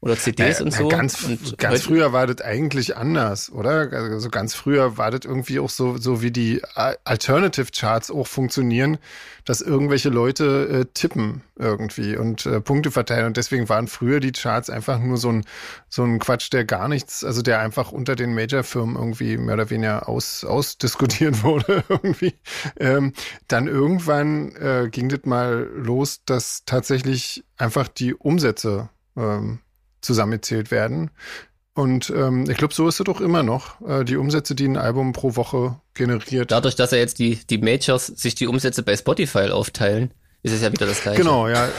oder 0.00 0.16
CDs 0.16 0.58
na, 0.58 0.66
und 0.66 0.72
so. 0.72 0.88
Ganz, 0.88 1.24
und 1.24 1.58
ganz 1.58 1.82
früher 1.82 2.12
war 2.12 2.26
das 2.26 2.44
eigentlich 2.44 2.96
anders, 2.96 3.50
oder? 3.50 3.90
Also 3.92 4.28
ganz 4.28 4.54
früher 4.54 4.98
war 4.98 5.10
das 5.10 5.22
irgendwie 5.24 5.58
auch 5.58 5.70
so, 5.70 5.96
so 5.96 6.22
wie 6.22 6.30
die 6.30 6.62
Alternative 6.74 7.68
Charts 7.74 8.10
auch 8.10 8.26
funktionieren, 8.26 8.98
dass 9.44 9.60
irgendwelche 9.62 10.10
Leute 10.10 10.68
äh, 10.68 10.84
tippen 10.92 11.42
irgendwie 11.58 12.16
und 12.16 12.44
äh, 12.46 12.60
Punkte 12.60 12.90
verteilen. 12.90 13.26
Und 13.26 13.36
deswegen 13.36 13.68
waren 13.68 13.88
früher 13.88 14.20
die 14.20 14.32
Charts 14.32 14.68
einfach 14.68 14.98
nur 14.98 15.16
so 15.16 15.30
ein, 15.30 15.44
so 15.88 16.04
ein 16.04 16.18
Quatsch, 16.18 16.52
der 16.52 16.64
gar 16.64 16.88
nichts, 16.88 17.24
also 17.24 17.40
der 17.40 17.60
einfach 17.60 17.90
unter 17.90 18.16
den 18.16 18.34
Major-Firmen 18.34 18.96
irgendwie 18.96 19.38
mehr 19.38 19.54
oder 19.54 19.70
weniger 19.70 20.08
aus, 20.08 20.44
ausdiskutiert 20.44 21.42
wurde 21.42 21.84
irgendwie. 21.88 22.34
Ähm, 22.78 23.14
dann 23.48 23.66
irgendwann 23.66 24.54
äh, 24.56 24.88
ging 24.90 25.08
das 25.08 25.20
mal 25.24 25.70
los, 25.74 26.20
dass 26.26 26.64
tatsächlich 26.66 27.44
einfach 27.56 27.88
die 27.88 28.14
Umsätze 28.14 28.90
ähm, 29.16 29.60
zusammengezählt 30.06 30.70
werden. 30.70 31.10
Und 31.74 32.08
ähm, 32.08 32.48
ich 32.48 32.56
glaube, 32.56 32.72
so 32.72 32.88
ist 32.88 33.00
es 33.00 33.04
doch 33.04 33.20
immer 33.20 33.42
noch. 33.42 33.86
Äh, 33.86 34.04
die 34.04 34.16
Umsätze, 34.16 34.54
die 34.54 34.66
ein 34.66 34.78
Album 34.78 35.12
pro 35.12 35.36
Woche 35.36 35.78
generiert. 35.92 36.50
Dadurch, 36.50 36.74
dass 36.74 36.92
er 36.92 36.98
jetzt 36.98 37.18
die, 37.18 37.38
die 37.50 37.58
Majors 37.58 38.06
sich 38.06 38.34
die 38.34 38.46
Umsätze 38.46 38.82
bei 38.82 38.96
Spotify 38.96 39.50
aufteilen, 39.50 40.10
ist 40.42 40.52
es 40.52 40.62
ja 40.62 40.72
wieder 40.72 40.86
das 40.86 41.02
gleiche. 41.02 41.20
Genau, 41.20 41.48
ja. 41.48 41.68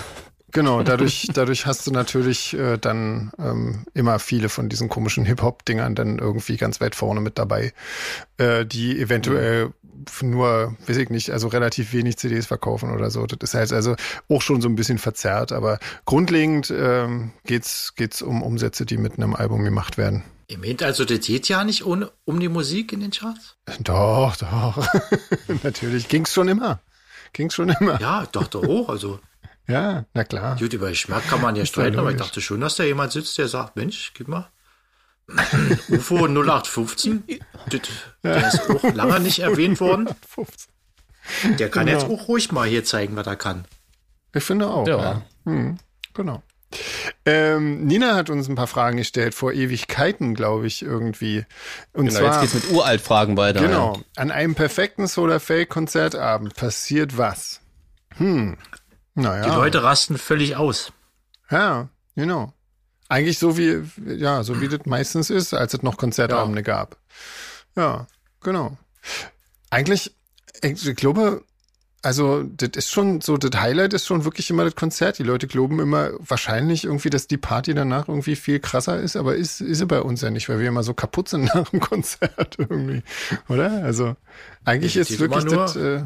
Genau, 0.54 0.82
dadurch, 0.82 1.28
dadurch 1.34 1.66
hast 1.66 1.86
du 1.88 1.92
natürlich 1.92 2.54
äh, 2.54 2.78
dann 2.78 3.32
ähm, 3.38 3.86
immer 3.94 4.18
viele 4.18 4.48
von 4.48 4.70
diesen 4.70 4.88
komischen 4.88 5.26
Hip-Hop-Dingern 5.26 5.94
dann 5.94 6.20
irgendwie 6.20 6.56
ganz 6.56 6.80
weit 6.80 6.96
vorne 6.96 7.20
mit 7.20 7.38
dabei, 7.38 7.74
äh, 8.38 8.66
die 8.66 8.98
eventuell 8.98 9.74
nur, 10.22 10.76
weiß 10.86 10.98
ich 10.98 11.10
nicht, 11.10 11.32
also 11.32 11.48
relativ 11.48 11.94
wenig 11.94 12.18
CDs 12.18 12.46
verkaufen 12.46 12.92
oder 12.92 13.10
so. 13.12 13.26
Das 13.26 13.38
ist 13.42 13.54
halt 13.54 13.74
also 13.74 13.96
auch 14.30 14.42
schon 14.42 14.62
so 14.62 14.70
ein 14.70 14.76
bisschen 14.76 14.98
verzerrt, 14.98 15.52
aber 15.52 15.80
grundlegend 16.06 16.74
ähm, 16.76 17.32
geht's 17.46 17.94
geht's 17.96 18.22
um 18.22 18.42
Umsätze, 18.42 18.86
die 18.86 18.98
mit 18.98 19.18
einem 19.18 19.36
Album 19.36 19.64
gemacht 19.64 19.98
werden. 19.98 20.24
Ihr 20.50 20.60
meint 20.60 20.82
also, 20.82 21.04
das 21.04 21.26
geht 21.26 21.50
ja 21.50 21.64
nicht 21.64 21.86
ohne, 21.86 22.10
um 22.24 22.40
die 22.40 22.48
Musik 22.48 22.94
in 22.94 23.02
den 23.02 23.12
Charts? 23.12 23.58
Doch, 23.82 24.38
doch. 24.38 24.88
Natürlich 25.64 26.08
ging's 26.08 26.34
schon 26.34 26.48
immer. 26.48 26.80
Ging's 27.34 27.56
schon 27.56 27.70
immer. 27.70 28.00
Ja, 28.00 28.24
ich 28.24 28.30
dachte 28.30 28.60
auch, 28.60 28.88
also. 28.88 29.20
ja, 29.68 30.06
na 30.14 30.24
klar. 30.24 30.58
Gut, 30.58 30.72
über 30.72 30.90
Geschmack 30.90 31.28
kann 31.28 31.42
man 31.42 31.58
ja 31.58 31.66
streiten, 31.66 32.00
aber 32.00 32.12
ich 32.12 32.18
dachte 32.18 32.40
schon, 32.40 32.62
dass 32.62 32.78
da 32.78 32.84
jemand 32.84 33.12
sitzt, 33.12 33.38
der 33.38 33.50
sagt, 33.50 33.76
Mensch, 33.76 34.14
gib 34.14 34.30
mal. 34.30 34.50
UFO 35.90 36.28
0815, 36.28 37.24
der 38.24 38.48
ist 38.48 38.70
auch 38.70 38.84
lange 38.94 39.20
nicht 39.20 39.40
erwähnt 39.40 39.80
worden. 39.80 40.10
Der 41.60 41.70
kann 41.70 41.88
genau. 41.88 42.00
jetzt 42.00 42.10
auch 42.10 42.30
ruhig 42.30 42.54
mal 42.54 42.70
hier 42.70 42.86
zeigen, 42.86 43.18
was 43.18 43.28
er 43.28 43.36
kann. 43.36 43.66
Ich 44.34 44.46
finde 44.46 44.70
auch. 44.70 44.88
Ja. 44.88 44.98
ja. 44.98 45.22
Hm, 45.44 45.78
genau. 46.13 46.42
Ähm, 47.26 47.86
Nina 47.86 48.16
hat 48.16 48.30
uns 48.30 48.48
ein 48.48 48.56
paar 48.56 48.68
Fragen 48.68 48.98
gestellt, 48.98 49.34
vor 49.34 49.54
Ewigkeiten, 49.54 50.34
glaube 50.34 50.68
ich, 50.68 50.84
irgendwie. 50.84 51.46
Und 51.94 52.08
genau, 52.08 52.20
zwar, 52.20 52.42
jetzt 52.42 52.54
geht's 52.54 52.66
mit 52.66 52.74
Uraltfragen 52.74 53.38
weiter. 53.38 53.62
Genau. 53.62 53.96
Ja. 53.96 54.02
An 54.16 54.32
einem 54.32 54.56
perfekten 54.56 55.08
Solar 55.08 55.40
Fake 55.40 55.70
Konzertabend 55.70 56.56
passiert 56.56 57.18
was? 57.18 57.62
Hm. 58.16 58.58
Naja. 59.16 59.44
Die 59.44 59.50
Leute 59.50 59.84
rasten 59.84 60.18
völlig 60.18 60.56
aus. 60.56 60.92
Ja, 61.50 61.90
genau. 62.16 62.54
Eigentlich 63.10 63.39
so 63.39 63.58
wie, 63.58 63.84
ja, 64.06 64.43
so 64.43 64.60
wie 64.60 64.67
das 64.67 64.86
meistens 64.86 65.30
ist, 65.30 65.54
als 65.54 65.74
es 65.74 65.82
noch 65.82 65.98
Konzertabende 65.98 66.60
ja. 66.60 66.65
gab. 66.65 66.98
Ja, 67.76 68.08
genau. 68.41 68.78
Eigentlich, 69.70 70.13
ich 70.62 70.96
glaube, 70.96 71.43
also 72.02 72.43
das 72.43 72.70
ist 72.76 72.91
schon 72.91 73.22
so, 73.22 73.38
das 73.38 73.60
Highlight 73.60 73.93
ist 73.93 74.06
schon 74.06 74.24
wirklich 74.24 74.50
immer 74.50 74.63
das 74.63 74.76
Konzert. 74.76 75.20
Die 75.20 75.24
Leute 75.24 75.48
glauben 75.48 75.80
immer 75.80 76.12
wahrscheinlich 76.20 76.86
irgendwie, 76.86 77.10
dass 77.10 77.28
die 77.28 77.38
Party 77.38 77.74
danach 77.74 78.08
irgendwie 78.08 78.36
viel 78.36 78.60
krasser 78.60 79.00
ist, 79.00 79.15
aber 79.15 79.36
ist, 79.36 79.62
ist 79.62 79.80
sie 79.80 79.86
bei 79.86 80.02
uns 80.02 80.22
ja 80.22 80.30
nicht, 80.30 80.48
weil 80.50 80.60
wir 80.60 80.67
immer 80.67 80.84
so 80.84 80.93
kaputt 80.93 81.30
sind 81.30 81.46
nach 81.56 81.70
dem 81.70 81.80
Konzert 81.80 82.56
irgendwie, 82.58 83.04
oder? 83.50 83.84
Also 83.84 84.15
eigentlich 84.63 84.93
die, 84.93 85.00
ist 85.00 85.20
wirklich 85.20 85.46
das, 85.46 85.76
äh, 85.76 86.04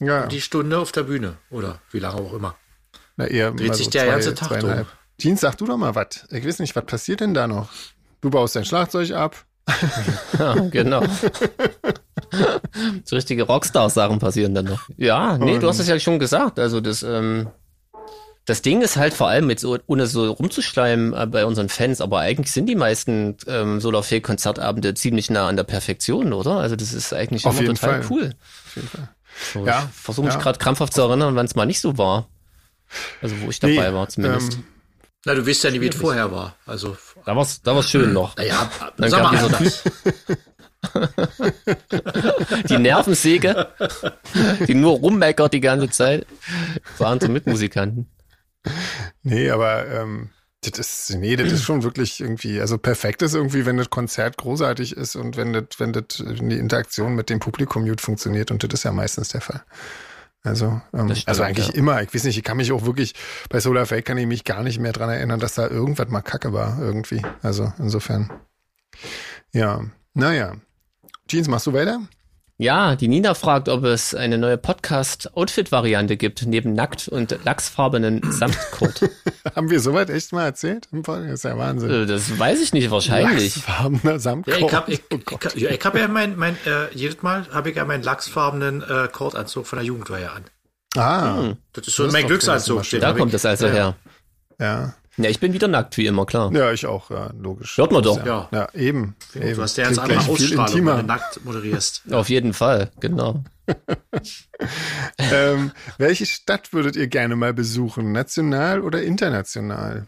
ja. 0.00 0.26
Die 0.26 0.40
Stunde 0.40 0.78
auf 0.78 0.92
der 0.92 1.04
Bühne 1.04 1.36
oder 1.50 1.80
wie 1.90 1.98
lange 2.00 2.16
auch 2.16 2.32
immer. 2.32 2.56
Na 3.16 3.26
eher 3.26 3.52
Dreht 3.52 3.74
sich 3.74 3.86
so 3.86 3.90
der 3.92 4.04
zwei, 4.04 4.10
ganze 4.10 4.34
Tag 4.34 4.62
um. 4.62 4.86
Jeans, 5.18 5.40
sag 5.40 5.56
du 5.56 5.66
doch 5.66 5.76
mal 5.76 5.94
was. 5.94 6.26
Ich 6.30 6.46
weiß 6.46 6.58
nicht, 6.58 6.74
was 6.74 6.84
passiert 6.84 7.20
denn 7.20 7.34
da 7.34 7.46
noch? 7.46 7.70
Du 8.20 8.30
baust 8.30 8.56
dein 8.56 8.64
Schlagzeug 8.64 9.12
ab. 9.12 9.44
ja, 10.38 10.54
genau. 10.70 11.02
so 13.04 13.16
richtige 13.16 13.44
Rockstar-Sachen 13.44 14.18
passieren 14.18 14.54
dann 14.54 14.66
noch. 14.66 14.88
Ja, 14.96 15.38
nee, 15.38 15.58
du 15.58 15.68
hast 15.68 15.78
es 15.78 15.88
ja 15.88 15.98
schon 15.98 16.18
gesagt. 16.18 16.58
Also 16.58 16.80
das, 16.80 17.02
ähm, 17.02 17.48
das 18.44 18.60
Ding 18.60 18.82
ist 18.82 18.96
halt 18.96 19.14
vor 19.14 19.28
allem, 19.28 19.48
jetzt 19.48 19.62
so, 19.62 19.78
ohne 19.86 20.06
so 20.06 20.30
rumzuschleimen 20.30 21.14
äh, 21.14 21.26
bei 21.26 21.46
unseren 21.46 21.68
Fans, 21.68 22.00
aber 22.00 22.20
eigentlich 22.20 22.52
sind 22.52 22.66
die 22.66 22.74
meisten 22.74 23.36
ähm, 23.46 23.80
Solarfake-Konzertabende 23.80 24.94
ziemlich 24.94 25.30
nah 25.30 25.48
an 25.48 25.56
der 25.56 25.64
Perfektion, 25.64 26.32
oder? 26.32 26.56
Also 26.58 26.76
das 26.76 26.92
ist 26.92 27.14
eigentlich 27.14 27.46
Auf 27.46 27.58
immer 27.58 27.74
total 27.74 28.02
Fall. 28.02 28.10
cool. 28.10 28.34
Auf 28.66 28.76
jeden 28.76 28.88
Fall. 28.88 29.08
So, 29.52 29.66
ja, 29.66 29.88
ich 29.90 30.00
versuche 30.00 30.26
mich 30.26 30.34
ja. 30.34 30.40
gerade 30.40 30.58
krampfhaft 30.58 30.94
zu 30.94 31.02
erinnern, 31.02 31.34
wann 31.36 31.46
es 31.46 31.54
mal 31.54 31.66
nicht 31.66 31.80
so 31.80 31.96
war. 31.98 32.28
Also 33.22 33.40
wo 33.40 33.50
ich 33.50 33.58
dabei 33.60 33.88
nee, 33.88 33.94
war 33.94 34.08
zumindest. 34.08 34.54
Ähm, 34.54 34.64
na, 35.24 35.34
du 35.34 35.46
weißt 35.46 35.64
ja 35.64 35.70
nicht, 35.70 35.80
wie 35.80 35.88
es 35.88 35.96
vorher 35.96 36.30
war. 36.30 36.56
Also. 36.66 36.96
Da 37.24 37.34
war's, 37.34 37.62
da 37.62 37.74
war's 37.74 37.88
schön 37.88 38.12
noch. 38.12 38.36
Naja, 38.36 38.70
dann 38.96 39.10
sag 39.10 39.22
mal 39.22 39.48
das. 39.50 39.82
die 42.68 42.78
Nervensäge, 42.78 43.68
die 44.68 44.74
nur 44.74 44.98
rummeckert 44.98 45.54
die 45.54 45.60
ganze 45.60 45.88
Zeit, 45.88 46.26
waren 46.98 47.20
so 47.20 47.28
Mitmusikanten. 47.28 48.06
Nee, 49.22 49.50
aber 49.50 49.86
ähm, 49.88 50.30
das 50.70 50.78
ist, 50.78 51.16
nee, 51.18 51.36
das 51.36 51.52
ist 51.52 51.64
schon 51.64 51.82
wirklich 51.82 52.20
irgendwie, 52.20 52.60
also 52.60 52.78
perfekt 52.78 53.22
ist 53.22 53.34
irgendwie, 53.34 53.66
wenn 53.66 53.76
das 53.76 53.90
Konzert 53.90 54.36
großartig 54.36 54.96
ist 54.96 55.16
und 55.16 55.36
wenn 55.36 55.52
das, 55.52 55.64
wenn 55.78 55.92
das 55.92 56.04
die 56.18 56.58
Interaktion 56.58 57.14
mit 57.14 57.30
dem 57.30 57.40
Publikum 57.40 57.86
gut 57.86 58.00
funktioniert 58.00 58.50
und 58.50 58.62
das 58.62 58.72
ist 58.72 58.84
ja 58.84 58.92
meistens 58.92 59.28
der 59.28 59.40
Fall. 59.40 59.62
Also, 60.44 60.80
ähm, 60.92 61.08
stimmt, 61.08 61.28
also 61.28 61.42
eigentlich 61.42 61.68
ja. 61.68 61.74
immer. 61.74 62.02
Ich 62.02 62.14
weiß 62.14 62.24
nicht, 62.24 62.36
ich 62.36 62.44
kann 62.44 62.58
mich 62.58 62.70
auch 62.70 62.84
wirklich, 62.84 63.14
bei 63.48 63.60
Solar 63.60 63.86
Fake 63.86 64.04
kann 64.04 64.18
ich 64.18 64.26
mich 64.26 64.44
gar 64.44 64.62
nicht 64.62 64.78
mehr 64.78 64.92
dran 64.92 65.08
erinnern, 65.08 65.40
dass 65.40 65.54
da 65.54 65.66
irgendwas 65.66 66.08
mal 66.08 66.20
kacke 66.20 66.52
war, 66.52 66.78
irgendwie. 66.80 67.22
Also 67.42 67.72
insofern. 67.78 68.30
Ja, 69.52 69.82
naja. 70.12 70.52
Jeans, 71.28 71.48
machst 71.48 71.66
du 71.66 71.72
weiter? 71.72 72.02
Ja, 72.56 72.94
die 72.94 73.08
Nina 73.08 73.34
fragt, 73.34 73.68
ob 73.68 73.82
es 73.82 74.14
eine 74.14 74.38
neue 74.38 74.56
Podcast-Outfit-Variante 74.56 76.16
gibt, 76.16 76.46
neben 76.46 76.72
nackt 76.72 77.08
und 77.08 77.36
lachsfarbenen 77.44 78.20
Samtkurt. 78.30 79.10
Haben 79.56 79.70
wir 79.70 79.80
soweit 79.80 80.08
echt 80.08 80.32
mal 80.32 80.44
erzählt? 80.44 80.86
Das 80.92 81.18
ist 81.18 81.42
ja 81.42 81.58
Wahnsinn. 81.58 81.90
Äh, 81.90 82.06
das 82.06 82.38
weiß 82.38 82.62
ich 82.62 82.72
nicht, 82.72 82.92
wahrscheinlich. 82.92 83.56
Lachsfarbener 83.56 84.20
Samtkurt. 84.20 84.60
Ja, 84.60 84.66
ich 84.66 84.72
habe 84.72 84.92
ich, 84.92 85.02
oh 85.12 85.18
ich, 85.54 85.62
ja, 85.62 85.70
ich 85.70 85.84
hab 85.84 85.96
ja 85.96 86.06
mein, 86.06 86.36
mein 86.36 86.56
äh, 86.64 86.94
jedes 86.94 87.22
Mal 87.22 87.44
habe 87.52 87.70
ich 87.70 87.76
ja 87.76 87.84
meinen 87.84 88.04
lachsfarbenen 88.04 88.82
äh, 88.82 89.08
Kordanzug 89.10 89.66
von 89.66 89.78
der 89.80 89.86
Jugendweihe 89.86 90.30
an. 90.30 90.44
Ah. 90.96 91.38
Hm. 91.38 91.56
Das 91.72 91.88
ist 91.88 91.96
so 91.96 92.04
das 92.04 92.12
mein 92.12 92.28
Glücksanzug. 92.28 92.84
Da 93.00 93.14
kommt 93.14 93.34
es 93.34 93.44
also 93.44 93.66
her. 93.66 93.96
Ja. 94.60 94.94
Ja, 95.16 95.30
ich 95.30 95.38
bin 95.38 95.52
wieder 95.52 95.68
nackt, 95.68 95.96
wie 95.96 96.06
immer, 96.06 96.26
klar. 96.26 96.52
Ja, 96.52 96.72
ich 96.72 96.86
auch, 96.86 97.10
ja, 97.10 97.30
logisch. 97.40 97.78
Hört 97.78 97.92
man 97.92 98.02
doch. 98.02 98.24
Ja, 98.24 98.48
ja 98.52 98.68
eben. 98.74 99.14
eben. 99.34 99.54
Du 99.54 99.62
hast 99.62 99.76
ja 99.76 99.84
ganz 99.84 99.98
andere 99.98 100.18
Ausstrahlung, 100.20 100.86
wenn 100.86 100.96
du 100.96 101.02
nackt 101.04 101.44
moderierst. 101.44 102.02
Auf 102.10 102.28
jeden 102.28 102.52
Fall, 102.52 102.90
genau. 102.98 103.44
ähm, 105.18 105.70
welche 105.98 106.26
Stadt 106.26 106.72
würdet 106.72 106.96
ihr 106.96 107.06
gerne 107.06 107.36
mal 107.36 107.54
besuchen? 107.54 108.10
National 108.12 108.80
oder 108.80 109.02
international? 109.02 110.06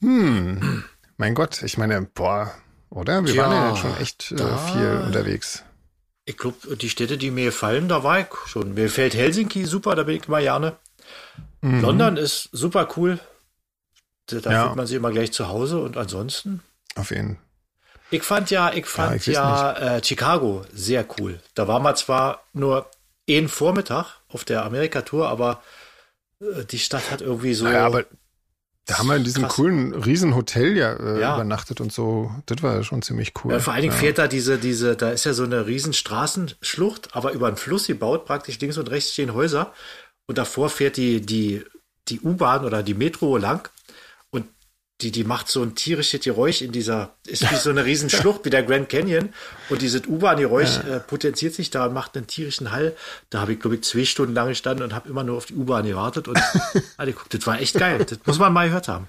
Hm, 0.00 0.84
mein 1.16 1.34
Gott, 1.34 1.62
ich 1.62 1.78
meine, 1.78 2.02
boah, 2.02 2.52
oder? 2.90 3.24
Wir 3.24 3.34
ja, 3.34 3.48
waren 3.48 3.74
ja 3.74 3.76
schon 3.76 3.96
echt 3.98 4.32
äh, 4.32 4.36
viel 4.36 5.02
unterwegs. 5.06 5.62
Ich 6.26 6.36
glaube, 6.36 6.76
die 6.76 6.88
Städte, 6.88 7.18
die 7.18 7.30
mir 7.30 7.46
gefallen, 7.46 7.88
da 7.88 8.02
war 8.02 8.20
ich 8.20 8.26
schon. 8.46 8.74
Mir 8.74 8.88
fällt 8.88 9.14
Helsinki 9.14 9.64
super, 9.64 9.94
da 9.94 10.02
bin 10.02 10.16
ich 10.16 10.26
immer 10.26 10.40
gerne. 10.40 10.76
Mhm. 11.60 11.80
London 11.80 12.16
ist 12.16 12.48
super 12.52 12.88
cool. 12.96 13.20
Da 14.26 14.50
ja. 14.50 14.64
fühlt 14.64 14.76
man 14.76 14.86
sich 14.86 14.96
immer 14.96 15.10
gleich 15.10 15.32
zu 15.32 15.48
Hause 15.48 15.80
und 15.80 15.96
ansonsten. 15.96 16.62
Auf 16.96 17.10
jeden 17.10 17.36
Fall. 17.36 17.44
Ich 18.10 18.22
fand 18.22 18.50
ja, 18.50 18.72
ich 18.72 18.86
fand 18.86 19.26
ja, 19.26 19.32
ja 19.32 19.96
äh, 19.96 20.04
Chicago 20.04 20.64
sehr 20.72 21.04
cool. 21.18 21.40
Da 21.54 21.66
war 21.66 21.80
man 21.80 21.96
zwar 21.96 22.44
nur 22.52 22.88
einen 23.28 23.48
Vormittag 23.48 24.20
auf 24.28 24.44
der 24.44 24.64
Amerika-Tour, 24.64 25.28
aber 25.28 25.62
äh, 26.40 26.64
die 26.64 26.78
Stadt 26.78 27.10
hat 27.10 27.22
irgendwie 27.22 27.54
so. 27.54 27.64
Naja, 27.64 27.86
aber 27.86 28.04
da 28.86 28.98
haben 28.98 29.06
wir 29.06 29.16
in 29.16 29.24
diesem 29.24 29.44
krass. 29.44 29.54
coolen 29.54 29.94
Riesenhotel 29.94 30.76
ja, 30.76 30.92
äh, 30.92 31.20
ja, 31.20 31.34
übernachtet 31.34 31.80
und 31.80 31.92
so. 31.92 32.30
Das 32.46 32.62
war 32.62 32.74
ja 32.76 32.82
schon 32.84 33.02
ziemlich 33.02 33.32
cool. 33.42 33.52
Ja, 33.52 33.58
vor 33.58 33.72
allen 33.72 33.82
Dingen 33.82 33.94
ja. 33.94 34.00
fährt 34.00 34.18
da 34.18 34.28
diese, 34.28 34.58
diese, 34.58 34.94
da 34.94 35.10
ist 35.10 35.24
ja 35.24 35.32
so 35.32 35.44
eine 35.44 35.66
Riesenstraßenschlucht, 35.66 37.16
aber 37.16 37.32
über 37.32 37.48
einen 37.48 37.56
Fluss 37.56 37.86
gebaut, 37.86 38.26
praktisch 38.26 38.60
links 38.60 38.76
und 38.76 38.90
rechts 38.90 39.12
stehen 39.12 39.32
Häuser. 39.32 39.72
Und 40.26 40.38
davor 40.38 40.68
fährt 40.68 40.98
die, 40.98 41.20
die, 41.22 41.64
die 42.08 42.20
U-Bahn 42.20 42.64
oder 42.64 42.82
die 42.82 42.94
Metro 42.94 43.38
lang 43.38 43.70
die, 45.00 45.10
die 45.10 45.24
macht 45.24 45.48
so 45.48 45.62
ein 45.62 45.74
tierisches 45.74 46.20
Geräusch 46.20 46.62
in 46.62 46.70
dieser, 46.70 47.16
ist 47.26 47.50
wie 47.50 47.56
so 47.56 47.70
eine 47.70 47.84
Riesenschlucht 47.84 48.44
wie 48.44 48.50
der 48.50 48.62
Grand 48.62 48.88
Canyon. 48.88 49.30
Und 49.68 49.82
dieses 49.82 50.06
U-Bahn-Geräusch 50.06 50.76
ja. 50.86 50.96
äh, 50.96 51.00
potenziert 51.00 51.54
sich 51.54 51.70
da 51.70 51.86
und 51.86 51.94
macht 51.94 52.16
einen 52.16 52.28
tierischen 52.28 52.70
Hall. 52.70 52.96
Da 53.28 53.40
habe 53.40 53.54
ich, 53.54 53.60
glaube 53.60 53.76
ich, 53.76 53.82
zwei 53.82 54.04
Stunden 54.04 54.34
lang 54.34 54.48
gestanden 54.48 54.84
und 54.84 54.94
habe 54.94 55.08
immer 55.08 55.24
nur 55.24 55.36
auf 55.36 55.46
die 55.46 55.54
U-Bahn 55.54 55.84
gewartet. 55.84 56.28
Und 56.28 56.40
alle 56.96 57.12
guckt, 57.12 57.34
das 57.34 57.44
war 57.46 57.60
echt 57.60 57.76
geil. 57.76 58.04
Das 58.08 58.18
muss 58.24 58.38
man 58.38 58.52
mal 58.52 58.68
gehört 58.68 58.86
haben. 58.86 59.08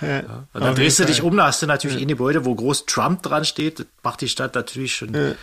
Ja. 0.00 0.08
ja. 0.08 0.48
Und 0.54 0.64
dann 0.64 0.74
drehst 0.74 0.98
du 0.98 1.04
dich 1.04 1.22
um, 1.22 1.36
da 1.36 1.46
hast 1.46 1.60
du 1.60 1.66
natürlich 1.66 1.96
ja. 1.96 2.02
ein 2.02 2.08
Gebäude, 2.08 2.46
wo 2.46 2.54
groß 2.54 2.86
Trump 2.86 3.22
dran 3.22 3.44
steht. 3.44 3.80
Das 3.80 3.86
macht 4.02 4.22
die 4.22 4.28
Stadt 4.28 4.54
natürlich 4.54 4.94
schon. 4.94 5.14
Ja. 5.14 5.30
Äh, 5.30 5.36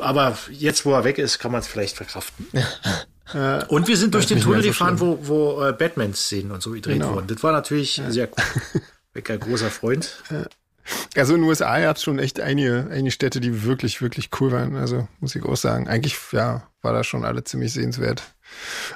aber 0.00 0.36
jetzt, 0.50 0.86
wo 0.86 0.94
er 0.94 1.04
weg 1.04 1.18
ist, 1.18 1.38
kann 1.38 1.52
man 1.52 1.60
es 1.60 1.66
vielleicht 1.66 1.96
verkraften. 1.96 2.48
Äh, 3.34 3.64
und 3.66 3.88
wir 3.88 3.96
sind 3.96 4.14
durch 4.14 4.26
den 4.26 4.40
Tunnel 4.40 4.62
so 4.62 4.68
gefahren, 4.68 5.00
wo, 5.00 5.18
wo 5.22 5.64
äh, 5.64 5.72
Batman-Szenen 5.72 6.50
und 6.50 6.62
so 6.62 6.70
gedreht 6.72 6.94
genau. 6.94 7.14
wurden. 7.14 7.26
Das 7.26 7.42
war 7.42 7.52
natürlich 7.52 7.98
ja. 7.98 8.10
sehr 8.10 8.28
cool. 8.28 8.82
Becker, 9.12 9.38
großer 9.38 9.70
Freund. 9.70 10.22
Also 11.16 11.34
in 11.34 11.42
den 11.42 11.48
USA 11.48 11.80
gab 11.80 11.96
es 11.96 12.02
schon 12.02 12.18
echt 12.18 12.40
einige, 12.40 12.88
einige 12.90 13.10
Städte, 13.10 13.40
die 13.40 13.64
wirklich, 13.64 14.00
wirklich 14.00 14.30
cool 14.40 14.52
waren. 14.52 14.76
Also 14.76 15.08
muss 15.20 15.34
ich 15.34 15.44
auch 15.44 15.56
sagen. 15.56 15.88
Eigentlich, 15.88 16.16
ja, 16.32 16.68
war 16.82 16.92
da 16.92 17.04
schon 17.04 17.24
alle 17.24 17.44
ziemlich 17.44 17.72
sehenswert. 17.72 18.22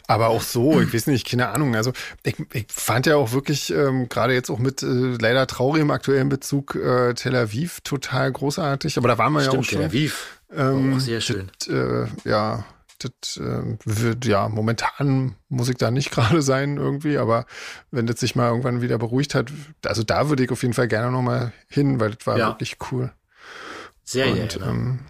Aber 0.07 0.29
auch 0.29 0.43
so, 0.43 0.81
ich 0.81 0.95
weiß 0.95 1.09
nicht, 1.09 1.29
keine 1.29 1.49
Ahnung. 1.49 1.75
Also 1.77 1.93
ich, 2.23 2.37
ich 2.53 2.67
fand 2.69 3.07
ja 3.07 3.17
auch 3.17 3.33
wirklich, 3.33 3.73
ähm, 3.73 4.09
gerade 4.09 4.33
jetzt 4.33 4.51
auch 4.51 4.59
mit 4.59 4.83
äh, 4.83 4.87
leider 5.21 5.47
traurigem 5.47 5.91
aktuellen 5.91 6.29
Bezug 6.29 6.75
äh, 6.75 7.15
Tel 7.15 7.37
Aviv 7.37 7.81
total 7.83 8.33
großartig. 8.33 8.97
Aber 8.97 9.09
da 9.09 9.19
waren 9.19 9.33
wir 9.33 9.41
Stimmt, 9.41 9.55
ja 9.55 9.61
auch 9.61 9.65
schon. 9.65 9.79
Tel 9.79 9.89
Aviv. 9.89 10.41
Ähm, 10.55 10.97
auch 10.97 11.01
sehr 11.01 11.21
schön. 11.21 11.51
Das, 11.59 11.69
äh, 11.69 12.07
ja, 12.25 12.65
das 13.05 13.37
äh, 13.37 13.77
wird, 13.85 14.25
ja, 14.25 14.49
momentan 14.49 15.37
muss 15.49 15.69
ich 15.69 15.77
da 15.77 15.91
nicht 15.91 16.11
gerade 16.13 16.43
sein 16.43 16.77
irgendwie, 16.77 17.19
aber 17.19 17.47
wenn 17.91 18.07
das 18.07 18.21
sich 18.21 18.35
mal 18.35 18.49
irgendwann 18.49 18.83
wieder 18.83 18.99
beruhigt 18.99 19.35
hat, 19.35 19.53
also 19.85 20.03
da 20.03 20.29
würde 20.29 20.45
ich 20.45 20.51
auf 20.51 20.63
jeden 20.63 20.75
Fall 20.75 20.89
gerne 20.89 21.11
nochmal 21.11 21.53
hin, 21.69 22.01
weil 22.01 22.13
das 22.13 22.27
war 22.27 22.39
ja. 22.39 22.49
wirklich 22.49 22.77
cool. 22.91 23.13
Sehr, 24.05 24.29
und, 24.29 24.57
ja, 24.57 24.67
ähm, 24.67 25.01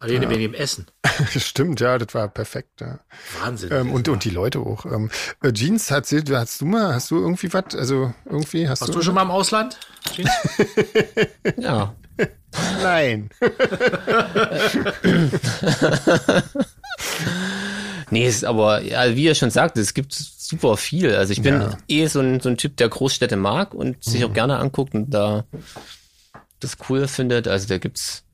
Alleine 0.00 0.24
ja. 0.24 0.30
wegen 0.30 0.40
dem 0.40 0.54
Essen. 0.54 0.86
Stimmt, 1.36 1.80
ja, 1.80 1.98
das 1.98 2.14
war 2.14 2.26
perfekt. 2.28 2.80
Ja. 2.80 3.00
Wahnsinn. 3.42 3.70
Ähm, 3.70 3.92
und, 3.92 4.08
und 4.08 4.24
die 4.24 4.30
Leute 4.30 4.60
auch. 4.60 4.86
Ähm, 4.86 5.10
äh, 5.42 5.52
Jeans, 5.52 5.90
hast, 5.90 6.10
hast 6.10 6.60
du 6.62 6.64
mal, 6.64 6.94
hast 6.94 7.10
du 7.10 7.18
irgendwie 7.18 7.52
was? 7.52 7.74
Also 7.74 8.14
irgendwie 8.24 8.66
hast 8.66 8.80
Warst 8.80 8.94
du. 8.94 8.98
du 8.98 9.04
schon 9.04 9.14
mal 9.14 9.22
im 9.22 9.30
Ausland? 9.30 9.78
Jeans? 10.14 10.30
ja. 11.58 11.94
Nein. 12.82 13.28
nee, 18.10 18.26
ist 18.26 18.44
aber, 18.44 18.82
ja, 18.82 19.14
wie 19.16 19.24
ihr 19.24 19.34
schon 19.34 19.50
sagt, 19.50 19.76
es 19.76 19.94
gibt 19.94 20.12
super 20.12 20.76
viel. 20.76 21.14
Also 21.14 21.32
ich 21.32 21.42
bin 21.42 21.60
ja. 21.60 21.78
eh 21.88 22.06
so 22.06 22.20
ein, 22.20 22.40
so 22.40 22.48
ein 22.48 22.56
Typ, 22.56 22.76
der 22.76 22.88
Großstädte 22.88 23.36
mag 23.36 23.74
und 23.74 24.02
sich 24.04 24.24
auch 24.24 24.30
mhm. 24.30 24.34
gerne 24.34 24.58
anguckt 24.58 24.94
und 24.94 25.10
da 25.10 25.44
das 26.58 26.76
cool 26.88 27.08
findet. 27.08 27.48
Also 27.48 27.68
da 27.68 27.78
gibt's 27.78 28.24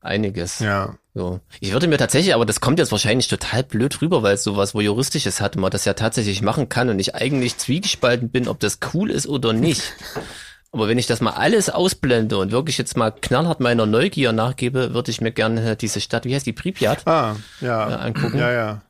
einiges. 0.00 0.60
Ja. 0.60 0.96
So. 1.14 1.40
Ich 1.60 1.72
würde 1.72 1.88
mir 1.88 1.98
tatsächlich, 1.98 2.34
aber 2.34 2.46
das 2.46 2.60
kommt 2.60 2.78
jetzt 2.78 2.92
wahrscheinlich 2.92 3.28
total 3.28 3.64
blöd 3.64 4.00
rüber, 4.00 4.22
weil 4.22 4.34
es 4.34 4.44
sowas 4.44 4.74
wo 4.74 4.80
juristisches 4.80 5.40
hat, 5.40 5.56
man 5.56 5.70
das 5.70 5.84
ja 5.84 5.94
tatsächlich 5.94 6.40
machen 6.40 6.68
kann 6.68 6.88
und 6.88 6.98
ich 6.98 7.14
eigentlich 7.14 7.58
zwiegespalten 7.58 8.30
bin, 8.30 8.48
ob 8.48 8.60
das 8.60 8.78
cool 8.94 9.10
ist 9.10 9.26
oder 9.26 9.52
nicht. 9.52 9.82
Aber 10.72 10.88
wenn 10.88 10.98
ich 10.98 11.06
das 11.06 11.20
mal 11.20 11.32
alles 11.32 11.68
ausblende 11.68 12.38
und 12.38 12.52
wirklich 12.52 12.78
jetzt 12.78 12.96
mal 12.96 13.10
knallhart 13.10 13.58
meiner 13.58 13.86
Neugier 13.86 14.32
nachgebe, 14.32 14.94
würde 14.94 15.10
ich 15.10 15.20
mir 15.20 15.32
gerne 15.32 15.74
diese 15.74 16.00
Stadt, 16.00 16.24
wie 16.24 16.34
heißt 16.34 16.46
die, 16.46 16.52
Pripyat, 16.52 17.06
ah, 17.06 17.36
ja. 17.60 17.90
Äh, 17.90 17.94
angucken. 17.94 18.38
Ja, 18.38 18.52
ja. 18.52 18.82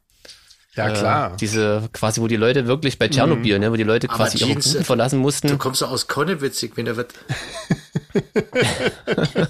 Ja, 0.76 0.88
äh, 0.88 0.92
klar. 0.92 1.32
Äh, 1.32 1.36
diese 1.38 1.88
quasi, 1.92 2.20
wo 2.20 2.28
die 2.28 2.36
Leute 2.36 2.66
wirklich 2.66 2.98
bei 2.98 3.08
Tschernobyl, 3.08 3.56
mhm. 3.56 3.60
ne, 3.60 3.72
wo 3.72 3.76
die 3.76 3.82
Leute 3.82 4.08
quasi 4.08 4.38
ihre 4.38 4.54
Guten 4.54 4.84
verlassen 4.84 5.18
mussten. 5.18 5.48
Du 5.48 5.58
kommst 5.58 5.80
so 5.80 5.86
aus 5.86 6.06
Konnewitzig, 6.06 6.72
wenn 6.76 6.86
er 6.86 6.96
wird. 6.96 7.12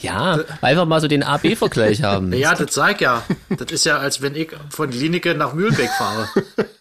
ja, 0.00 0.38
einfach 0.60 0.84
mal 0.86 1.00
so 1.00 1.08
den 1.08 1.22
A-B-Vergleich 1.22 2.02
haben. 2.02 2.32
Ja, 2.40 2.54
das 2.54 2.72
sag 2.72 3.00
ja. 3.00 3.22
Das 3.50 3.70
ist 3.70 3.84
ja, 3.84 3.98
als 3.98 4.22
wenn 4.22 4.34
ich 4.34 4.50
von 4.70 4.90
Klinike 4.90 5.34
nach 5.34 5.52
Mühlenbeck 5.52 5.90
fahre. 5.90 6.28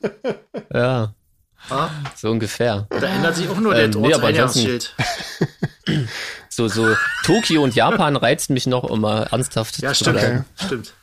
ja. 0.74 1.14
Ha? 1.70 1.92
So 2.16 2.32
ungefähr. 2.32 2.88
Da 2.90 3.08
ändert 3.08 3.36
sich 3.36 3.50
auch 3.50 3.60
nur 3.60 3.74
der 3.74 3.86
ähm. 3.86 4.02
Nee, 4.02 4.14
so, 6.50 6.68
so 6.68 6.96
Tokio 7.24 7.64
und 7.64 7.76
Japan 7.76 8.16
reizt 8.16 8.50
mich 8.50 8.68
noch, 8.68 8.84
um 8.84 9.02
mal 9.02 9.24
ernsthaft 9.32 9.82
ja, 9.82 9.90
zu 9.90 10.04
stimmt, 10.04 10.20
bleiben. 10.20 10.46
Ja, 10.60 10.66
stimmt. 10.66 10.94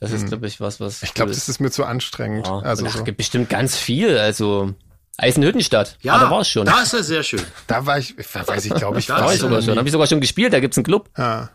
Das 0.00 0.12
ist, 0.12 0.22
hm. 0.22 0.28
glaube 0.28 0.46
ich, 0.46 0.60
was, 0.60 0.80
was. 0.80 1.02
Ich 1.02 1.14
glaube, 1.14 1.32
das 1.32 1.48
ist 1.48 1.60
mir 1.60 1.70
zu 1.70 1.84
anstrengend. 1.84 2.46
Ja, 2.46 2.58
also 2.58 2.86
so. 2.88 3.04
gibt 3.04 3.18
bestimmt 3.18 3.48
ganz 3.48 3.76
viel. 3.76 4.18
Also 4.18 4.74
Eisenhüttenstadt. 5.16 5.96
Ja, 6.02 6.14
ah, 6.14 6.18
da 6.18 6.30
war 6.30 6.40
es 6.40 6.48
schon. 6.48 6.66
Da 6.66 6.82
ist 6.82 6.92
er 6.92 7.04
sehr 7.04 7.22
schön. 7.22 7.42
Da 7.66 7.86
war 7.86 7.98
ich, 7.98 8.16
weiß 8.16 8.64
ich, 8.64 8.74
glaube 8.74 8.98
ich, 8.98 9.06
da 9.06 9.24
war 9.24 9.32
ich 9.32 9.40
sogar 9.40 9.62
schon. 9.62 9.78
Habe 9.78 9.88
ich 9.88 9.92
sogar 9.92 10.06
schon 10.06 10.20
gespielt. 10.20 10.52
Da 10.52 10.60
gibt's 10.60 10.76
einen 10.76 10.84
Club. 10.84 11.10
Ja, 11.16 11.50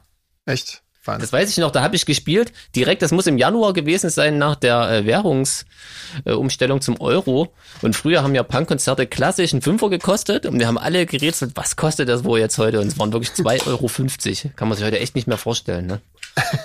echt. 0.46 0.82
Fand. 1.10 1.24
Das 1.24 1.34
weiß 1.34 1.50
ich 1.50 1.58
noch, 1.58 1.72
da 1.72 1.82
habe 1.82 1.96
ich 1.96 2.06
gespielt. 2.06 2.54
Direkt, 2.76 3.02
das 3.02 3.12
muss 3.12 3.26
im 3.26 3.38
Januar 3.38 3.74
gewesen 3.74 4.10
sein, 4.10 4.38
nach 4.38 4.56
der 4.56 4.90
äh, 4.92 5.06
Währungsumstellung 5.06 6.78
äh, 6.78 6.82
zum 6.82 7.02
Euro. 7.02 7.54
Und 7.82 7.96
früher 7.96 8.22
haben 8.22 8.36
ja 8.36 8.44
Punkkonzerte 8.44 9.08
klassisch 9.08 9.54
einen 9.54 9.62
Fünfer 9.62 9.90
gekostet. 9.90 10.46
Und 10.46 10.60
wir 10.60 10.68
haben 10.68 10.78
alle 10.78 11.06
gerätselt, 11.06 11.54
was 11.56 11.76
kostet 11.76 12.10
das 12.10 12.24
wohl 12.24 12.40
jetzt 12.40 12.58
heute? 12.58 12.80
Und 12.80 12.88
es 12.88 13.00
waren 13.00 13.12
wirklich 13.12 13.32
2,50 13.32 13.68
Euro. 13.68 14.52
Kann 14.56 14.68
man 14.68 14.78
sich 14.78 14.86
heute 14.86 15.00
echt 15.00 15.16
nicht 15.16 15.28
mehr 15.28 15.38
vorstellen. 15.38 15.88
Ne? 15.88 16.02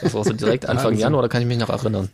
Das 0.03 0.13
war 0.13 0.25
so 0.25 0.33
direkt 0.33 0.67
Anfang 0.69 0.97
Januar, 0.97 1.23
da 1.23 1.29
kann 1.29 1.41
ich 1.41 1.49
mich 1.49 1.59
noch 1.59 1.71
erinnern. 1.71 2.11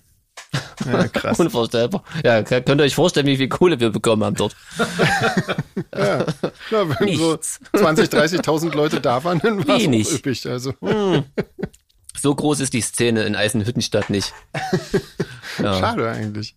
Ja, 0.87 1.09
krass. 1.09 1.39
Unvorstellbar. 1.41 2.03
Ja, 2.25 2.43
könnt 2.43 2.69
ihr 2.69 2.85
euch 2.85 2.95
vorstellen, 2.95 3.27
wie 3.27 3.37
viel 3.37 3.49
Kohle 3.49 3.79
wir 3.81 3.91
bekommen 3.91 4.25
haben 4.25 4.37
dort. 4.37 4.57
ja, 5.97 6.25
na, 6.71 6.89
wenn 6.89 7.07
Nichts. 7.07 7.61
so 7.73 7.79
20, 7.79 8.09
30.000 8.09 8.75
Leute 8.75 9.01
da 9.01 9.23
waren, 9.23 9.41
dann 9.41 9.67
war 9.67 9.77
es 9.77 10.13
üppig. 10.13 10.47
Also. 10.49 10.75
Hm. 10.81 11.25
So 12.21 12.35
groß 12.35 12.61
ist 12.61 12.73
die 12.73 12.83
Szene 12.83 13.23
in 13.23 13.37
Eisenhüttenstadt 13.37 14.11
nicht. 14.11 14.33
Ja. 15.59 15.75
Schade 15.79 16.09
eigentlich. 16.09 16.55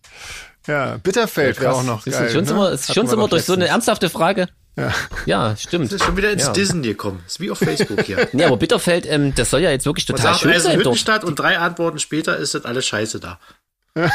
Ja, 0.66 0.96
Bitterfeld 0.98 1.60
wäre 1.60 1.74
auch 1.74 1.82
noch 1.82 2.04
geil. 2.04 2.26
Ist 2.26 2.32
schon, 2.32 2.44
ne? 2.44 2.50
immer, 2.50 2.70
ist 2.70 2.94
schon 2.94 3.08
immer 3.08 3.28
durch 3.28 3.44
so 3.44 3.52
eine 3.52 3.66
ernsthafte 3.66 4.08
Frage. 4.08 4.48
Ja. 4.76 4.92
ja, 5.26 5.56
stimmt. 5.56 5.86
Das 5.86 6.00
ist 6.00 6.04
schon 6.04 6.16
wieder 6.16 6.30
ins 6.30 6.44
ja. 6.44 6.52
Disney 6.52 6.88
gekommen. 6.88 7.22
Ist 7.26 7.40
wie 7.40 7.50
auf 7.50 7.58
Facebook 7.58 8.02
hier. 8.02 8.28
nee, 8.32 8.44
aber 8.44 8.56
Bitterfeld, 8.56 9.04
ähm, 9.06 9.34
das 9.34 9.50
soll 9.50 9.60
ja 9.60 9.70
jetzt 9.70 9.84
wirklich 9.84 10.06
total 10.06 10.24
Man 10.24 10.34
sagt, 10.34 10.42
schön 10.42 10.60
sein. 10.60 10.78
Hüttenstadt 10.78 11.24
und 11.24 11.38
drei 11.38 11.58
Antworten 11.58 11.98
später 11.98 12.36
ist 12.36 12.54
das 12.54 12.64
alles 12.64 12.86
scheiße 12.86 13.20
da. 13.20 13.38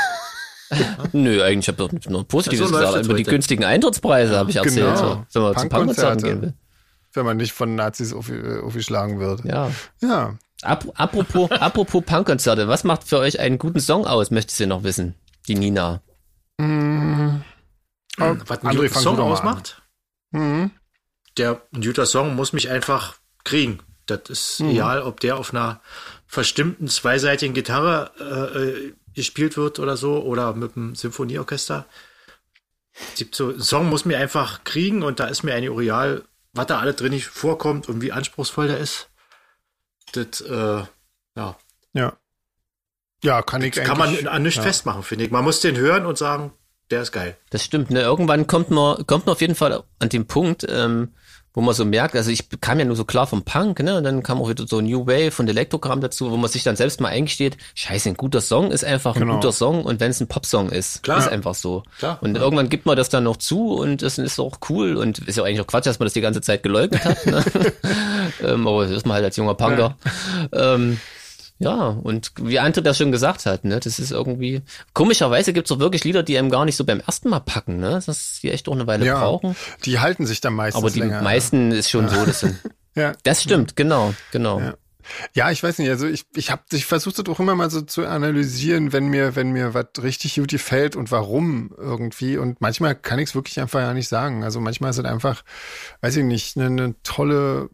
Nö, 1.13 1.43
eigentlich 1.43 1.67
habe 1.67 1.89
ich 1.97 2.09
nur 2.09 2.27
Positives 2.27 2.73
also 2.73 2.77
gesagt. 2.77 3.05
Über 3.05 3.15
die 3.15 3.23
günstigen 3.23 3.63
Eintrittspreise 3.63 4.37
habe 4.37 4.49
ich 4.49 4.55
erzählt. 4.55 4.95
Genau. 4.95 5.25
So, 5.29 5.41
wenn 5.41 5.53
man 5.53 5.57
zu 5.57 5.69
Punkkonzerten 5.69 6.23
gehen 6.23 6.41
will. 6.41 6.53
Wenn 7.13 7.25
man 7.25 7.37
nicht 7.37 7.53
von 7.53 7.75
Nazis 7.75 8.13
aufgeschlagen 8.13 9.19
wird. 9.19 9.45
Ja. 9.45 9.71
Ja. 10.01 10.37
Apropos, 10.61 11.51
apropos 11.51 12.03
Punkkonzerte, 12.05 12.67
was 12.67 12.83
macht 12.83 13.03
für 13.03 13.19
euch 13.19 13.39
einen 13.39 13.57
guten 13.57 13.79
Song 13.79 14.05
aus, 14.05 14.31
möchtest 14.31 14.59
du 14.59 14.67
noch 14.67 14.83
wissen? 14.83 15.15
Die 15.47 15.55
Nina. 15.55 16.01
Mmh. 16.57 17.41
Oh, 18.19 18.35
was 18.47 18.63
einen 18.63 18.77
guten 18.77 18.93
Song 18.93 19.19
ausmacht? 19.19 19.81
Mhm. 20.31 20.71
Der 21.37 21.61
ein 21.73 21.81
guter 21.81 22.05
Song 22.05 22.35
muss 22.35 22.53
mich 22.53 22.69
einfach 22.69 23.15
kriegen. 23.43 23.79
Das 24.05 24.21
ist 24.29 24.59
mhm. 24.59 24.71
egal, 24.71 25.01
ob 25.01 25.19
der 25.19 25.37
auf 25.37 25.53
einer 25.53 25.81
verstimmten 26.27 26.87
zweiseitigen 26.87 27.53
Gitarre 27.53 28.11
äh, 28.19 28.59
äh 28.59 28.93
gespielt 29.15 29.57
wird 29.57 29.79
oder 29.79 29.97
so 29.97 30.23
oder 30.23 30.53
mit 30.53 30.77
einem 30.77 30.95
Symphonieorchester. 30.95 31.85
so, 33.31 33.49
ein 33.49 33.59
Song 33.59 33.89
muss 33.89 34.05
mir 34.05 34.17
einfach 34.17 34.63
kriegen 34.63 35.03
und 35.03 35.19
da 35.19 35.25
ist 35.25 35.43
mir 35.43 35.53
eine 35.53 35.71
Ureal, 35.71 36.23
was 36.53 36.67
da 36.67 36.79
alle 36.79 36.93
drin 36.93 37.11
nicht 37.11 37.25
vorkommt 37.25 37.89
und 37.89 38.01
wie 38.01 38.13
anspruchsvoll 38.13 38.67
der 38.67 38.77
ist. 38.77 39.08
Das, 40.13 40.41
äh, 40.41 40.83
ja. 41.35 41.57
Ja. 41.93 42.17
Ja, 43.23 43.41
kann 43.41 43.61
ich 43.61 43.75
das 43.75 43.85
Kann 43.85 43.97
man 43.97 44.27
an 44.27 44.43
nichts 44.43 44.57
ja. 44.57 44.63
festmachen, 44.63 45.03
finde 45.03 45.25
ich. 45.25 45.31
Man 45.31 45.43
muss 45.43 45.59
den 45.59 45.75
hören 45.77 46.05
und 46.05 46.17
sagen, 46.17 46.53
der 46.89 47.01
ist 47.01 47.11
geil. 47.11 47.37
Das 47.49 47.63
stimmt, 47.63 47.91
ne? 47.91 48.01
Irgendwann 48.01 48.47
kommt 48.47 48.71
man, 48.71 49.05
kommt 49.05 49.25
man 49.25 49.33
auf 49.33 49.41
jeden 49.41 49.55
Fall 49.55 49.83
an 49.99 50.09
den 50.09 50.25
Punkt, 50.25 50.65
ähm, 50.69 51.13
wo 51.59 51.61
man 51.61 51.75
so 51.75 51.83
merkt, 51.83 52.15
also 52.15 52.31
ich 52.31 52.45
kam 52.61 52.79
ja 52.79 52.85
nur 52.85 52.95
so 52.95 53.03
klar 53.03 53.27
vom 53.27 53.43
Punk, 53.43 53.83
ne? 53.83 53.97
Und 53.97 54.05
dann 54.05 54.23
kam 54.23 54.41
auch 54.41 54.47
wieder 54.47 54.65
so 54.65 54.79
New 54.79 55.07
Wave 55.07 55.33
und 55.39 55.49
Elektrokram 55.49 55.99
dazu, 55.99 56.31
wo 56.31 56.37
man 56.37 56.49
sich 56.49 56.63
dann 56.63 56.77
selbst 56.77 57.01
mal 57.01 57.09
eingesteht, 57.09 57.57
scheiße, 57.75 58.07
ein 58.07 58.15
guter 58.15 58.39
Song 58.39 58.71
ist 58.71 58.85
einfach 58.85 59.13
genau. 59.15 59.33
ein 59.33 59.35
guter 59.41 59.51
Song 59.51 59.83
und 59.83 59.99
wenn 59.99 60.09
es 60.09 60.21
ein 60.21 60.27
Popsong 60.27 60.69
ist, 60.69 61.03
klar. 61.03 61.17
ist 61.17 61.27
einfach 61.27 61.55
so. 61.55 61.83
Klar. 61.97 62.17
Und 62.21 62.37
ja. 62.37 62.41
irgendwann 62.41 62.69
gibt 62.69 62.85
man 62.85 62.95
das 62.95 63.09
dann 63.09 63.25
noch 63.25 63.35
zu 63.35 63.73
und 63.73 64.03
es 64.03 64.17
ist 64.17 64.39
auch 64.39 64.59
cool 64.69 64.95
und 64.95 65.19
ist 65.19 65.35
ja 65.35 65.43
eigentlich 65.43 65.59
auch 65.59 65.67
Quatsch, 65.67 65.85
dass 65.85 65.99
man 65.99 66.05
das 66.05 66.13
die 66.13 66.21
ganze 66.21 66.39
Zeit 66.39 66.63
geleugnet 66.63 67.03
hat. 67.03 67.25
Ne? 67.25 67.43
ähm, 68.41 68.65
aber 68.65 68.83
das 68.83 68.91
ist 68.91 69.05
man 69.05 69.15
halt 69.15 69.25
als 69.25 69.35
junger 69.35 69.55
Punker. 69.55 69.97
Ja. 70.53 70.75
Ähm, 70.75 70.97
ja, 71.59 71.87
und 71.87 72.31
wie 72.41 72.59
André 72.61 72.79
das 72.79 72.97
schon 72.97 73.11
gesagt 73.11 73.45
hat, 73.45 73.65
ne, 73.65 73.81
das 73.81 73.99
ist 73.99 74.11
irgendwie, 74.11 74.61
komischerweise 74.93 75.51
gibt's 75.51 75.69
doch 75.69 75.79
wirklich 75.79 76.05
Lieder, 76.05 76.23
die 76.23 76.37
einem 76.37 76.49
gar 76.49 76.63
nicht 76.63 76.77
so 76.77 76.85
beim 76.85 77.01
ersten 77.01 77.29
Mal 77.29 77.41
packen, 77.41 77.79
ne, 77.79 78.01
dass 78.05 78.39
die 78.41 78.49
echt 78.49 78.69
auch 78.69 78.73
eine 78.73 78.87
Weile 78.87 79.05
ja, 79.05 79.19
brauchen. 79.19 79.57
Die 79.83 79.99
halten 79.99 80.25
sich 80.25 80.39
dann 80.39 80.53
meistens 80.53 80.81
Aber 80.81 80.89
die 80.89 80.99
länger, 80.99 81.21
meisten 81.21 81.71
ist 81.71 81.89
schon 81.89 82.05
ja. 82.05 82.15
so, 82.15 82.25
das 82.25 82.39
sind, 82.39 82.59
ja. 82.95 83.11
Das 83.23 83.43
stimmt, 83.43 83.75
genau, 83.75 84.13
genau. 84.31 84.59
Ja. 84.59 84.75
Ja, 85.33 85.49
ich 85.49 85.63
weiß 85.63 85.79
nicht, 85.79 85.89
also 85.89 86.07
ich, 86.07 86.25
ich 86.35 86.51
habe 86.51 86.61
ich 86.71 86.85
versucht 86.85 87.27
doch 87.27 87.39
immer 87.39 87.55
mal 87.55 87.71
so 87.71 87.81
zu 87.81 88.05
analysieren, 88.05 88.93
wenn 88.93 89.07
mir, 89.07 89.35
wenn 89.35 89.51
mir 89.51 89.73
was 89.73 89.87
richtig 90.01 90.35
gut 90.35 90.51
gefällt 90.51 90.95
und 90.95 91.11
warum 91.11 91.71
irgendwie. 91.75 92.37
Und 92.37 92.61
manchmal 92.61 92.93
kann 92.95 93.17
ich 93.17 93.29
es 93.29 93.35
wirklich 93.35 93.59
einfach 93.59 93.79
ja 93.79 93.93
nicht 93.93 94.07
sagen. 94.07 94.43
Also 94.43 94.59
manchmal 94.59 94.91
ist 94.91 94.99
es 94.99 95.05
einfach, 95.05 95.43
weiß 96.01 96.17
ich 96.17 96.23
nicht, 96.23 96.57
eine, 96.57 96.67
eine 96.67 96.95
tolle, 97.01 97.69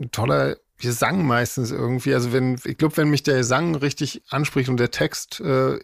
ein 0.00 0.10
toller 0.10 0.56
Gesang 0.80 1.26
meistens 1.26 1.70
irgendwie. 1.70 2.14
Also 2.14 2.32
wenn, 2.32 2.58
ich 2.64 2.78
glaube, 2.78 2.96
wenn 2.96 3.10
mich 3.10 3.22
der 3.22 3.38
Gesang 3.38 3.74
richtig 3.74 4.22
anspricht 4.28 4.68
und 4.68 4.78
der 4.78 4.90
Text 4.90 5.40
äh, 5.40 5.78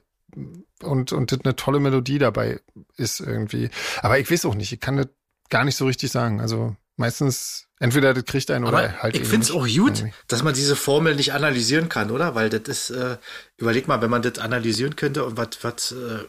und, 0.83 1.13
und 1.13 1.33
das 1.33 1.41
eine 1.45 1.57
tolle 1.57 1.81
Melodie 1.81 2.19
dabei 2.19 2.61
ist 2.97 3.21
irgendwie. 3.21 3.71
Aber 4.03 4.19
ich 4.19 4.31
weiß 4.31 4.45
auch 4.47 4.55
nicht, 4.55 4.73
ich 4.73 4.81
kann 4.81 4.97
das 4.97 5.09
gar 5.49 5.65
nicht 5.65 5.77
so 5.77 5.87
richtig 5.87 6.11
sagen. 6.11 6.41
Also 6.41 6.77
meistens 6.97 7.69
entweder 7.79 8.15
das 8.15 8.25
kriegt 8.25 8.51
einen 8.51 8.67
Aber 8.67 8.79
oder 8.79 9.03
halt. 9.03 9.17
Ich 9.17 9.27
finde 9.27 9.45
es 9.45 9.51
auch 9.51 9.67
gut, 9.67 9.99
irgendwie. 9.99 10.13
dass 10.29 10.43
man 10.43 10.55
diese 10.55 10.77
Formel 10.77 11.15
nicht 11.15 11.33
analysieren 11.33 11.89
kann, 11.89 12.11
oder? 12.11 12.35
Weil 12.35 12.51
das 12.51 12.63
ist, 12.63 12.91
äh, 12.91 13.19
überleg 13.57 13.89
mal, 13.89 14.03
wenn 14.03 14.11
man 14.11 14.23
das 14.23 14.39
analysieren 14.39 14.97
könnte 14.97 15.25
und 15.25 15.37
was, 15.37 15.49
was, 15.63 15.93
äh, 15.93 16.25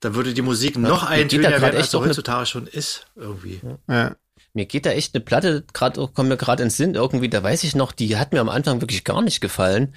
da 0.00 0.14
würde 0.14 0.34
die 0.34 0.42
Musik 0.42 0.76
noch 0.76 1.04
eintöniger 1.04 1.62
werden, 1.62 1.76
als 1.76 1.94
heutzutage 1.94 2.46
schon 2.46 2.66
ist, 2.66 3.06
irgendwie. 3.14 3.60
Ja. 3.88 4.16
Mir 4.54 4.66
geht 4.66 4.84
da 4.84 4.90
echt 4.90 5.14
eine 5.14 5.24
Platte, 5.24 5.64
gerade 5.72 6.08
kommt 6.08 6.28
mir 6.28 6.36
gerade 6.36 6.62
ins 6.62 6.76
Sinn, 6.76 6.94
irgendwie, 6.94 7.30
da 7.30 7.42
weiß 7.42 7.64
ich 7.64 7.74
noch, 7.74 7.92
die 7.92 8.18
hat 8.18 8.32
mir 8.32 8.40
am 8.40 8.50
Anfang 8.50 8.82
wirklich 8.82 9.04
gar 9.04 9.22
nicht 9.22 9.40
gefallen. 9.40 9.94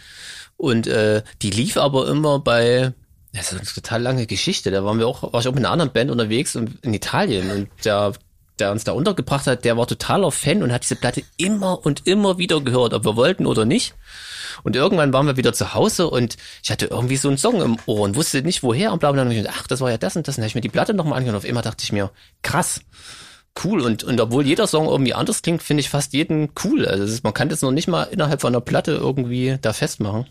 Und 0.55 0.87
äh, 0.87 1.23
die 1.41 1.49
lief 1.49 1.75
aber 1.75 2.07
immer 2.07 2.39
bei, 2.39 2.93
das 3.33 3.51
ist 3.51 3.59
eine 3.59 3.65
total 3.65 4.01
lange 4.01 4.27
Geschichte. 4.27 4.71
Da 4.71 4.85
waren 4.85 4.97
wir 4.97 5.07
auch, 5.07 5.33
war 5.33 5.41
ich 5.41 5.47
auch 5.47 5.53
mit 5.53 5.65
einer 5.65 5.71
anderen 5.71 5.91
Band 5.91 6.09
unterwegs 6.09 6.55
und 6.55 6.83
in 6.83 6.93
Italien 6.93 7.51
und 7.51 7.69
der, 7.83 8.13
der 8.59 8.71
uns 8.71 8.85
da 8.85 8.93
untergebracht 8.93 9.45
hat, 9.45 9.65
der 9.65 9.75
war 9.75 9.87
totaler 9.87 10.31
Fan 10.31 10.63
und 10.63 10.71
hat 10.71 10.83
diese 10.83 10.95
Platte 10.95 11.23
immer 11.35 11.85
und 11.85 12.07
immer 12.07 12.37
wieder 12.37 12.61
gehört, 12.61 12.93
ob 12.93 13.03
wir 13.03 13.17
wollten 13.17 13.45
oder 13.45 13.65
nicht. 13.65 13.93
Und 14.63 14.77
irgendwann 14.77 15.11
waren 15.11 15.27
wir 15.27 15.35
wieder 15.35 15.51
zu 15.51 15.73
Hause 15.73 16.09
und 16.09 16.37
ich 16.63 16.71
hatte 16.71 16.85
irgendwie 16.85 17.17
so 17.17 17.27
einen 17.27 17.37
Song 17.37 17.61
im 17.61 17.77
Ohr 17.87 18.01
und 18.01 18.15
wusste 18.15 18.41
nicht 18.41 18.63
woher 18.63 18.93
und 18.93 18.99
bla 18.99 19.11
bla. 19.11 19.23
Und 19.23 19.35
dann 19.35 19.47
ach, 19.49 19.67
das 19.67 19.81
war 19.81 19.91
ja 19.91 19.97
das 19.97 20.15
und 20.15 20.25
das. 20.29 20.35
Und 20.35 20.37
dann 20.37 20.43
habe 20.43 20.49
ich 20.49 20.55
mir 20.55 20.61
die 20.61 20.69
Platte 20.69 20.93
nochmal 20.93 21.17
angehört 21.17 21.35
und 21.35 21.43
auf 21.43 21.49
immer 21.49 21.61
dachte 21.61 21.83
ich 21.83 21.91
mir, 21.91 22.09
krass 22.41 22.79
cool 23.63 23.81
und, 23.81 24.03
und 24.03 24.19
obwohl 24.19 24.45
jeder 24.45 24.67
Song 24.67 24.87
irgendwie 24.87 25.13
anders 25.13 25.41
klingt, 25.41 25.63
finde 25.63 25.81
ich 25.81 25.89
fast 25.89 26.13
jeden 26.13 26.51
cool. 26.63 26.85
Also 26.85 27.03
ist, 27.03 27.23
man 27.23 27.33
kann 27.33 27.49
das 27.49 27.61
noch 27.61 27.71
nicht 27.71 27.87
mal 27.87 28.03
innerhalb 28.03 28.41
von 28.41 28.53
einer 28.53 28.61
Platte 28.61 28.91
irgendwie 28.91 29.57
da 29.61 29.73
festmachen. 29.73 30.27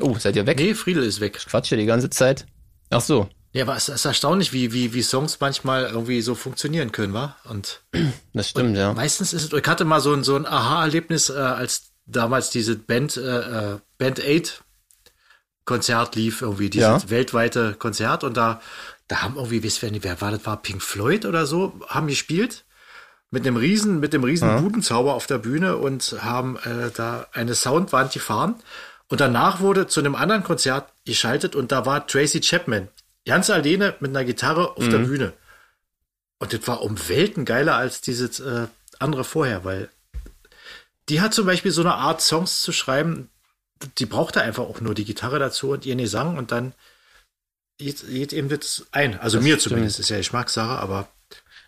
Oh, 0.00 0.16
seid 0.18 0.36
ihr 0.36 0.46
weg? 0.46 0.58
Nee, 0.58 0.74
Friedel 0.74 1.04
ist 1.04 1.20
weg. 1.20 1.36
Ich 1.38 1.46
quatsche 1.46 1.76
die 1.76 1.86
ganze 1.86 2.10
Zeit. 2.10 2.46
Ach 2.90 3.00
so. 3.00 3.28
Ja, 3.52 3.64
aber 3.64 3.76
es 3.76 3.88
ist 3.88 4.04
erstaunlich, 4.04 4.52
wie, 4.52 4.72
wie, 4.72 4.92
wie 4.92 5.02
Songs 5.02 5.38
manchmal 5.40 5.84
irgendwie 5.84 6.20
so 6.20 6.34
funktionieren 6.34 6.92
können, 6.92 7.14
wa? 7.14 7.36
Und 7.44 7.80
das 8.34 8.50
stimmt, 8.50 8.70
und 8.70 8.76
ja. 8.76 8.92
Meistens 8.92 9.32
ist 9.32 9.52
es, 9.52 9.58
ich 9.58 9.66
hatte 9.66 9.84
mal 9.84 10.00
so 10.00 10.12
ein, 10.12 10.24
so 10.24 10.36
ein 10.36 10.44
Aha-Erlebnis, 10.44 11.30
äh, 11.30 11.34
als 11.34 11.92
damals 12.04 12.50
diese 12.50 12.76
Band, 12.76 13.16
äh, 13.16 13.74
äh 13.74 13.78
Band 13.96 14.20
8 14.20 14.62
Konzert 15.64 16.14
lief, 16.14 16.42
irgendwie 16.42 16.70
dieses 16.70 17.04
ja. 17.04 17.10
weltweite 17.10 17.74
Konzert 17.74 18.24
und 18.24 18.36
da 18.36 18.60
da 19.08 19.22
haben 19.22 19.36
irgendwie, 19.36 19.62
wisst 19.62 19.82
ihr, 19.82 20.02
wer 20.02 20.20
war 20.20 20.30
das, 20.30 20.46
war 20.46 20.60
Pink 20.60 20.82
Floyd 20.82 21.24
oder 21.24 21.46
so, 21.46 21.80
haben 21.88 22.08
gespielt 22.08 22.64
mit 23.30 23.46
einem 23.46 23.56
riesen, 23.56 24.00
mit 24.00 24.12
dem 24.12 24.24
riesen 24.24 24.48
ja. 24.48 24.60
Budenzauber 24.60 25.14
auf 25.14 25.26
der 25.26 25.38
Bühne 25.38 25.76
und 25.76 26.16
haben 26.20 26.56
äh, 26.58 26.90
da 26.94 27.26
eine 27.32 27.54
Soundwand 27.54 28.12
gefahren. 28.12 28.56
Und 29.08 29.20
danach 29.20 29.60
wurde 29.60 29.86
zu 29.86 30.00
einem 30.00 30.14
anderen 30.14 30.42
Konzert 30.42 30.92
geschaltet 31.04 31.54
und 31.54 31.70
da 31.70 31.86
war 31.86 32.06
Tracy 32.06 32.40
Chapman 32.40 32.88
ganz 33.24 33.50
alleine 33.50 33.94
mit 34.00 34.10
einer 34.10 34.24
Gitarre 34.24 34.76
auf 34.76 34.84
mhm. 34.84 34.90
der 34.90 34.98
Bühne. 34.98 35.32
Und 36.38 36.52
das 36.52 36.66
war 36.66 36.82
um 36.82 36.96
Welten 37.08 37.44
geiler 37.44 37.76
als 37.76 38.00
dieses 38.00 38.40
äh, 38.40 38.66
andere 38.98 39.24
vorher, 39.24 39.64
weil 39.64 39.90
die 41.08 41.20
hat 41.20 41.34
zum 41.34 41.46
Beispiel 41.46 41.70
so 41.70 41.82
eine 41.82 41.94
Art 41.94 42.20
Songs 42.20 42.62
zu 42.62 42.72
schreiben, 42.72 43.30
die 43.98 44.06
brauchte 44.06 44.40
einfach 44.40 44.64
auch 44.64 44.80
nur 44.80 44.94
die 44.94 45.04
Gitarre 45.04 45.38
dazu 45.38 45.70
und 45.70 45.86
ihren 45.86 45.98
Gesang 45.98 46.36
und 46.36 46.50
dann 46.50 46.72
geht, 47.78 48.06
geht 48.08 48.32
eben 48.32 48.48
das 48.48 48.86
ein. 48.92 49.18
Also 49.18 49.38
das 49.38 49.44
mir 49.44 49.58
zumindest, 49.58 50.00
ist 50.00 50.10
ja 50.10 50.18
Geschmackssache, 50.18 50.78
aber. 50.78 51.08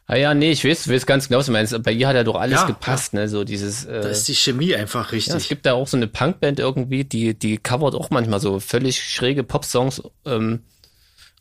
Ah 0.07 0.17
ja, 0.17 0.33
nee, 0.33 0.53
ich 0.53 0.65
weiß, 0.65 0.89
weiß 0.89 1.05
ganz 1.05 1.29
genau, 1.29 1.41
was 1.41 1.47
du 1.47 1.53
meinst. 1.53 1.83
Bei 1.83 1.93
ihr 1.93 2.09
hat 2.09 2.17
ja 2.17 2.25
doch 2.25 2.37
alles 2.37 2.61
ja, 2.61 2.67
gepasst, 2.67 3.13
ja. 3.13 3.21
ne? 3.21 3.29
So 3.29 3.45
dieses. 3.45 3.85
Äh, 3.85 4.01
da 4.01 4.09
ist 4.09 4.27
die 4.27 4.35
Chemie 4.35 4.75
einfach 4.75 5.13
richtig. 5.13 5.33
Ja, 5.33 5.37
es 5.37 5.49
gibt 5.49 5.67
da 5.67 5.75
auch 5.75 5.87
so 5.87 5.97
eine 5.97 6.07
Punkband 6.07 6.59
irgendwie, 6.59 7.05
die, 7.05 7.39
die 7.39 7.59
covert 7.59 7.95
auch 7.95 8.11
manchmal 8.11 8.41
so 8.41 8.59
völlig 8.59 9.03
schräge 9.03 9.45
Popsongs. 9.45 10.03
Ähm, 10.25 10.63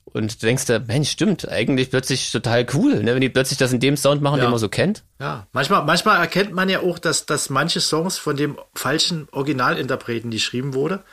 und 0.03 0.41
du 0.41 0.45
denkst 0.45 0.65
da, 0.65 0.80
Mensch, 0.80 1.11
stimmt, 1.11 1.47
eigentlich 1.47 1.89
plötzlich 1.89 2.32
total 2.32 2.65
cool, 2.74 3.03
ne? 3.03 3.13
wenn 3.13 3.22
die 3.22 3.30
plötzlich 3.30 3.59
das 3.59 3.74
in 3.74 3.82
dem 3.82 3.97
Sound 3.97 4.22
machen, 4.22 4.38
ja. 4.39 4.45
den 4.45 4.51
man 4.51 4.59
so 4.59 4.70
kennt. 4.70 5.03
Ja, 5.20 5.47
manchmal, 5.51 5.84
manchmal 5.84 6.20
erkennt 6.20 6.53
man 6.53 6.70
ja 6.70 6.80
auch, 6.80 6.97
dass, 6.97 7.26
dass 7.26 7.49
manche 7.49 7.82
Songs 7.82 8.18
von 8.18 8.38
dem 8.38 8.57
falschen 8.74 9.28
Originalinterpreten 9.32 10.32
geschrieben 10.32 10.74
wurde 10.74 11.03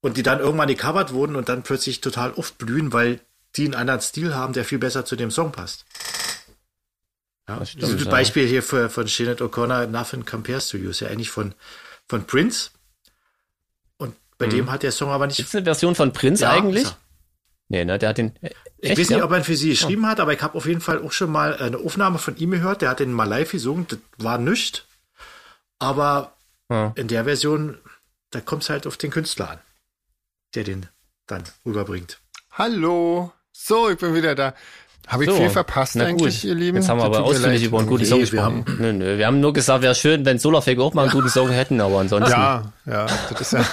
und 0.00 0.16
die 0.16 0.22
dann 0.22 0.40
irgendwann 0.40 0.68
gecovert 0.68 1.12
wurden 1.12 1.36
und 1.36 1.48
dann 1.48 1.62
plötzlich 1.62 2.00
total 2.00 2.32
oft 2.32 2.58
blühen, 2.58 2.92
weil 2.92 3.20
die 3.56 3.64
einen 3.64 3.74
anderen 3.74 4.00
Stil 4.00 4.34
haben, 4.34 4.52
der 4.52 4.64
viel 4.64 4.78
besser 4.78 5.04
zu 5.04 5.16
dem 5.16 5.30
Song 5.30 5.52
passt. 5.52 5.84
Ja, 7.48 7.56
das 7.58 7.70
stimmt, 7.70 7.84
dieses 7.84 8.04
ja. 8.04 8.10
Beispiel 8.10 8.46
hier 8.46 8.62
für, 8.62 8.88
von 8.88 9.06
Sinead 9.06 9.40
O'Connor, 9.40 9.86
Nothing 9.86 10.24
Compares 10.24 10.68
to 10.68 10.76
You, 10.76 10.90
ist 10.90 11.00
ja 11.00 11.08
eigentlich 11.08 11.30
von, 11.30 11.54
von 12.08 12.24
Prince. 12.24 12.70
Und 13.98 14.14
bei 14.38 14.46
mhm. 14.46 14.50
dem 14.50 14.70
hat 14.70 14.82
der 14.82 14.92
Song 14.92 15.10
aber 15.10 15.26
nicht. 15.26 15.40
Ist 15.40 15.54
eine 15.54 15.64
Version 15.64 15.94
von 15.94 16.12
Prince 16.12 16.44
ja, 16.44 16.52
eigentlich? 16.52 16.88
Nee, 17.68 17.84
ne, 17.84 17.98
der 17.98 18.10
hat 18.10 18.18
den. 18.18 18.36
Äh, 18.40 18.50
ich 18.78 18.98
weiß 18.98 19.10
nicht, 19.10 19.22
ob 19.22 19.30
er 19.32 19.38
ihn 19.38 19.44
für 19.44 19.56
sie 19.56 19.70
geschrieben 19.70 20.06
hat, 20.06 20.20
aber 20.20 20.32
ich 20.32 20.40
habe 20.42 20.56
auf 20.56 20.66
jeden 20.66 20.80
Fall 20.80 21.02
auch 21.02 21.12
schon 21.12 21.30
mal 21.30 21.56
eine 21.56 21.78
Aufnahme 21.78 22.18
von 22.18 22.36
ihm 22.36 22.52
gehört. 22.52 22.82
Der 22.82 22.88
hat 22.88 23.00
den 23.00 23.12
mal 23.12 23.28
live 23.28 23.50
gesungen, 23.50 23.86
das 23.88 23.98
war 24.16 24.38
nichts. 24.38 24.84
Aber 25.78 26.34
in 26.94 27.08
der 27.08 27.24
Version, 27.24 27.78
da 28.30 28.40
kommt 28.40 28.62
es 28.62 28.70
halt 28.70 28.86
auf 28.86 28.96
den 28.96 29.10
Künstler 29.10 29.50
an 29.50 29.58
der 30.54 30.64
den 30.64 30.86
dann 31.26 31.44
rüberbringt. 31.64 32.18
Hallo. 32.52 33.32
So, 33.52 33.90
ich 33.90 33.98
bin 33.98 34.14
wieder 34.14 34.34
da. 34.34 34.54
Habe 35.06 35.24
ich 35.24 35.30
so, 35.30 35.36
viel 35.36 35.50
verpasst 35.50 35.96
eigentlich, 35.96 36.44
ihr 36.44 36.54
Lieben? 36.54 36.76
Jetzt 36.76 36.88
haben 36.88 36.98
wir 36.98 37.04
aber 37.04 37.24
ausführlich 37.24 37.64
über 37.64 37.78
einen 37.78 37.88
guten 37.88 38.02
nee, 38.02 38.08
Song 38.08 38.20
gesprochen. 38.20 38.64
Wir 38.66 38.74
haben, 38.74 38.80
nö, 38.80 38.92
nö, 38.92 39.18
wir 39.18 39.26
haben 39.26 39.40
nur 39.40 39.52
gesagt, 39.52 39.82
wäre 39.82 39.94
schön, 39.94 40.24
wenn 40.24 40.38
Solarfake 40.38 40.80
auch 40.80 40.94
mal 40.94 41.02
einen 41.02 41.10
guten 41.10 41.28
Song 41.28 41.50
hätten, 41.50 41.80
aber 41.80 41.98
ansonsten. 41.98 42.30
Ja, 42.30 42.72
ja, 42.86 43.06
das 43.28 43.40
ist 43.40 43.52
ja. 43.54 43.64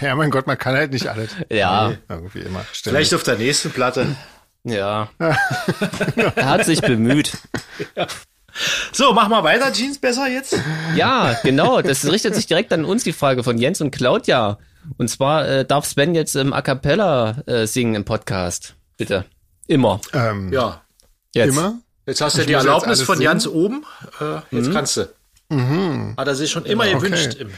ja, 0.00 0.14
mein 0.16 0.30
Gott, 0.30 0.46
man 0.46 0.58
kann 0.58 0.74
halt 0.74 0.92
nicht 0.92 1.06
alles. 1.06 1.30
Ja. 1.50 1.90
Nee, 1.90 1.98
irgendwie 2.08 2.40
immer. 2.40 2.64
Ständig. 2.72 2.96
Vielleicht 2.96 3.14
auf 3.14 3.22
der 3.22 3.36
nächsten 3.36 3.70
Platte. 3.70 4.16
Ja. 4.64 5.08
er 5.18 6.46
hat 6.46 6.64
sich 6.64 6.80
bemüht. 6.80 7.32
Ja. 7.94 8.08
So, 8.90 9.12
mach 9.12 9.28
mal 9.28 9.44
weiter, 9.44 9.72
Jeans, 9.72 9.98
besser 9.98 10.26
jetzt? 10.28 10.58
Ja, 10.96 11.36
genau. 11.44 11.82
Das 11.82 12.10
richtet 12.10 12.34
sich 12.34 12.46
direkt 12.46 12.72
an 12.72 12.84
uns, 12.84 13.04
die 13.04 13.12
Frage 13.12 13.44
von 13.44 13.58
Jens 13.58 13.80
und 13.80 13.90
Claudia. 13.92 14.58
Und 14.96 15.08
zwar 15.08 15.48
äh, 15.48 15.64
darf 15.64 15.86
Sven 15.86 16.14
jetzt 16.14 16.36
im 16.36 16.52
A 16.52 16.62
Cappella 16.62 17.42
äh, 17.46 17.66
singen 17.66 17.94
im 17.94 18.04
Podcast. 18.04 18.74
Bitte. 18.96 19.24
Immer. 19.66 20.00
Ähm, 20.12 20.52
ja. 20.52 20.82
Jetzt. 21.34 21.48
Immer? 21.48 21.78
Jetzt 22.06 22.20
hast 22.20 22.36
du 22.36 22.40
ja 22.42 22.46
die 22.46 22.52
Erlaubnis 22.52 23.02
von 23.02 23.20
Jans 23.20 23.48
oben. 23.48 23.84
Äh, 24.20 24.36
jetzt 24.50 24.68
mhm. 24.68 24.72
kannst 24.72 24.96
du. 24.96 25.08
Mhm. 25.48 26.14
Hat 26.16 26.28
er 26.28 26.34
sich 26.34 26.50
schon 26.50 26.64
immer 26.64 26.84
okay. 26.84 26.94
gewünscht, 26.94 27.34
im, 27.34 27.50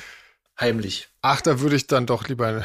heimlich. 0.58 1.08
Ach, 1.22 1.40
da 1.40 1.60
würde 1.60 1.76
ich 1.76 1.86
dann 1.86 2.06
doch 2.06 2.28
lieber. 2.28 2.62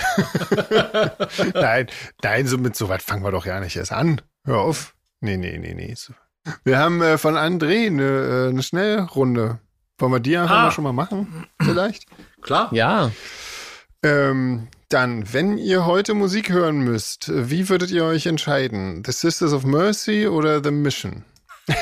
nein, 1.54 1.88
nein, 2.22 2.48
so 2.48 2.58
mit 2.58 2.76
so 2.76 2.90
weit 2.90 3.02
fangen 3.02 3.24
wir 3.24 3.32
doch 3.32 3.46
ja 3.46 3.60
nicht 3.60 3.76
erst 3.76 3.92
an. 3.92 4.22
Hör 4.46 4.60
auf. 4.60 4.96
Nee, 5.20 5.38
nee, 5.38 5.58
nee, 5.58 5.74
nee. 5.74 5.96
Wir 6.64 6.78
haben 6.78 7.02
äh, 7.02 7.18
von 7.18 7.36
André 7.36 7.88
eine, 7.88 8.04
äh, 8.04 8.50
eine 8.50 8.64
Schnellrunde. 8.64 9.60
Wollen 9.98 10.12
wir 10.12 10.20
die 10.20 10.38
einfach 10.38 10.58
ah. 10.58 10.64
mal 10.64 10.72
schon 10.72 10.84
mal 10.84 10.94
machen? 10.94 11.48
Vielleicht? 11.62 12.08
Klar. 12.42 12.70
Ja. 12.74 13.12
Ähm, 14.04 14.68
dann, 14.90 15.34
wenn 15.34 15.58
ihr 15.58 15.86
heute 15.86 16.14
Musik 16.14 16.50
hören 16.50 16.80
müsst, 16.80 17.32
wie 17.34 17.70
würdet 17.70 17.90
ihr 17.90 18.04
euch 18.04 18.26
entscheiden? 18.26 19.04
The 19.06 19.12
Sisters 19.12 19.54
of 19.54 19.66
Mercy 19.66 20.28
oder 20.28 20.64
The 20.64 20.72
Mission? 20.72 21.24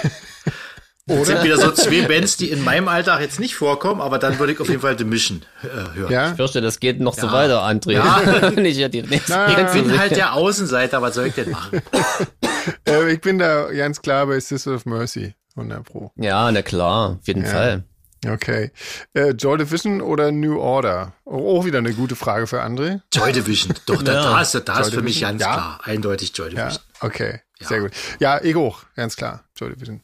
Das 1.07 1.28
sind 1.28 1.43
wieder 1.43 1.57
so 1.57 1.72
zwei 1.72 2.07
Bands, 2.07 2.38
die 2.38 2.51
in 2.51 2.63
meinem 2.63 2.88
Alltag 2.88 3.22
jetzt 3.22 3.39
nicht 3.39 3.55
vorkommen, 3.55 4.01
aber 4.01 4.19
dann 4.19 4.38
würde 4.39 4.53
ich 4.53 4.59
auf 4.59 4.69
jeden 4.69 4.82
Fall 4.82 4.97
The 4.97 5.03
Mission 5.03 5.41
äh, 5.63 5.97
hören. 5.97 6.11
Ja? 6.11 6.30
Ich 6.30 6.36
fürchte, 6.36 6.61
das 6.61 6.80
geht 6.80 6.99
noch 6.99 7.15
ja. 7.17 7.24
so 7.24 7.32
weiter, 7.32 7.63
André. 7.63 7.93
Ja. 7.93 8.51
ich, 8.57 8.78
ja 8.78 8.88
die 8.88 8.99
ich 8.99 9.26
bin 9.74 9.99
halt 9.99 10.15
der 10.15 10.34
Außenseiter, 10.34 11.01
was 11.01 11.15
soll 11.15 11.28
ich 11.28 11.34
denn 11.34 11.49
machen? 11.49 11.82
äh, 12.88 13.11
ich 13.11 13.19
bin 13.19 13.39
da 13.39 13.72
ganz 13.72 14.01
klar 14.01 14.28
bei 14.28 14.39
Sister 14.39 14.76
of 14.76 14.86
Mercy, 14.86 15.34
100 15.55 15.84
Pro. 15.84 16.11
Ja, 16.15 16.51
na 16.51 16.61
klar, 16.61 17.17
auf 17.19 17.28
jeden 17.28 17.45
Fall. 17.45 17.84
Okay. 18.26 18.72
Äh, 19.13 19.32
Joy 19.32 19.57
Division 19.57 20.01
oder 20.01 20.32
New 20.32 20.59
Order? 20.59 21.13
Auch 21.26 21.65
wieder 21.65 21.80
eine 21.80 21.93
gute 21.93 22.15
Frage 22.15 22.45
für 22.45 22.61
André. 22.61 23.01
Joy 23.13 23.32
Division. 23.32 23.74
Doch, 23.88 24.03
da, 24.03 24.13
da 24.13 24.41
ist, 24.41 24.53
da 24.53 24.80
ist 24.80 24.93
für 24.93 25.01
mich 25.01 25.22
ganz 25.22 25.41
klar. 25.41 25.80
Eindeutig 25.84 26.32
Joy 26.36 26.49
Division. 26.49 26.72
Ja, 26.72 27.05
okay. 27.07 27.41
Sehr 27.59 27.82
gut. 27.82 27.91
Ja, 28.19 28.41
ich 28.41 28.55
auch. 28.55 28.84
Ganz 28.95 29.15
klar. 29.15 29.43
Joy 29.55 29.72
Division. 29.74 30.01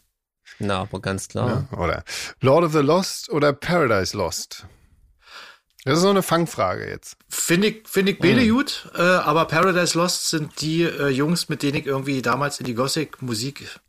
Na, 0.60 0.82
aber 0.82 1.00
ganz 1.00 1.28
klar. 1.28 1.68
Ja, 1.72 1.78
oder 1.78 2.04
Lord 2.42 2.66
of 2.66 2.72
the 2.72 2.80
Lost 2.80 3.30
oder 3.30 3.54
Paradise 3.54 4.18
Lost? 4.18 4.66
Das 5.84 5.98
ist 5.98 6.02
so 6.02 6.10
eine 6.10 6.24
Fangfrage 6.24 6.90
jetzt. 6.90 7.16
Finde 7.30 7.68
ich, 7.68 7.88
finde 7.88 8.12
ich 8.12 8.20
beide 8.20 8.42
mhm. 8.42 8.50
gut, 8.50 8.92
äh, 8.96 9.02
aber 9.02 9.46
Paradise 9.46 9.98
Lost 9.98 10.30
sind 10.30 10.60
die 10.60 10.84
äh, 10.84 11.08
Jungs, 11.08 11.48
mit 11.48 11.64
denen 11.64 11.78
ich 11.78 11.86
irgendwie 11.86 12.22
damals 12.22 12.60
in 12.60 12.66
die 12.66 12.74
Gothic-Musik 12.74 13.80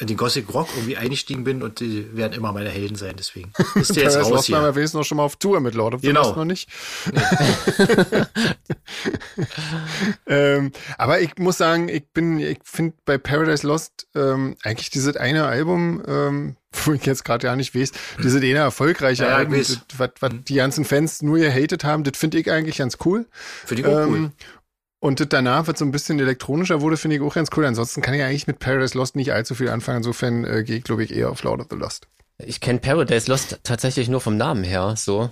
in 0.00 0.08
den 0.08 0.16
Gothic 0.16 0.52
Rock 0.52 0.68
irgendwie 0.74 0.96
eingestiegen 0.96 1.44
bin 1.44 1.62
und 1.62 1.78
die 1.78 2.16
werden 2.16 2.32
immer 2.32 2.52
meine 2.52 2.68
Helden 2.68 2.96
sein, 2.96 3.14
deswegen 3.16 3.52
ist 3.76 3.94
der 3.94 4.04
jetzt 4.04 4.16
raus 4.16 4.46
hier. 4.46 4.74
wir 4.74 4.88
noch 4.92 5.04
schon 5.04 5.16
mal 5.16 5.22
auf 5.22 5.36
Tour 5.36 5.60
mit 5.60 5.74
Lord 5.74 5.94
of 5.94 6.00
the 6.00 6.08
genau. 6.08 6.22
Lost 6.22 6.36
noch 6.36 6.44
nicht. 6.44 6.68
ähm, 10.26 10.72
aber 10.98 11.20
ich 11.20 11.38
muss 11.38 11.58
sagen, 11.58 11.88
ich 11.88 12.08
bin, 12.12 12.40
ich 12.40 12.58
finde 12.64 12.96
bei 13.04 13.18
Paradise 13.18 13.64
Lost 13.64 14.08
ähm, 14.16 14.56
eigentlich 14.64 14.90
dieses 14.90 15.16
eine 15.16 15.46
Album, 15.46 16.02
ähm, 16.08 16.56
wo 16.84 16.92
ich 16.92 17.06
jetzt 17.06 17.24
gerade 17.24 17.46
ja 17.46 17.54
nicht 17.54 17.76
weiß, 17.76 17.92
diese 18.20 18.38
eine 18.38 18.58
erfolgreiche 18.58 19.24
ja, 19.24 19.36
Album, 19.36 19.54
was, 19.96 20.10
mhm. 20.20 20.44
die 20.44 20.54
ganzen 20.54 20.84
Fans 20.84 21.22
nur 21.22 21.38
gehatet 21.38 21.84
haben, 21.84 22.02
das 22.02 22.18
finde 22.18 22.38
ich 22.38 22.50
eigentlich 22.50 22.78
ganz 22.78 22.98
cool. 23.04 23.26
Finde 23.64 23.82
ich 23.82 23.88
auch 23.88 24.08
cool. 24.08 24.32
Und 25.04 25.34
danach 25.34 25.66
wird 25.66 25.76
so 25.76 25.84
ein 25.84 25.92
bisschen 25.92 26.18
elektronischer 26.18 26.80
wurde, 26.80 26.96
finde 26.96 27.16
ich 27.16 27.22
auch 27.22 27.34
ganz 27.34 27.50
cool. 27.54 27.66
Ansonsten 27.66 28.00
kann 28.00 28.14
ich 28.14 28.22
eigentlich 28.22 28.46
mit 28.46 28.58
Paradise 28.58 28.96
Lost 28.96 29.16
nicht 29.16 29.34
allzu 29.34 29.54
viel 29.54 29.68
anfangen. 29.68 29.98
Insofern 29.98 30.46
äh, 30.46 30.64
gehe 30.64 30.78
ich, 30.78 30.82
glaube 30.82 31.04
ich, 31.04 31.14
eher 31.14 31.28
auf 31.28 31.42
Lord 31.42 31.60
of 31.60 31.66
the 31.68 31.76
Lost. 31.76 32.08
Ich 32.38 32.62
kenne 32.62 32.78
Paradise 32.78 33.30
Lost 33.30 33.60
tatsächlich 33.64 34.08
nur 34.08 34.22
vom 34.22 34.38
Namen 34.38 34.64
her, 34.64 34.94
so. 34.96 35.28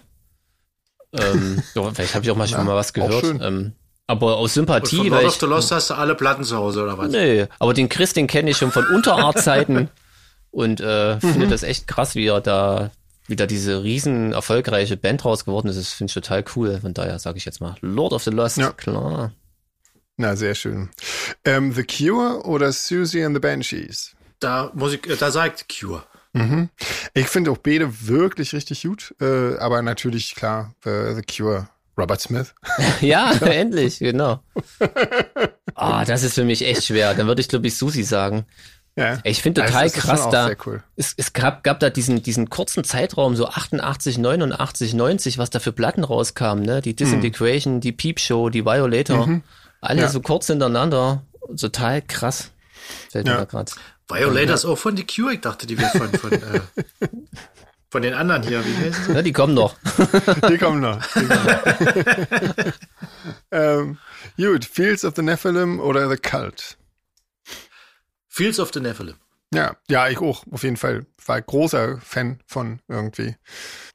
Ähm, 1.18 1.62
vielleicht 1.94 2.14
habe 2.14 2.22
ich 2.22 2.30
auch 2.30 2.36
mal 2.36 2.46
schon 2.46 2.58
ja, 2.58 2.64
mal 2.64 2.76
was 2.76 2.92
gehört. 2.92 3.24
Ähm, 3.40 3.72
aber 4.06 4.36
aus 4.36 4.52
Sympathie. 4.52 4.98
Und 4.98 5.08
von 5.08 5.16
Lord 5.16 5.24
of 5.24 5.40
the 5.40 5.46
Lost 5.46 5.72
hast 5.72 5.88
du 5.88 5.94
alle 5.94 6.16
Platten 6.16 6.44
zu 6.44 6.58
Hause, 6.58 6.82
oder 6.82 6.98
was? 6.98 7.10
Nee, 7.10 7.46
aber 7.58 7.72
den 7.72 7.88
Chris, 7.88 8.12
den 8.12 8.26
kenne 8.26 8.50
ich 8.50 8.58
schon 8.58 8.72
von 8.72 8.84
Unterartzeiten 8.88 9.88
und 10.50 10.82
äh, 10.82 11.14
mhm. 11.14 11.20
finde 11.20 11.48
das 11.48 11.62
echt 11.62 11.86
krass, 11.86 12.14
wie 12.14 12.26
er 12.26 12.42
da 12.42 12.90
wieder 13.26 13.46
diese 13.46 13.82
riesen 13.82 14.34
erfolgreiche 14.34 14.98
Band 14.98 15.24
raus 15.24 15.46
geworden 15.46 15.68
ist. 15.68 15.78
Das 15.78 15.94
finde 15.94 16.10
ich 16.10 16.14
total 16.14 16.44
cool. 16.56 16.78
Von 16.82 16.92
daher 16.92 17.18
sage 17.18 17.38
ich 17.38 17.46
jetzt 17.46 17.62
mal 17.62 17.76
Lord 17.80 18.12
of 18.12 18.22
the 18.22 18.30
Lost, 18.30 18.58
ja. 18.58 18.70
klar. 18.72 19.32
Na, 20.16 20.36
sehr 20.36 20.54
schön. 20.54 20.90
Ähm, 21.44 21.72
the 21.72 21.84
Cure 21.84 22.44
oder 22.44 22.72
Susie 22.72 23.24
and 23.24 23.34
the 23.34 23.40
Banshees? 23.40 24.14
Da 24.40 24.70
muss 24.74 24.92
ich, 24.92 25.00
da 25.18 25.30
sagt 25.30 25.66
Cure. 25.68 26.04
Mhm. 26.32 26.70
Ich 27.14 27.26
finde 27.26 27.50
auch 27.50 27.58
beide 27.58 28.06
wirklich 28.06 28.52
richtig 28.52 28.82
gut, 28.82 29.14
äh, 29.20 29.56
aber 29.58 29.82
natürlich 29.82 30.34
klar, 30.34 30.74
äh, 30.84 31.14
The 31.14 31.22
Cure, 31.22 31.68
Robert 31.98 32.20
Smith. 32.20 32.54
ja, 33.00 33.32
endlich, 33.32 33.98
genau. 33.98 34.42
Ah, 35.74 36.02
oh, 36.02 36.04
das 36.06 36.22
ist 36.22 36.34
für 36.34 36.44
mich 36.44 36.64
echt 36.66 36.84
schwer. 36.84 37.14
Dann 37.14 37.26
würde 37.26 37.40
ich 37.40 37.48
glaube 37.48 37.66
ich 37.66 37.76
Susie 37.76 38.02
sagen. 38.02 38.46
Ja. 38.96 39.18
Ich 39.24 39.40
finde 39.40 39.62
total 39.62 39.84
also, 39.84 40.00
krass 40.00 40.28
da. 40.30 40.50
Cool. 40.66 40.82
Es, 40.96 41.14
es 41.16 41.32
gab, 41.32 41.64
gab 41.64 41.80
da 41.80 41.88
diesen, 41.88 42.22
diesen 42.22 42.50
kurzen 42.50 42.84
Zeitraum, 42.84 43.36
so 43.36 43.48
88, 43.48 44.18
89, 44.18 44.92
90, 44.92 45.38
was 45.38 45.48
da 45.48 45.60
für 45.60 45.72
Platten 45.72 46.04
rauskamen, 46.04 46.64
ne? 46.64 46.82
Die 46.82 46.94
Disintegration, 46.94 47.76
mhm. 47.76 47.80
die 47.80 47.92
Peep 47.92 48.20
Show, 48.20 48.50
die 48.50 48.66
Violator. 48.66 49.26
Mhm. 49.26 49.42
Alle 49.82 50.02
ja. 50.02 50.08
so 50.08 50.20
kurz 50.20 50.46
hintereinander. 50.46 51.26
Total 51.60 52.00
krass. 52.02 52.52
Fällt 53.10 53.26
ja. 53.26 53.40
mir 53.40 53.46
gerade. 53.46 53.72
Violators 54.08 54.60
ist 54.60 54.64
auch 54.64 54.78
von 54.78 54.96
The 54.96 55.04
Cure. 55.04 55.34
Ich 55.34 55.40
dachte, 55.40 55.66
die 55.66 55.76
wäre 55.76 55.90
von, 55.90 56.12
von, 56.12 56.32
äh, 56.32 56.60
von 57.90 58.02
den 58.02 58.14
anderen 58.14 58.42
hier. 58.44 58.64
Wie 58.64 58.90
sie? 58.90 59.12
Ja, 59.12 59.22
die 59.22 59.32
kommen 59.32 59.54
noch. 59.54 59.76
die 60.48 60.58
kommen 60.58 60.80
noch. 60.80 61.04
Die 61.14 61.26
kommen 61.26 61.46
noch. 61.46 62.72
ähm, 63.50 63.98
gut, 64.36 64.64
Fields 64.64 65.04
of 65.04 65.14
the 65.16 65.22
Nephilim 65.22 65.80
oder 65.80 66.08
The 66.08 66.16
Cult? 66.16 66.78
Fields 68.28 68.60
of 68.60 68.70
the 68.72 68.80
Nephilim. 68.80 69.16
Ja, 69.54 69.76
ja, 69.88 70.08
ich 70.08 70.18
auch, 70.18 70.44
auf 70.50 70.62
jeden 70.62 70.76
Fall. 70.76 71.04
War 71.26 71.40
großer 71.40 71.98
Fan 72.02 72.40
von 72.46 72.80
irgendwie. 72.88 73.36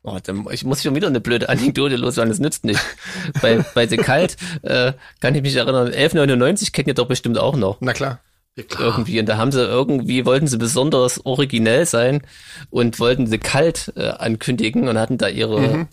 Oh, 0.03 0.17
dann, 0.23 0.45
ich 0.51 0.63
muss 0.63 0.83
schon 0.83 0.95
wieder 0.95 1.07
eine 1.07 1.19
blöde 1.19 1.49
Anekdote 1.49 1.95
loswerden, 1.95 2.29
das 2.29 2.39
nützt 2.39 2.63
nicht. 2.63 2.79
bei, 3.41 3.65
bei 3.73 3.87
The 3.87 3.97
Kalt 3.97 4.37
äh, 4.61 4.93
kann 5.19 5.35
ich 5.35 5.41
mich 5.41 5.55
erinnern, 5.55 5.87
1199 5.87 6.71
kennt 6.71 6.87
ihr 6.87 6.93
doch 6.93 7.07
bestimmt 7.07 7.37
auch 7.37 7.55
noch. 7.55 7.77
Na 7.81 7.93
klar. 7.93 8.19
Ja, 8.55 8.63
klar. 8.63 8.87
Irgendwie, 8.87 9.19
und 9.19 9.27
da 9.27 9.37
haben 9.37 9.51
sie 9.51 9.63
irgendwie, 9.63 10.25
wollten 10.25 10.47
sie 10.47 10.57
besonders 10.57 11.25
originell 11.25 11.85
sein 11.85 12.21
und 12.69 12.99
wollten 12.99 13.27
The 13.27 13.37
Kalt 13.37 13.93
äh, 13.95 14.09
ankündigen 14.09 14.87
und 14.87 14.97
hatten 14.97 15.17
da 15.17 15.27
ihre 15.27 15.59
mhm 15.59 15.87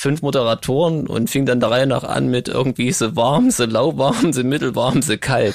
fünf 0.00 0.22
Moderatoren 0.22 1.06
und 1.06 1.28
fing 1.28 1.44
dann 1.44 1.60
der 1.60 1.70
Reihe 1.70 1.86
nach 1.86 2.04
an 2.04 2.28
mit 2.28 2.48
irgendwie 2.48 2.90
so 2.90 3.16
warm, 3.16 3.50
so 3.50 3.66
lauwarm, 3.66 4.32
so 4.32 4.42
mittelwarm, 4.42 5.02
so 5.02 5.18
kalt. 5.18 5.54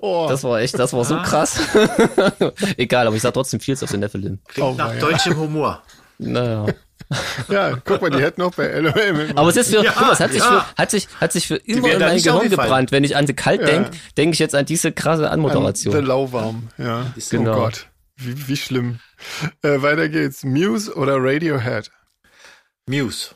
Oh. 0.00 0.26
Das 0.28 0.42
war 0.42 0.60
echt, 0.60 0.76
das 0.76 0.92
war 0.92 1.04
so 1.04 1.16
krass. 1.18 1.60
Egal, 2.76 3.06
aber 3.06 3.14
ich 3.14 3.22
sag 3.22 3.34
trotzdem 3.34 3.60
viel 3.60 3.76
auf 3.80 3.88
den 3.88 4.00
Nephilim. 4.00 4.40
Klingt 4.48 4.68
oh, 4.68 4.74
nach 4.74 4.98
deutschem 4.98 5.36
Humor. 5.36 5.80
Naja. 6.18 6.66
Ja, 7.48 7.76
guck 7.84 8.02
mal, 8.02 8.10
die 8.10 8.18
hätten 8.18 8.40
noch 8.40 8.54
bei 8.54 8.66
LOL. 8.80 9.32
Aber 9.36 9.50
es 9.50 9.56
ist 9.56 9.70
für, 9.70 9.84
ja, 9.84 9.92
guck 9.92 10.06
mal, 10.06 10.12
es 10.12 10.20
hat 10.20 10.32
sich 10.32 10.40
ja. 10.40 10.60
für, 10.60 10.82
hat 10.82 10.90
sich, 10.90 11.08
hat 11.20 11.32
sich 11.32 11.46
für 11.46 11.56
immer 11.56 11.92
in 11.92 12.00
mein 12.00 12.20
Gehirn 12.20 12.48
gebrannt. 12.48 12.92
Wenn 12.92 13.04
ich 13.04 13.14
an 13.14 13.26
The 13.26 13.34
Kalt 13.34 13.60
ja. 13.60 13.66
denke, 13.66 13.90
denke 14.16 14.32
ich 14.32 14.38
jetzt 14.38 14.54
an 14.54 14.64
diese 14.64 14.90
krasse 14.90 15.30
Anmoderation. 15.30 15.94
An 15.94 16.00
the 16.00 16.06
Lauwarm, 16.06 16.68
ja. 16.78 17.12
Genau. 17.30 17.52
Oh 17.52 17.56
Gott, 17.56 17.86
wie, 18.16 18.48
wie 18.48 18.56
schlimm. 18.56 18.98
Äh, 19.62 19.82
weiter 19.82 20.08
geht's. 20.08 20.44
Muse 20.44 20.94
oder 20.94 21.16
Radiohead? 21.18 21.90
Muse. 22.86 23.34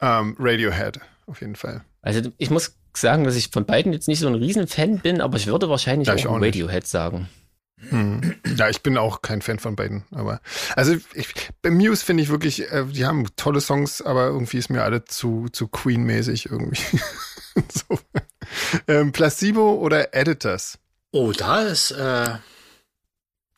Um, 0.00 0.08
ähm, 0.08 0.36
Radiohead, 0.38 1.00
auf 1.26 1.40
jeden 1.40 1.56
Fall. 1.56 1.84
Also 2.02 2.22
ich 2.38 2.50
muss 2.50 2.76
sagen, 2.96 3.24
dass 3.24 3.36
ich 3.36 3.50
von 3.50 3.66
beiden 3.66 3.92
jetzt 3.92 4.08
nicht 4.08 4.20
so 4.20 4.28
ein 4.28 4.34
Riesenfan 4.34 4.98
bin, 4.98 5.20
aber 5.20 5.36
ich 5.36 5.46
würde 5.46 5.68
wahrscheinlich 5.68 6.08
ja, 6.08 6.14
auch, 6.14 6.36
auch 6.36 6.40
Radiohead 6.40 6.86
sagen. 6.86 7.28
Hm. 7.88 8.34
Ja, 8.56 8.68
ich 8.68 8.82
bin 8.82 8.98
auch 8.98 9.22
kein 9.22 9.40
Fan 9.40 9.58
von 9.58 9.74
beiden, 9.74 10.04
aber 10.10 10.40
also 10.76 10.94
ich, 11.14 11.50
bei 11.62 11.70
Muse 11.70 12.04
finde 12.04 12.22
ich 12.22 12.28
wirklich, 12.28 12.70
äh, 12.70 12.84
die 12.84 13.06
haben 13.06 13.26
tolle 13.36 13.60
Songs, 13.60 14.02
aber 14.02 14.26
irgendwie 14.26 14.58
ist 14.58 14.68
mir 14.68 14.82
alle 14.82 15.04
zu 15.04 15.48
zu 15.50 15.66
Queen-mäßig 15.68 16.50
irgendwie. 16.50 16.82
so. 17.72 17.98
ähm, 18.86 19.12
Placebo 19.12 19.76
oder 19.76 20.14
Editors? 20.14 20.78
Oh, 21.12 21.32
da 21.32 21.62
ist, 21.62 21.90
äh, 21.92 21.96
da 21.96 22.40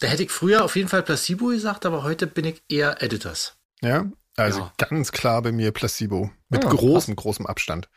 hätte 0.07 0.23
ich 0.23 0.31
früher 0.31 0.65
auf 0.65 0.77
jeden 0.77 0.89
Fall 0.89 1.03
Placebo 1.03 1.49
gesagt, 1.49 1.85
aber 1.85 2.05
heute 2.05 2.29
bin 2.29 2.45
ich 2.45 2.63
eher 2.69 3.03
Editors. 3.03 3.57
Ja, 3.81 4.07
also 4.37 4.61
ja. 4.61 4.73
ganz 4.79 5.13
klar 5.13 5.43
bei 5.43 5.53
mir 5.53 5.73
Placebo. 5.73 6.31
Mit 6.49 6.65
ja, 6.65 6.71
großem, 6.71 7.15
krass. 7.15 7.23
großem 7.23 7.47
Abstand. 7.47 7.89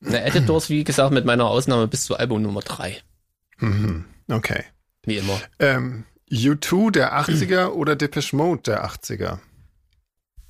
Der 0.00 0.26
Editors, 0.26 0.68
wie 0.68 0.84
gesagt, 0.84 1.12
mit 1.12 1.24
meiner 1.24 1.46
Ausnahme 1.46 1.88
bis 1.88 2.04
zu 2.04 2.16
Album 2.16 2.42
Nummer 2.42 2.60
3. 2.60 3.02
Mhm. 3.58 4.04
Okay. 4.28 4.64
Wie 5.04 5.16
immer. 5.18 5.40
Ähm, 5.58 6.04
U2 6.30 6.90
der 6.90 7.18
80er 7.18 7.68
oder 7.68 7.96
Depeche 7.96 8.36
Mode 8.36 8.62
der 8.62 8.86
80er? 8.86 9.38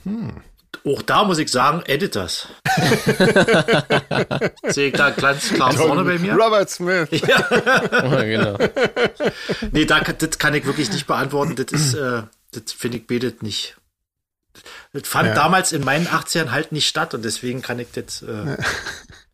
Hm. 0.04 0.42
Auch 0.86 1.02
da 1.02 1.24
muss 1.24 1.38
ich 1.38 1.50
sagen, 1.50 1.82
Editors. 1.86 2.48
Sehe 4.64 4.88
ich 4.88 4.92
da 4.94 5.10
ganz 5.10 5.50
klar 5.50 5.72
vorne 5.72 6.04
bei 6.04 6.18
mir? 6.18 6.34
Robert 6.34 6.68
Smith. 6.68 7.08
Ja. 7.26 8.22
genau. 8.22 8.58
Nee, 9.72 9.84
da, 9.86 10.00
das 10.00 10.38
kann 10.38 10.54
ich 10.54 10.66
wirklich 10.66 10.90
nicht 10.90 11.06
beantworten. 11.06 11.54
Das 11.56 11.66
ist, 11.72 11.94
äh, 11.94 12.22
das 12.50 12.72
finde 12.72 12.98
ich 12.98 13.06
betet 13.06 13.42
nicht. 13.42 13.76
Das 14.94 15.08
fand 15.08 15.28
ja. 15.28 15.34
damals 15.34 15.72
in 15.72 15.84
meinen 15.84 16.06
80ern 16.06 16.52
halt 16.52 16.70
nicht 16.70 16.86
statt 16.86 17.14
und 17.14 17.24
deswegen 17.24 17.62
kann 17.62 17.80
ich 17.80 17.88
das, 17.92 18.22
äh, 18.22 18.56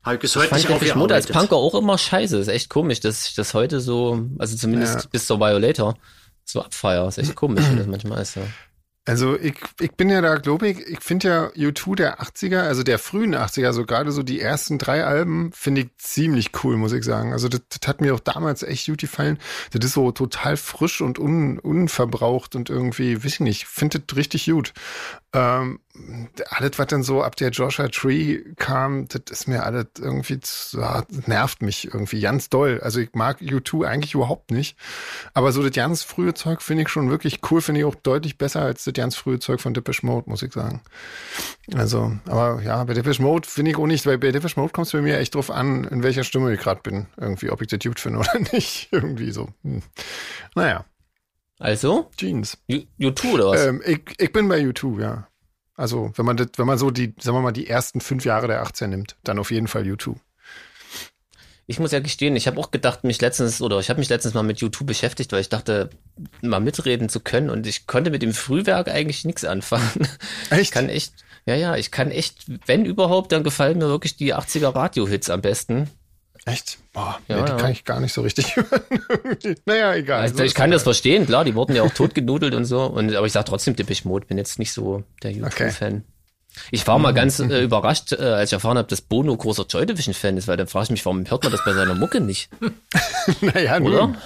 habe 0.03 0.15
ich 0.15 0.21
bis 0.21 0.35
heute 0.35 0.57
ich 0.57 0.69
nicht 0.69 0.95
Mode 0.95 1.15
als 1.15 1.27
Punker 1.27 1.57
auch 1.57 1.75
immer 1.75 1.99
scheiße. 1.99 2.39
ist 2.39 2.49
echt 2.49 2.71
komisch, 2.71 3.01
dass 3.01 3.29
ich 3.29 3.35
das 3.35 3.53
heute 3.53 3.81
so, 3.81 4.27
also 4.39 4.57
zumindest 4.57 4.95
ja. 4.95 5.09
bis 5.13 5.27
zur 5.27 5.39
Violator, 5.39 5.99
so 6.45 6.63
abfeier. 6.63 7.07
ist 7.07 7.19
echt 7.19 7.35
komisch, 7.35 7.65
wie 7.71 7.77
das 7.77 7.87
manchmal 7.87 8.23
ist. 8.23 8.37
Ja. 8.37 8.43
Also 9.07 9.37
ich, 9.37 9.55
ich 9.81 9.93
bin 9.93 10.11
ja 10.11 10.21
da, 10.21 10.37
glaube 10.37 10.69
ich, 10.69 10.79
ich 10.87 11.01
finde 11.01 11.29
ja 11.29 11.47
U2 11.49 11.97
der 11.97 12.21
80er, 12.21 12.61
also 12.61 12.83
der 12.83 12.99
frühen 12.99 13.35
80er, 13.35 13.73
so 13.73 13.87
gerade 13.87 14.13
so 14.13 14.23
die 14.23 14.41
ersten 14.41 14.79
drei 14.79 15.05
Alben, 15.05 15.51
finde 15.53 15.81
ich 15.81 15.89
ziemlich 15.97 16.51
cool, 16.63 16.77
muss 16.77 16.93
ich 16.93 17.03
sagen. 17.03 17.33
Also 17.33 17.49
das, 17.49 17.63
das 17.71 17.89
hat 17.89 18.03
mir 18.03 18.15
auch 18.15 18.21
damals 18.21 18.63
echt 18.63 18.87
gut 18.87 19.01
gefallen. 19.01 19.39
Das 19.73 19.85
ist 19.85 19.95
so 19.95 20.13
total 20.13 20.59
frisch 20.59 21.01
und 21.01 21.19
un, 21.19 21.59
unverbraucht 21.59 22.55
und 22.55 22.69
irgendwie, 22.69 23.25
weiß 23.25 23.33
ich 23.33 23.41
nicht, 23.41 23.67
finde 23.67 24.01
das 24.01 24.17
richtig 24.17 24.47
gut. 24.47 24.75
Ähm, 25.33 25.79
alles, 26.49 26.79
was 26.79 26.87
dann 26.89 27.03
so 27.05 27.23
ab 27.23 27.37
der 27.37 27.51
Joshua 27.51 27.89
Tree 27.89 28.41
kam, 28.57 29.07
das 29.09 29.23
ist 29.31 29.49
mir 29.49 29.63
alles 29.63 29.87
irgendwie, 29.99 30.41
ja, 30.73 31.05
nervt 31.27 31.63
mich 31.63 31.87
irgendwie 31.87 32.21
ganz 32.21 32.49
doll. 32.49 32.81
Also 32.83 33.01
ich 33.01 33.11
mag 33.15 33.41
U2 33.41 33.87
eigentlich 33.87 34.15
überhaupt 34.15 34.51
nicht. 34.51 34.77
Aber 35.33 35.53
so 35.53 35.63
das 35.63 35.73
ganz 35.73 36.03
frühe 36.03 36.35
Zeug 36.35 36.63
finde 36.63 36.83
ich 36.83 36.89
schon 36.89 37.11
wirklich 37.11 37.41
cool, 37.51 37.61
finde 37.61 37.81
ich 37.81 37.85
auch 37.85 37.95
deutlich 37.95 38.39
besser 38.39 38.63
als 38.63 38.85
das 38.85 38.95
ganz 38.95 39.15
frühe 39.15 39.39
Zeug 39.39 39.61
von 39.61 39.75
Depeche 39.75 40.05
Mode, 40.05 40.29
muss 40.29 40.43
ich 40.43 40.53
sagen. 40.53 40.81
Also, 41.75 42.13
aber 42.27 42.63
ja, 42.63 42.83
bei 42.83 42.95
Depeche 42.95 43.23
Mode 43.23 43.49
finde 43.49 43.71
ich 43.71 43.77
auch 43.77 43.87
nicht, 43.87 44.07
weil 44.07 44.19
bei 44.19 44.33
Depeche 44.33 44.59
Mode 44.59 44.73
kommt 44.73 44.89
es 44.89 44.93
bei 44.93 45.03
mir 45.03 45.19
echt 45.19 45.35
drauf 45.37 45.51
an, 45.51 45.85
in 45.85 46.03
welcher 46.03 46.25
Stimme 46.25 46.53
ich 46.53 46.61
gerade 46.61 46.81
bin. 46.83 47.07
Irgendwie, 47.17 47.51
ob 47.51 47.63
ich 47.63 47.69
das 47.69 47.79
gut 47.81 48.01
finde 48.01 48.19
oder 48.19 48.39
nicht. 48.53 48.89
irgendwie 48.91 49.31
so. 49.31 49.49
Hm. 49.63 49.83
Naja. 50.57 50.85
Also? 51.61 52.11
Jeans. 52.17 52.57
U2 52.69 53.33
oder 53.35 53.47
was? 53.49 53.67
Ähm, 53.67 53.83
ich, 53.85 54.01
ich 54.19 54.33
bin 54.33 54.49
bei 54.49 54.61
U2, 54.61 55.01
ja. 55.01 55.29
Also, 55.77 56.11
wenn 56.17 56.27
man 56.27 56.37
das, 56.37 56.49
wenn 56.57 56.67
man 56.67 56.79
so 56.79 56.91
die, 56.91 57.15
sagen 57.21 57.37
wir 57.37 57.43
mal, 57.43 57.53
die 57.53 57.69
ersten 57.69 58.01
fünf 58.01 58.25
Jahre 58.25 58.49
der 58.49 58.63
18 58.63 58.91
nimmt, 58.91 59.17
dann 59.25 59.39
auf 59.39 59.51
jeden 59.51 59.69
Fall 59.69 59.83
U2. 59.83 60.17
Ich 61.67 61.79
muss 61.79 61.93
ja 61.93 62.01
gestehen, 62.01 62.35
ich 62.35 62.47
habe 62.47 62.59
auch 62.59 62.71
gedacht, 62.71 63.05
mich 63.05 63.21
letztens, 63.21 63.63
oder 63.63 63.79
ich 63.79 63.91
habe 63.91 64.01
mich 64.01 64.09
letztens 64.09 64.35
mal 64.35 64.43
mit 64.43 64.59
U2 64.59 64.85
beschäftigt, 64.85 65.33
weil 65.33 65.43
ich 65.43 65.51
dachte, 65.51 65.91
mal 66.41 66.61
mitreden 66.61 67.09
zu 67.09 67.21
können 67.21 67.51
und 67.51 67.67
ich 67.67 67.87
konnte 67.87 68.11
mit 68.11 68.23
dem 68.23 68.33
Frühwerk 68.33 68.89
eigentlich 68.89 69.25
nichts 69.25 69.45
anfangen. 69.45 70.09
Echt? 70.51 70.63
Ich 70.63 70.71
kann 70.71 70.89
echt, 70.89 71.13
ja, 71.47 71.55
ja, 71.55 71.77
ich 71.77 71.91
kann 71.91 72.11
echt, 72.11 72.47
wenn 72.67 72.85
überhaupt, 72.85 73.33
dann 73.33 73.45
gefallen 73.45 73.79
mir 73.79 73.89
wirklich 73.89 74.17
die 74.17 74.35
80er 74.35 74.75
Radio-Hits 74.75 75.31
am 75.31 75.43
besten. 75.43 75.89
Echt? 76.51 76.79
Boah, 76.93 77.21
ja, 77.29 77.37
nee, 77.37 77.43
die 77.45 77.51
ja. 77.51 77.57
kann 77.57 77.71
ich 77.71 77.85
gar 77.85 78.01
nicht 78.01 78.13
so 78.13 78.23
richtig 78.23 78.57
hören. 78.57 78.81
naja, 79.67 79.95
egal. 79.95 80.23
Also, 80.23 80.39
so 80.39 80.45
ich 80.45 80.55
kann 80.55 80.71
das 80.71 80.83
verstehen, 80.83 81.27
klar, 81.27 81.45
die 81.45 81.55
wurden 81.55 81.77
ja 81.77 81.83
auch 81.83 81.91
totgenudelt 81.95 82.55
und 82.55 82.65
so. 82.65 82.85
Und, 82.87 83.15
aber 83.15 83.27
ich 83.27 83.33
sag 83.33 83.47
trotzdem 83.47 83.77
Depeche 83.77 84.09
Mode, 84.09 84.27
bin 84.27 84.39
jetzt 84.39 84.59
nicht 84.59 84.73
so 84.73 85.05
der 85.23 85.33
YouTube-Fan. 85.33 85.93
Okay. 85.93 86.03
Ich 86.73 86.85
war 86.89 86.99
mal 86.99 87.15
ganz 87.15 87.39
äh, 87.39 87.63
überrascht, 87.63 88.13
äh, 88.13 88.17
als 88.17 88.51
ich 88.51 88.55
erfahren 88.55 88.77
habe, 88.77 88.89
dass 88.89 89.01
Bono 89.01 89.37
großer 89.37 89.67
Joy 89.69 89.87
Division-Fan 89.87 90.37
ist, 90.37 90.49
weil 90.49 90.57
dann 90.57 90.67
frage 90.67 90.85
ich 90.85 90.91
mich, 90.91 91.07
warum 91.07 91.25
hört 91.31 91.45
man 91.45 91.53
das 91.53 91.65
bei 91.65 91.73
seiner 91.73 91.95
Mucke 91.95 92.21
nicht? 92.21 92.51
naja, 93.41 93.79
Oder? 93.79 94.17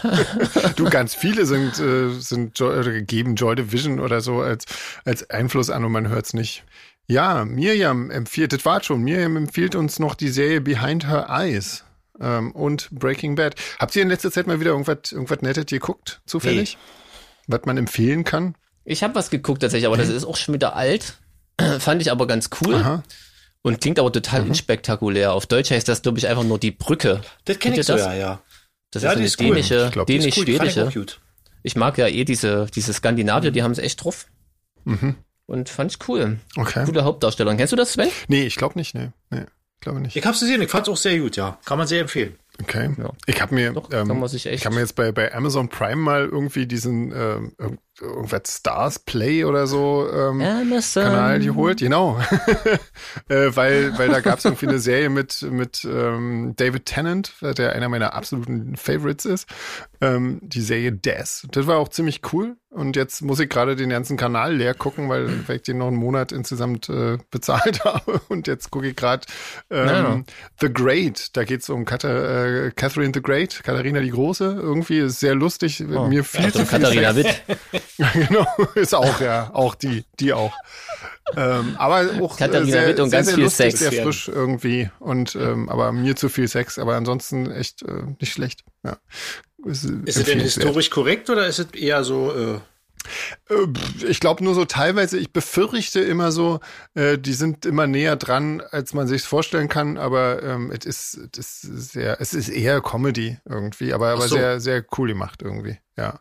du, 0.76 0.84
ganz 0.84 1.14
viele 1.14 1.44
sind, 1.44 1.78
äh, 1.78 2.08
sind 2.18 2.58
Joy, 2.58 3.02
geben 3.02 3.34
Joy 3.34 3.56
Division 3.56 4.00
oder 4.00 4.22
so 4.22 4.40
als, 4.40 4.64
als 5.04 5.28
Einfluss 5.28 5.68
an 5.68 5.84
und 5.84 5.92
man 5.92 6.08
hört 6.08 6.24
es 6.24 6.32
nicht. 6.32 6.64
Ja, 7.06 7.44
Miriam 7.44 8.10
empfiehlt, 8.10 8.54
das 8.54 8.64
war 8.64 8.82
schon, 8.82 9.02
Miriam 9.02 9.36
empfiehlt 9.36 9.74
uns 9.74 9.98
noch 9.98 10.14
die 10.14 10.30
Serie 10.30 10.62
Behind 10.62 11.06
Her 11.06 11.26
Eyes 11.28 11.83
ähm, 12.20 12.52
und 12.52 12.90
Breaking 12.90 13.34
Bad. 13.34 13.54
Habt 13.78 13.94
ihr 13.96 14.02
in 14.02 14.08
letzter 14.08 14.30
Zeit 14.30 14.46
mal 14.46 14.60
wieder 14.60 14.70
irgendwas, 14.70 15.12
irgendwas 15.12 15.42
Nettes 15.42 15.66
geguckt, 15.66 16.20
zufällig? 16.26 16.76
Nee. 17.46 17.54
Was 17.56 17.66
man 17.66 17.76
empfehlen 17.76 18.24
kann? 18.24 18.54
Ich 18.84 19.02
habe 19.02 19.14
was 19.14 19.30
geguckt 19.30 19.62
tatsächlich, 19.62 19.86
aber 19.86 19.96
das 19.96 20.08
ist 20.08 20.24
auch 20.24 20.36
schon 20.36 20.54
wieder 20.54 20.76
alt. 20.76 21.14
Fand 21.78 22.02
ich 22.02 22.10
aber 22.10 22.26
ganz 22.26 22.50
cool. 22.60 22.74
Aha. 22.76 23.02
Und 23.62 23.80
klingt 23.80 23.98
aber 23.98 24.12
total 24.12 24.42
mhm. 24.42 24.50
unspektakulär. 24.50 25.32
Auf 25.32 25.46
Deutsch 25.46 25.70
heißt 25.70 25.88
das, 25.88 26.02
glaube 26.02 26.18
ich, 26.18 26.28
einfach 26.28 26.44
nur 26.44 26.58
die 26.58 26.70
Brücke. 26.70 27.22
Das 27.46 27.58
kenne 27.58 27.78
ich 27.78 27.86
so, 27.86 27.96
ja, 27.96 28.14
ja. 28.14 28.42
Das 28.90 29.02
ja, 29.02 29.10
ist 29.10 29.16
eine 29.16 29.24
ist 29.24 29.40
dänische, 29.40 29.90
cool. 29.96 30.04
dänisch-schwedische. 30.04 30.88
Ich, 30.94 31.18
ich, 31.62 31.76
mag 31.76 31.96
ja 31.96 32.06
eh 32.06 32.24
diese, 32.24 32.66
diese 32.74 32.92
Skandinavier, 32.92 33.50
mhm. 33.50 33.54
die 33.54 33.62
haben 33.62 33.72
es 33.72 33.78
echt 33.78 34.04
drauf. 34.04 34.26
Mhm. 34.84 35.16
Und 35.46 35.68
fand 35.68 35.92
ich 35.92 36.08
cool. 36.08 36.38
Okay. 36.56 36.84
Gute 36.84 37.04
Hauptdarstellung. 37.04 37.56
Kennst 37.56 37.72
du 37.72 37.76
das, 37.76 37.94
Sven? 37.94 38.08
Nee, 38.28 38.44
ich 38.44 38.56
glaube 38.56 38.78
nicht, 38.78 38.94
nee. 38.94 39.10
nee 39.30 39.44
glaube 39.84 40.00
nicht. 40.00 40.16
Ich 40.16 40.24
habe 40.24 40.34
es 40.34 40.40
gesehen, 40.40 40.60
ich 40.60 40.70
fand 40.70 40.86
es 40.88 40.92
auch 40.92 40.96
sehr 40.96 41.18
gut, 41.18 41.36
ja. 41.36 41.58
Kann 41.64 41.78
man 41.78 41.86
sehr 41.86 42.00
empfehlen. 42.00 42.36
Okay. 42.60 42.90
Ja. 42.98 43.10
Ich 43.26 43.40
habe 43.40 43.54
mir, 43.54 43.72
Doch, 43.72 43.90
ähm, 43.92 44.24
ich 44.24 44.64
habe 44.64 44.74
mir 44.74 44.80
jetzt 44.80 44.94
bei, 44.94 45.12
bei 45.12 45.32
Amazon 45.34 45.68
Prime 45.68 45.96
mal 45.96 46.24
irgendwie 46.24 46.66
diesen 46.66 47.12
ähm, 47.12 47.78
irgendwas 48.00 48.58
Stars 48.58 48.98
Play 48.98 49.44
oder 49.44 49.66
so 49.66 50.08
ähm, 50.12 50.40
Kanal 50.94 51.40
geholt, 51.40 51.78
genau. 51.78 52.18
äh, 53.28 53.50
weil, 53.54 53.96
weil 53.98 54.08
da 54.08 54.20
gab 54.20 54.38
es 54.38 54.44
irgendwie 54.44 54.68
eine 54.68 54.78
Serie 54.78 55.10
mit, 55.10 55.42
mit 55.42 55.84
ähm, 55.84 56.54
David 56.56 56.86
Tennant, 56.86 57.32
der 57.40 57.72
einer 57.72 57.88
meiner 57.88 58.14
absoluten 58.14 58.76
Favorites 58.76 59.24
ist. 59.24 59.48
Ähm, 60.00 60.40
die 60.42 60.60
Serie 60.60 60.92
Death. 60.92 61.46
Das 61.50 61.66
war 61.66 61.78
auch 61.78 61.88
ziemlich 61.88 62.20
cool. 62.32 62.56
Und 62.74 62.96
jetzt 62.96 63.22
muss 63.22 63.38
ich 63.38 63.48
gerade 63.48 63.76
den 63.76 63.90
ganzen 63.90 64.16
Kanal 64.16 64.56
leer 64.56 64.74
gucken, 64.74 65.08
weil, 65.08 65.46
weil 65.48 65.56
ich 65.56 65.62
den 65.62 65.78
noch 65.78 65.86
einen 65.86 65.96
Monat 65.96 66.32
insgesamt 66.32 66.88
äh, 66.88 67.18
bezahlt 67.30 67.84
habe. 67.84 68.20
Und 68.28 68.48
jetzt 68.48 68.70
gucke 68.70 68.88
ich 68.88 68.96
gerade 68.96 69.24
ähm, 69.70 69.86
ja. 69.86 70.22
The 70.60 70.72
Great. 70.72 71.36
Da 71.36 71.44
geht 71.44 71.60
es 71.60 71.70
um 71.70 71.84
Kat 71.84 72.02
äh, 72.02 72.72
Catherine 72.74 73.12
the 73.14 73.22
Great, 73.22 73.62
Katharina 73.62 74.00
die 74.00 74.10
Große. 74.10 74.58
Irgendwie 74.60 74.98
ist 74.98 75.20
sehr 75.20 75.36
lustig. 75.36 75.84
Oh. 75.88 76.08
Mir 76.08 76.24
viel 76.24 76.46
ja, 76.46 76.52
zu 76.52 76.66
viel 76.66 76.80
Katharina 76.80 77.14
Witt. 77.14 77.42
genau, 77.96 78.46
ist 78.74 78.94
auch, 78.94 79.20
ja, 79.20 79.50
auch 79.52 79.74
die, 79.74 80.04
die 80.20 80.32
auch. 80.32 80.52
Ähm, 81.36 81.76
aber 81.78 82.22
auch 82.22 82.36
Katharina 82.36 82.70
sehr, 82.70 82.88
Witt 82.88 83.00
und 83.00 83.10
sehr, 83.10 83.18
ganz 83.18 83.26
sehr 83.28 83.34
viel 83.34 83.44
lustig, 83.44 83.76
Sex. 83.76 83.94
Sehr 83.94 84.02
frisch 84.02 84.28
irgendwie 84.28 84.90
und 85.00 85.34
ähm, 85.36 85.68
aber 85.68 85.92
mir 85.92 86.16
zu 86.16 86.28
viel 86.28 86.48
Sex, 86.48 86.78
aber 86.78 86.96
ansonsten 86.96 87.50
echt 87.50 87.82
äh, 87.82 88.02
nicht 88.20 88.32
schlecht. 88.32 88.64
Ja. 88.84 88.98
Ist, 89.64 89.84
ist 89.84 90.16
es 90.16 90.24
denn 90.24 90.40
historisch 90.40 90.90
korrekt 90.90 91.30
oder 91.30 91.46
ist 91.46 91.58
es 91.58 91.70
eher 91.72 92.04
so 92.04 92.32
äh 92.34 92.60
äh, 93.48 94.06
ich 94.06 94.20
glaube 94.20 94.42
nur 94.44 94.54
so 94.54 94.64
teilweise, 94.64 95.18
ich 95.18 95.32
befürchte 95.32 96.00
immer 96.00 96.32
so, 96.32 96.60
äh, 96.94 97.18
die 97.18 97.34
sind 97.34 97.66
immer 97.66 97.86
näher 97.86 98.16
dran, 98.16 98.62
als 98.70 98.94
man 98.94 99.06
sich 99.06 99.22
vorstellen 99.22 99.68
kann, 99.68 99.98
aber 99.98 100.42
ähm, 100.42 100.70
es 100.70 100.84
ist, 100.84 101.38
es 101.38 101.64
ist 101.64 101.92
sehr, 101.92 102.20
es 102.20 102.34
ist 102.34 102.48
eher 102.48 102.80
Comedy 102.80 103.38
irgendwie, 103.44 103.92
aber, 103.92 104.10
aber 104.10 104.28
so. 104.28 104.36
sehr, 104.36 104.60
sehr 104.60 104.84
cool 104.96 105.08
gemacht 105.08 105.42
irgendwie, 105.42 105.78
ja. 105.96 106.20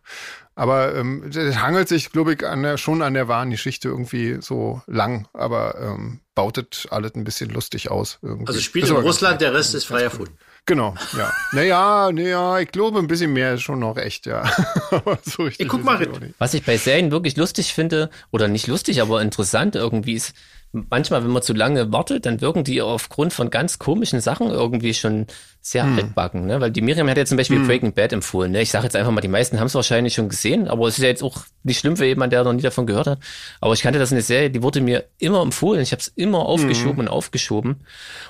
Aber 0.55 0.95
ähm, 0.95 1.31
das 1.31 1.57
hangelt 1.57 1.87
sich, 1.87 2.11
glaube 2.11 2.33
ich, 2.33 2.45
an 2.45 2.63
der, 2.63 2.77
schon 2.77 3.01
an 3.01 3.15
der 3.15 3.27
wahren 3.27 3.49
Geschichte 3.49 3.87
irgendwie 3.87 4.37
so 4.39 4.81
lang, 4.85 5.27
aber 5.33 5.75
ähm, 5.81 6.19
bautet 6.35 6.87
alles 6.91 7.15
ein 7.15 7.23
bisschen 7.23 7.49
lustig 7.49 7.89
aus. 7.89 8.19
Irgendwie. 8.21 8.47
Also 8.47 8.59
spielt 8.59 8.87
in 8.87 8.95
Russland, 8.95 9.41
der 9.41 9.53
Rest 9.53 9.73
ist 9.73 9.85
frei 9.85 10.03
erfunden. 10.03 10.37
Genau, 10.65 10.95
ja. 11.17 11.33
Naja, 11.51 12.09
naja, 12.13 12.59
ich 12.59 12.69
glaube, 12.69 12.99
ein 12.99 13.07
bisschen 13.07 13.33
mehr 13.33 13.55
ist 13.55 13.63
schon 13.63 13.79
noch 13.79 13.97
echt, 13.97 14.25
ja. 14.27 14.49
so 15.23 15.47
ich 15.47 15.67
guck 15.67 15.83
mal, 15.83 16.07
was 16.37 16.53
ich 16.53 16.63
bei 16.63 16.77
Serien 16.77 17.11
wirklich 17.11 17.35
lustig 17.35 17.73
finde, 17.73 18.09
oder 18.31 18.47
nicht 18.47 18.67
lustig, 18.67 19.01
aber 19.01 19.21
interessant 19.21 19.75
irgendwie 19.75 20.13
ist, 20.13 20.33
manchmal, 20.73 21.23
wenn 21.23 21.29
man 21.29 21.43
zu 21.43 21.53
lange 21.53 21.91
wartet, 21.91 22.25
dann 22.25 22.41
wirken 22.41 22.63
die 22.63 22.81
aufgrund 22.81 23.31
von 23.31 23.51
ganz 23.51 23.77
komischen 23.77 24.19
Sachen 24.21 24.49
irgendwie 24.49 24.93
schon 24.95 25.27
sehr 25.61 25.83
hm. 25.83 25.97
altbacken, 25.97 26.47
ne? 26.47 26.59
Weil 26.59 26.71
die 26.71 26.81
Miriam 26.81 27.07
hat 27.07 27.17
ja 27.17 27.25
zum 27.25 27.37
Beispiel 27.37 27.59
hm. 27.59 27.67
Breaking 27.67 27.93
Bad 27.93 28.11
empfohlen, 28.11 28.51
ne? 28.51 28.61
Ich 28.61 28.71
sage 28.71 28.85
jetzt 28.85 28.95
einfach 28.95 29.11
mal, 29.11 29.21
die 29.21 29.27
meisten 29.27 29.59
haben 29.59 29.67
es 29.67 29.75
wahrscheinlich 29.75 30.15
schon 30.15 30.29
gesehen, 30.29 30.67
aber 30.67 30.87
es 30.87 30.97
ist 30.97 31.03
ja 31.03 31.09
jetzt 31.09 31.23
auch 31.23 31.43
nicht 31.61 31.79
schlimm 31.79 31.95
für 31.95 32.05
jemanden, 32.05 32.31
der 32.31 32.43
noch 32.43 32.53
nie 32.53 32.61
davon 32.61 32.87
gehört 32.87 33.07
hat. 33.07 33.19
Aber 33.61 33.73
ich 33.73 33.81
kannte 33.81 33.99
das 33.99 34.11
eine 34.11 34.21
Serie, 34.21 34.49
die 34.49 34.63
wurde 34.63 34.81
mir 34.81 35.05
immer 35.19 35.41
empfohlen. 35.41 35.81
Ich 35.81 35.91
habe 35.91 36.01
es 36.01 36.07
immer 36.07 36.39
aufgeschoben 36.39 36.97
hm. 36.97 36.99
und 37.01 37.07
aufgeschoben. 37.07 37.81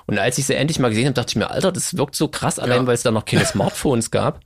Und 0.06 0.20
als 0.20 0.38
ich 0.38 0.46
sie 0.46 0.56
endlich 0.56 0.80
mal 0.80 0.90
gesehen 0.90 1.06
habe, 1.06 1.16
dachte 1.16 1.32
ich 1.32 1.36
mir, 1.38 1.50
Alter, 1.50 1.72
das 1.72 1.98
wirkt 1.98 2.16
so 2.16 2.28
krass, 2.28 2.60
allein 2.60 2.82
ja. 2.82 2.88
weil 2.88 2.96
es 2.96 3.04
da 3.04 3.12
noch 3.12 3.26
keine 3.26 3.46
Smartphones 3.46 4.12
gab 4.12 4.42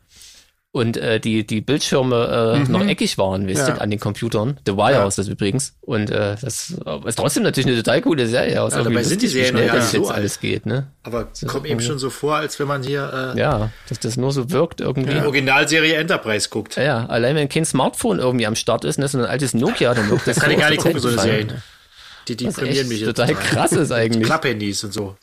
und 0.72 0.97
äh, 0.97 1.20
die 1.20 1.45
die 1.45 1.61
Bildschirme 1.61 2.55
äh, 2.55 2.59
mhm. 2.59 2.72
noch 2.72 2.86
eckig 2.86 3.18
waren, 3.18 3.47
wisst 3.47 3.68
ihr, 3.68 3.76
ja. 3.76 3.82
an 3.82 3.89
den 3.89 3.99
Computern. 3.99 4.59
The 4.65 4.74
Wire 4.74 4.91
ja. 4.91 5.07
ist 5.07 5.18
das 5.18 5.28
übrigens. 5.28 5.76
Und 5.82 6.11
äh, 6.11 6.36
das 6.39 6.72
ist 7.05 7.15
trotzdem 7.18 7.43
natürlich 7.43 7.68
eine 7.68 7.78
total 7.78 8.01
coole 8.01 8.28
Serie 8.28 8.61
aus. 8.61 8.74
Ja, 8.74 8.84
dabei 8.84 9.03
sind 9.03 9.22
die 9.22 9.28
Serien 9.28 9.55
schnell, 9.55 9.68
ja 9.68 9.76
das 9.76 9.91
so 9.91 9.97
jetzt 9.97 10.11
alles 10.11 10.39
geht, 10.39 10.65
ne? 10.65 10.91
Aber 11.03 11.30
kommt 11.47 11.65
eben 11.65 11.80
schon 11.80 11.97
so 11.99 12.09
vor, 12.09 12.36
als 12.36 12.59
wenn 12.59 12.68
man 12.68 12.84
hier 12.84 13.34
äh, 13.36 13.39
ja, 13.39 13.72
dass 13.89 13.99
das 13.99 14.18
nur 14.18 14.32
so 14.32 14.51
wirkt 14.51 14.82
irgendwie. 14.82 15.13
Die 15.13 15.22
Originalserie 15.22 15.95
Enterprise 15.95 16.49
guckt. 16.49 16.76
Ja, 16.76 16.84
ja, 16.84 17.05
allein 17.07 17.36
wenn 17.36 17.49
kein 17.49 17.65
Smartphone 17.65 18.20
irgendwie 18.20 18.45
am 18.45 18.55
Start 18.55 18.86
ist, 18.86 18.99
ne, 18.99 19.07
so 19.07 19.18
ein 19.18 19.26
altes 19.26 19.53
Nokia, 19.53 19.93
dann 19.93 20.09
wirkt 20.09 20.22
das. 20.28 20.36
Das 20.36 20.43
kann 20.43 20.51
ich 20.51 20.59
gar 20.59 20.70
nicht 20.70 20.82
gucken, 20.82 20.99
so 20.99 21.07
eine 21.07 21.20
Serie. 21.20 21.47
Die 22.28 22.36
deprimieren 22.36 22.88
mich 22.88 22.99
jetzt. 22.99 23.15
Total 23.15 23.34
krass 23.34 23.72
ist 23.74 23.91
eigentlich. 23.91 24.26
Klapphandys 24.26 24.84
und 24.84 24.93
so. 24.93 25.15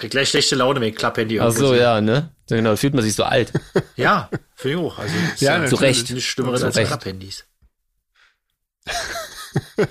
Krieg 0.00 0.10
gleich 0.10 0.30
schlechte 0.30 0.56
Laune, 0.56 0.80
wenn 0.80 0.88
ich 0.88 0.96
Klapphandy 0.96 1.38
Ach 1.40 1.52
so, 1.52 1.74
ja, 1.74 2.00
ne? 2.00 2.34
Genau, 2.48 2.74
fühlt 2.74 2.94
man 2.94 3.04
sich 3.04 3.14
so 3.14 3.22
alt. 3.24 3.52
ja, 3.96 4.30
finde 4.56 4.78
ich 4.78 4.82
auch. 4.82 4.98
Also, 4.98 5.14
ja, 5.38 5.62
ja 5.62 5.66
zu 5.66 5.76
Recht. 5.76 6.10
Nichts 6.10 6.28
Schlimmeres 6.28 6.62
als 6.64 6.74
Klapphandys. 6.74 7.44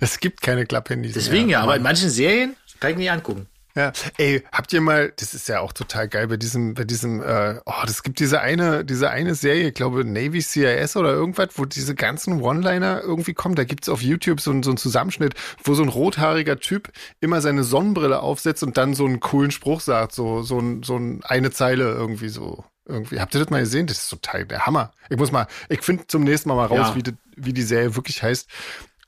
es 0.00 0.20
gibt 0.20 0.40
keine 0.40 0.64
Klapphandys. 0.64 1.14
Deswegen 1.14 1.48
ja, 1.48 1.60
aber 1.60 1.76
in 1.76 1.82
manchen 1.82 2.08
Serien 2.08 2.56
kann 2.80 2.92
ich 2.92 2.96
nicht 2.96 3.10
angucken. 3.10 3.48
Ja, 3.76 3.92
ey, 4.16 4.42
habt 4.52 4.72
ihr 4.72 4.80
mal, 4.80 5.12
das 5.16 5.34
ist 5.34 5.48
ja 5.48 5.60
auch 5.60 5.74
total 5.74 6.08
geil 6.08 6.28
bei 6.28 6.38
diesem, 6.38 6.72
bei 6.72 6.84
diesem, 6.84 7.22
äh, 7.22 7.60
oh, 7.66 7.82
das 7.84 8.02
gibt 8.02 8.20
diese 8.20 8.40
eine, 8.40 8.86
diese 8.86 9.10
eine 9.10 9.34
Serie, 9.34 9.68
ich 9.68 9.74
glaube 9.74 10.02
Navy 10.02 10.40
CIS 10.40 10.96
oder 10.96 11.10
irgendwas, 11.10 11.50
wo 11.56 11.66
diese 11.66 11.94
ganzen 11.94 12.40
One-Liner 12.40 13.02
irgendwie 13.02 13.34
kommen. 13.34 13.54
Da 13.54 13.64
gibt's 13.64 13.90
auf 13.90 14.00
YouTube 14.00 14.40
so, 14.40 14.50
so 14.62 14.70
einen 14.70 14.78
Zusammenschnitt, 14.78 15.34
wo 15.62 15.74
so 15.74 15.82
ein 15.82 15.90
rothaariger 15.90 16.58
Typ 16.58 16.90
immer 17.20 17.42
seine 17.42 17.64
Sonnenbrille 17.64 18.20
aufsetzt 18.20 18.62
und 18.62 18.78
dann 18.78 18.94
so 18.94 19.04
einen 19.04 19.20
coolen 19.20 19.50
Spruch 19.50 19.82
sagt, 19.82 20.12
so, 20.12 20.40
so, 20.40 20.58
ein, 20.58 20.82
so 20.82 20.96
ein, 20.96 21.20
eine 21.24 21.50
Zeile 21.50 21.84
irgendwie 21.84 22.30
so. 22.30 22.64
Irgendwie. 22.88 23.20
Habt 23.20 23.34
ihr 23.34 23.40
das 23.40 23.50
mal 23.50 23.60
gesehen? 23.60 23.88
Das 23.88 23.98
ist 23.98 24.08
total 24.08 24.46
der 24.46 24.64
Hammer. 24.64 24.92
Ich 25.10 25.18
muss 25.18 25.32
mal, 25.32 25.48
ich 25.68 25.82
finde 25.82 26.06
zum 26.06 26.22
nächsten 26.22 26.48
Mal 26.48 26.54
mal 26.54 26.66
raus, 26.66 26.90
ja. 26.90 26.94
wie, 26.94 27.02
die, 27.02 27.14
wie 27.34 27.52
die 27.52 27.62
Serie 27.62 27.96
wirklich 27.96 28.22
heißt. 28.22 28.48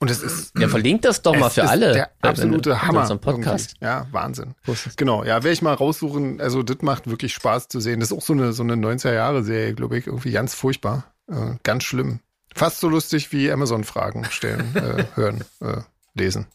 Und 0.00 0.10
es 0.10 0.22
ist. 0.22 0.56
Ja, 0.56 0.68
verlinkt 0.68 1.04
das 1.04 1.22
doch 1.22 1.36
mal 1.36 1.50
für 1.50 1.68
alle. 1.68 1.92
Der 1.92 2.10
absolute 2.22 2.82
Hammer. 2.82 3.06
So 3.06 3.18
Podcast. 3.18 3.74
Irgendwie. 3.80 3.84
Ja, 3.84 4.06
Wahnsinn. 4.12 4.54
Genau. 4.96 5.24
Ja, 5.24 5.42
werde 5.42 5.50
ich 5.50 5.62
mal 5.62 5.74
raussuchen. 5.74 6.40
Also, 6.40 6.62
das 6.62 6.82
macht 6.82 7.08
wirklich 7.08 7.34
Spaß 7.34 7.68
zu 7.68 7.80
sehen. 7.80 7.98
Das 8.00 8.12
ist 8.12 8.16
auch 8.16 8.22
so 8.22 8.32
eine, 8.32 8.52
so 8.52 8.62
eine 8.62 8.74
90er-Jahre-Serie, 8.74 9.74
glaube 9.74 9.98
ich. 9.98 10.06
Irgendwie 10.06 10.30
ganz 10.30 10.54
furchtbar. 10.54 11.04
Äh, 11.28 11.56
ganz 11.62 11.84
schlimm. 11.84 12.20
Fast 12.54 12.80
so 12.80 12.88
lustig 12.88 13.32
wie 13.32 13.50
Amazon-Fragen 13.50 14.24
stellen, 14.30 14.74
äh, 14.74 15.04
hören, 15.14 15.44
äh, 15.60 15.82
lesen. 16.14 16.46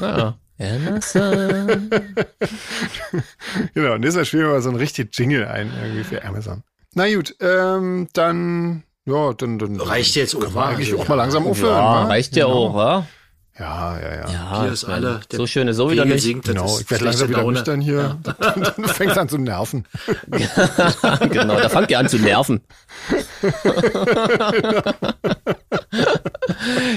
Ah, 0.00 0.34
Amazon. 0.58 1.90
genau, 3.74 3.94
und 3.94 4.02
deshalb 4.02 4.26
spielen 4.26 4.44
wir 4.44 4.52
mal 4.52 4.62
so 4.62 4.70
ein 4.70 4.76
richtig 4.76 5.16
Jingle 5.16 5.46
ein 5.46 5.72
irgendwie 5.80 6.04
für 6.04 6.24
Amazon. 6.24 6.64
Na 6.94 7.12
gut, 7.14 7.36
ähm, 7.40 8.08
dann, 8.12 8.82
ja, 9.08 9.32
dann, 9.32 9.58
dann 9.58 9.80
reicht 9.80 10.14
jetzt 10.16 10.36
auch, 10.36 10.54
eigentlich 10.56 10.94
auch 10.94 11.08
mal 11.08 11.14
langsam 11.14 11.46
aufhören. 11.46 11.74
Ja, 11.74 12.04
reicht 12.04 12.36
ja 12.36 12.44
genau. 12.46 12.68
auch, 12.68 12.74
wa? 12.74 13.06
Ja, 13.58 13.98
ja, 13.98 14.14
ja. 14.14 14.28
Ja, 14.30 14.60
Hier 14.62 14.72
ist 14.72 14.84
alle. 14.84 15.20
So 15.32 15.46
schön 15.48 15.66
ist 15.66 15.76
so 15.76 15.90
wieder 15.90 16.04
nicht. 16.04 16.22
Singt, 16.22 16.44
genau, 16.44 16.78
ich 16.78 16.88
werde 16.90 17.06
langsam 17.06 17.28
wieder 17.28 17.42
nüchtern 17.42 17.80
hier. 17.80 18.18
Ja. 18.24 18.34
dann 18.54 18.84
fängt 18.84 19.18
an 19.18 19.28
zu 19.28 19.38
nerven. 19.38 19.84
genau, 21.30 21.58
da 21.58 21.68
fangt 21.68 21.90
ihr 21.90 21.98
an 21.98 22.08
zu 22.08 22.18
nerven. 22.18 22.60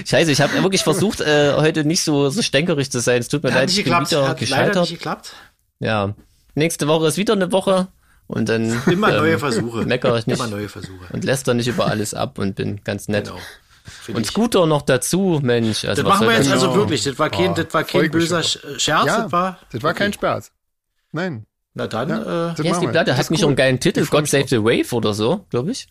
Scheiße, 0.05 0.31
ich 0.31 0.41
habe 0.41 0.53
wirklich 0.61 0.83
versucht, 0.83 1.21
äh, 1.21 1.53
heute 1.55 1.83
nicht 1.83 2.03
so, 2.03 2.29
so 2.29 2.43
stänkerig 2.43 2.91
zu 2.91 2.99
sein. 2.99 3.21
Es 3.21 3.27
tut 3.27 3.41
mir 3.41 3.49
Hat 3.49 3.61
leid, 3.61 3.71
ich 3.71 3.83
bin 3.83 3.93
wieder 3.93 4.27
Hat 4.27 4.37
gescheitert. 4.37 4.81
nicht 4.81 4.91
geklappt. 4.91 5.33
Ja, 5.79 6.13
nächste 6.53 6.87
Woche 6.87 7.07
ist 7.07 7.17
wieder 7.17 7.33
eine 7.33 7.51
Woche. 7.51 7.87
Und 8.31 8.47
dann 8.47 8.81
immer 8.85 9.11
neue 9.11 9.33
ähm, 9.33 9.39
Versuche. 9.39 9.85
Meckere 9.85 10.17
ich 10.17 10.25
nicht. 10.25 10.39
Immer 10.39 10.47
neue 10.47 10.69
Versuche. 10.69 11.05
Und 11.11 11.25
lässt 11.25 11.47
dann 11.47 11.57
nicht 11.57 11.67
über 11.67 11.87
alles 11.87 12.13
ab 12.13 12.39
und 12.39 12.55
bin 12.55 12.81
ganz 12.83 13.09
nett. 13.09 13.25
Genau. 13.25 14.17
Und 14.17 14.25
Scooter 14.25 14.65
noch 14.67 14.83
dazu, 14.83 15.39
Mensch. 15.43 15.83
Also 15.83 16.03
das 16.03 16.09
machen 16.09 16.27
wir 16.27 16.35
jetzt 16.37 16.49
also 16.49 16.67
genau. 16.67 16.79
wirklich. 16.79 17.03
Das 17.03 17.19
war 17.19 17.29
kein, 17.29 17.51
oh, 17.51 17.53
das 17.55 17.73
war 17.73 17.83
kein 17.83 18.09
böser 18.09 18.41
Scherz. 18.41 18.85
Ja, 18.85 19.03
das 19.23 19.31
war, 19.31 19.59
das 19.71 19.83
war 19.83 19.93
kein 19.93 20.13
Spaß. 20.13 20.51
Nein. 21.11 21.45
Na 21.73 21.87
dann. 21.87 22.09
Ja, 22.09 22.53
äh, 22.53 22.69
ist 22.69 22.81
die 22.81 22.87
Platte. 22.87 23.17
Hat 23.17 23.31
nicht 23.31 23.41
cool. 23.41 23.47
einen 23.47 23.55
geilen 23.57 23.79
Titel. 23.79 24.05
God 24.05 24.27
Save 24.27 24.47
the 24.47 24.63
Wave 24.63 24.95
oder 24.95 25.13
so, 25.13 25.45
glaube 25.49 25.71
ich. 25.71 25.87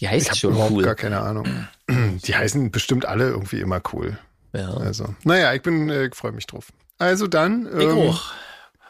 Die 0.00 0.08
heißt 0.08 0.32
ich 0.32 0.38
schon 0.38 0.56
cool. 0.56 0.82
gar 0.82 0.94
keine 0.94 1.20
Ahnung. 1.20 1.46
Die 1.90 2.34
heißen 2.34 2.70
bestimmt 2.70 3.06
alle 3.06 3.28
irgendwie 3.28 3.60
immer 3.60 3.80
cool. 3.92 4.18
Ja. 4.52 4.74
Also, 4.74 5.14
naja, 5.24 5.52
ich 5.54 5.62
bin, 5.62 5.88
äh, 5.90 6.10
freue 6.12 6.32
mich 6.32 6.46
drauf. 6.46 6.68
Also 6.98 7.26
dann. 7.26 7.66
Ähm, 7.66 7.80
ich 7.80 7.88
auch. 7.88 8.32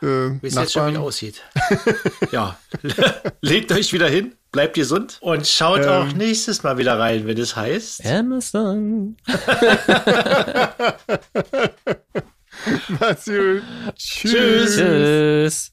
Äh, 0.03 0.43
Wie 0.43 0.47
es 0.49 0.55
jetzt 0.55 0.73
schon 0.73 0.91
wieder 0.91 1.01
aussieht. 1.01 1.43
ja, 2.31 2.59
legt 3.41 3.73
euch 3.73 3.93
wieder 3.93 4.09
hin, 4.09 4.35
bleibt 4.53 4.75
gesund 4.75 5.19
und 5.21 5.47
schaut 5.47 5.81
ähm, 5.83 5.89
auch 5.89 6.13
nächstes 6.13 6.63
Mal 6.63 6.77
wieder 6.79 6.99
rein, 6.99 7.27
wenn 7.27 7.39
es 7.39 7.57
heißt 7.57 8.05
Amazon. 8.05 9.17
Mach's 13.01 13.25
gut. 13.25 13.63
Tschüss. 13.97 14.77
Tschüss. 14.77 15.73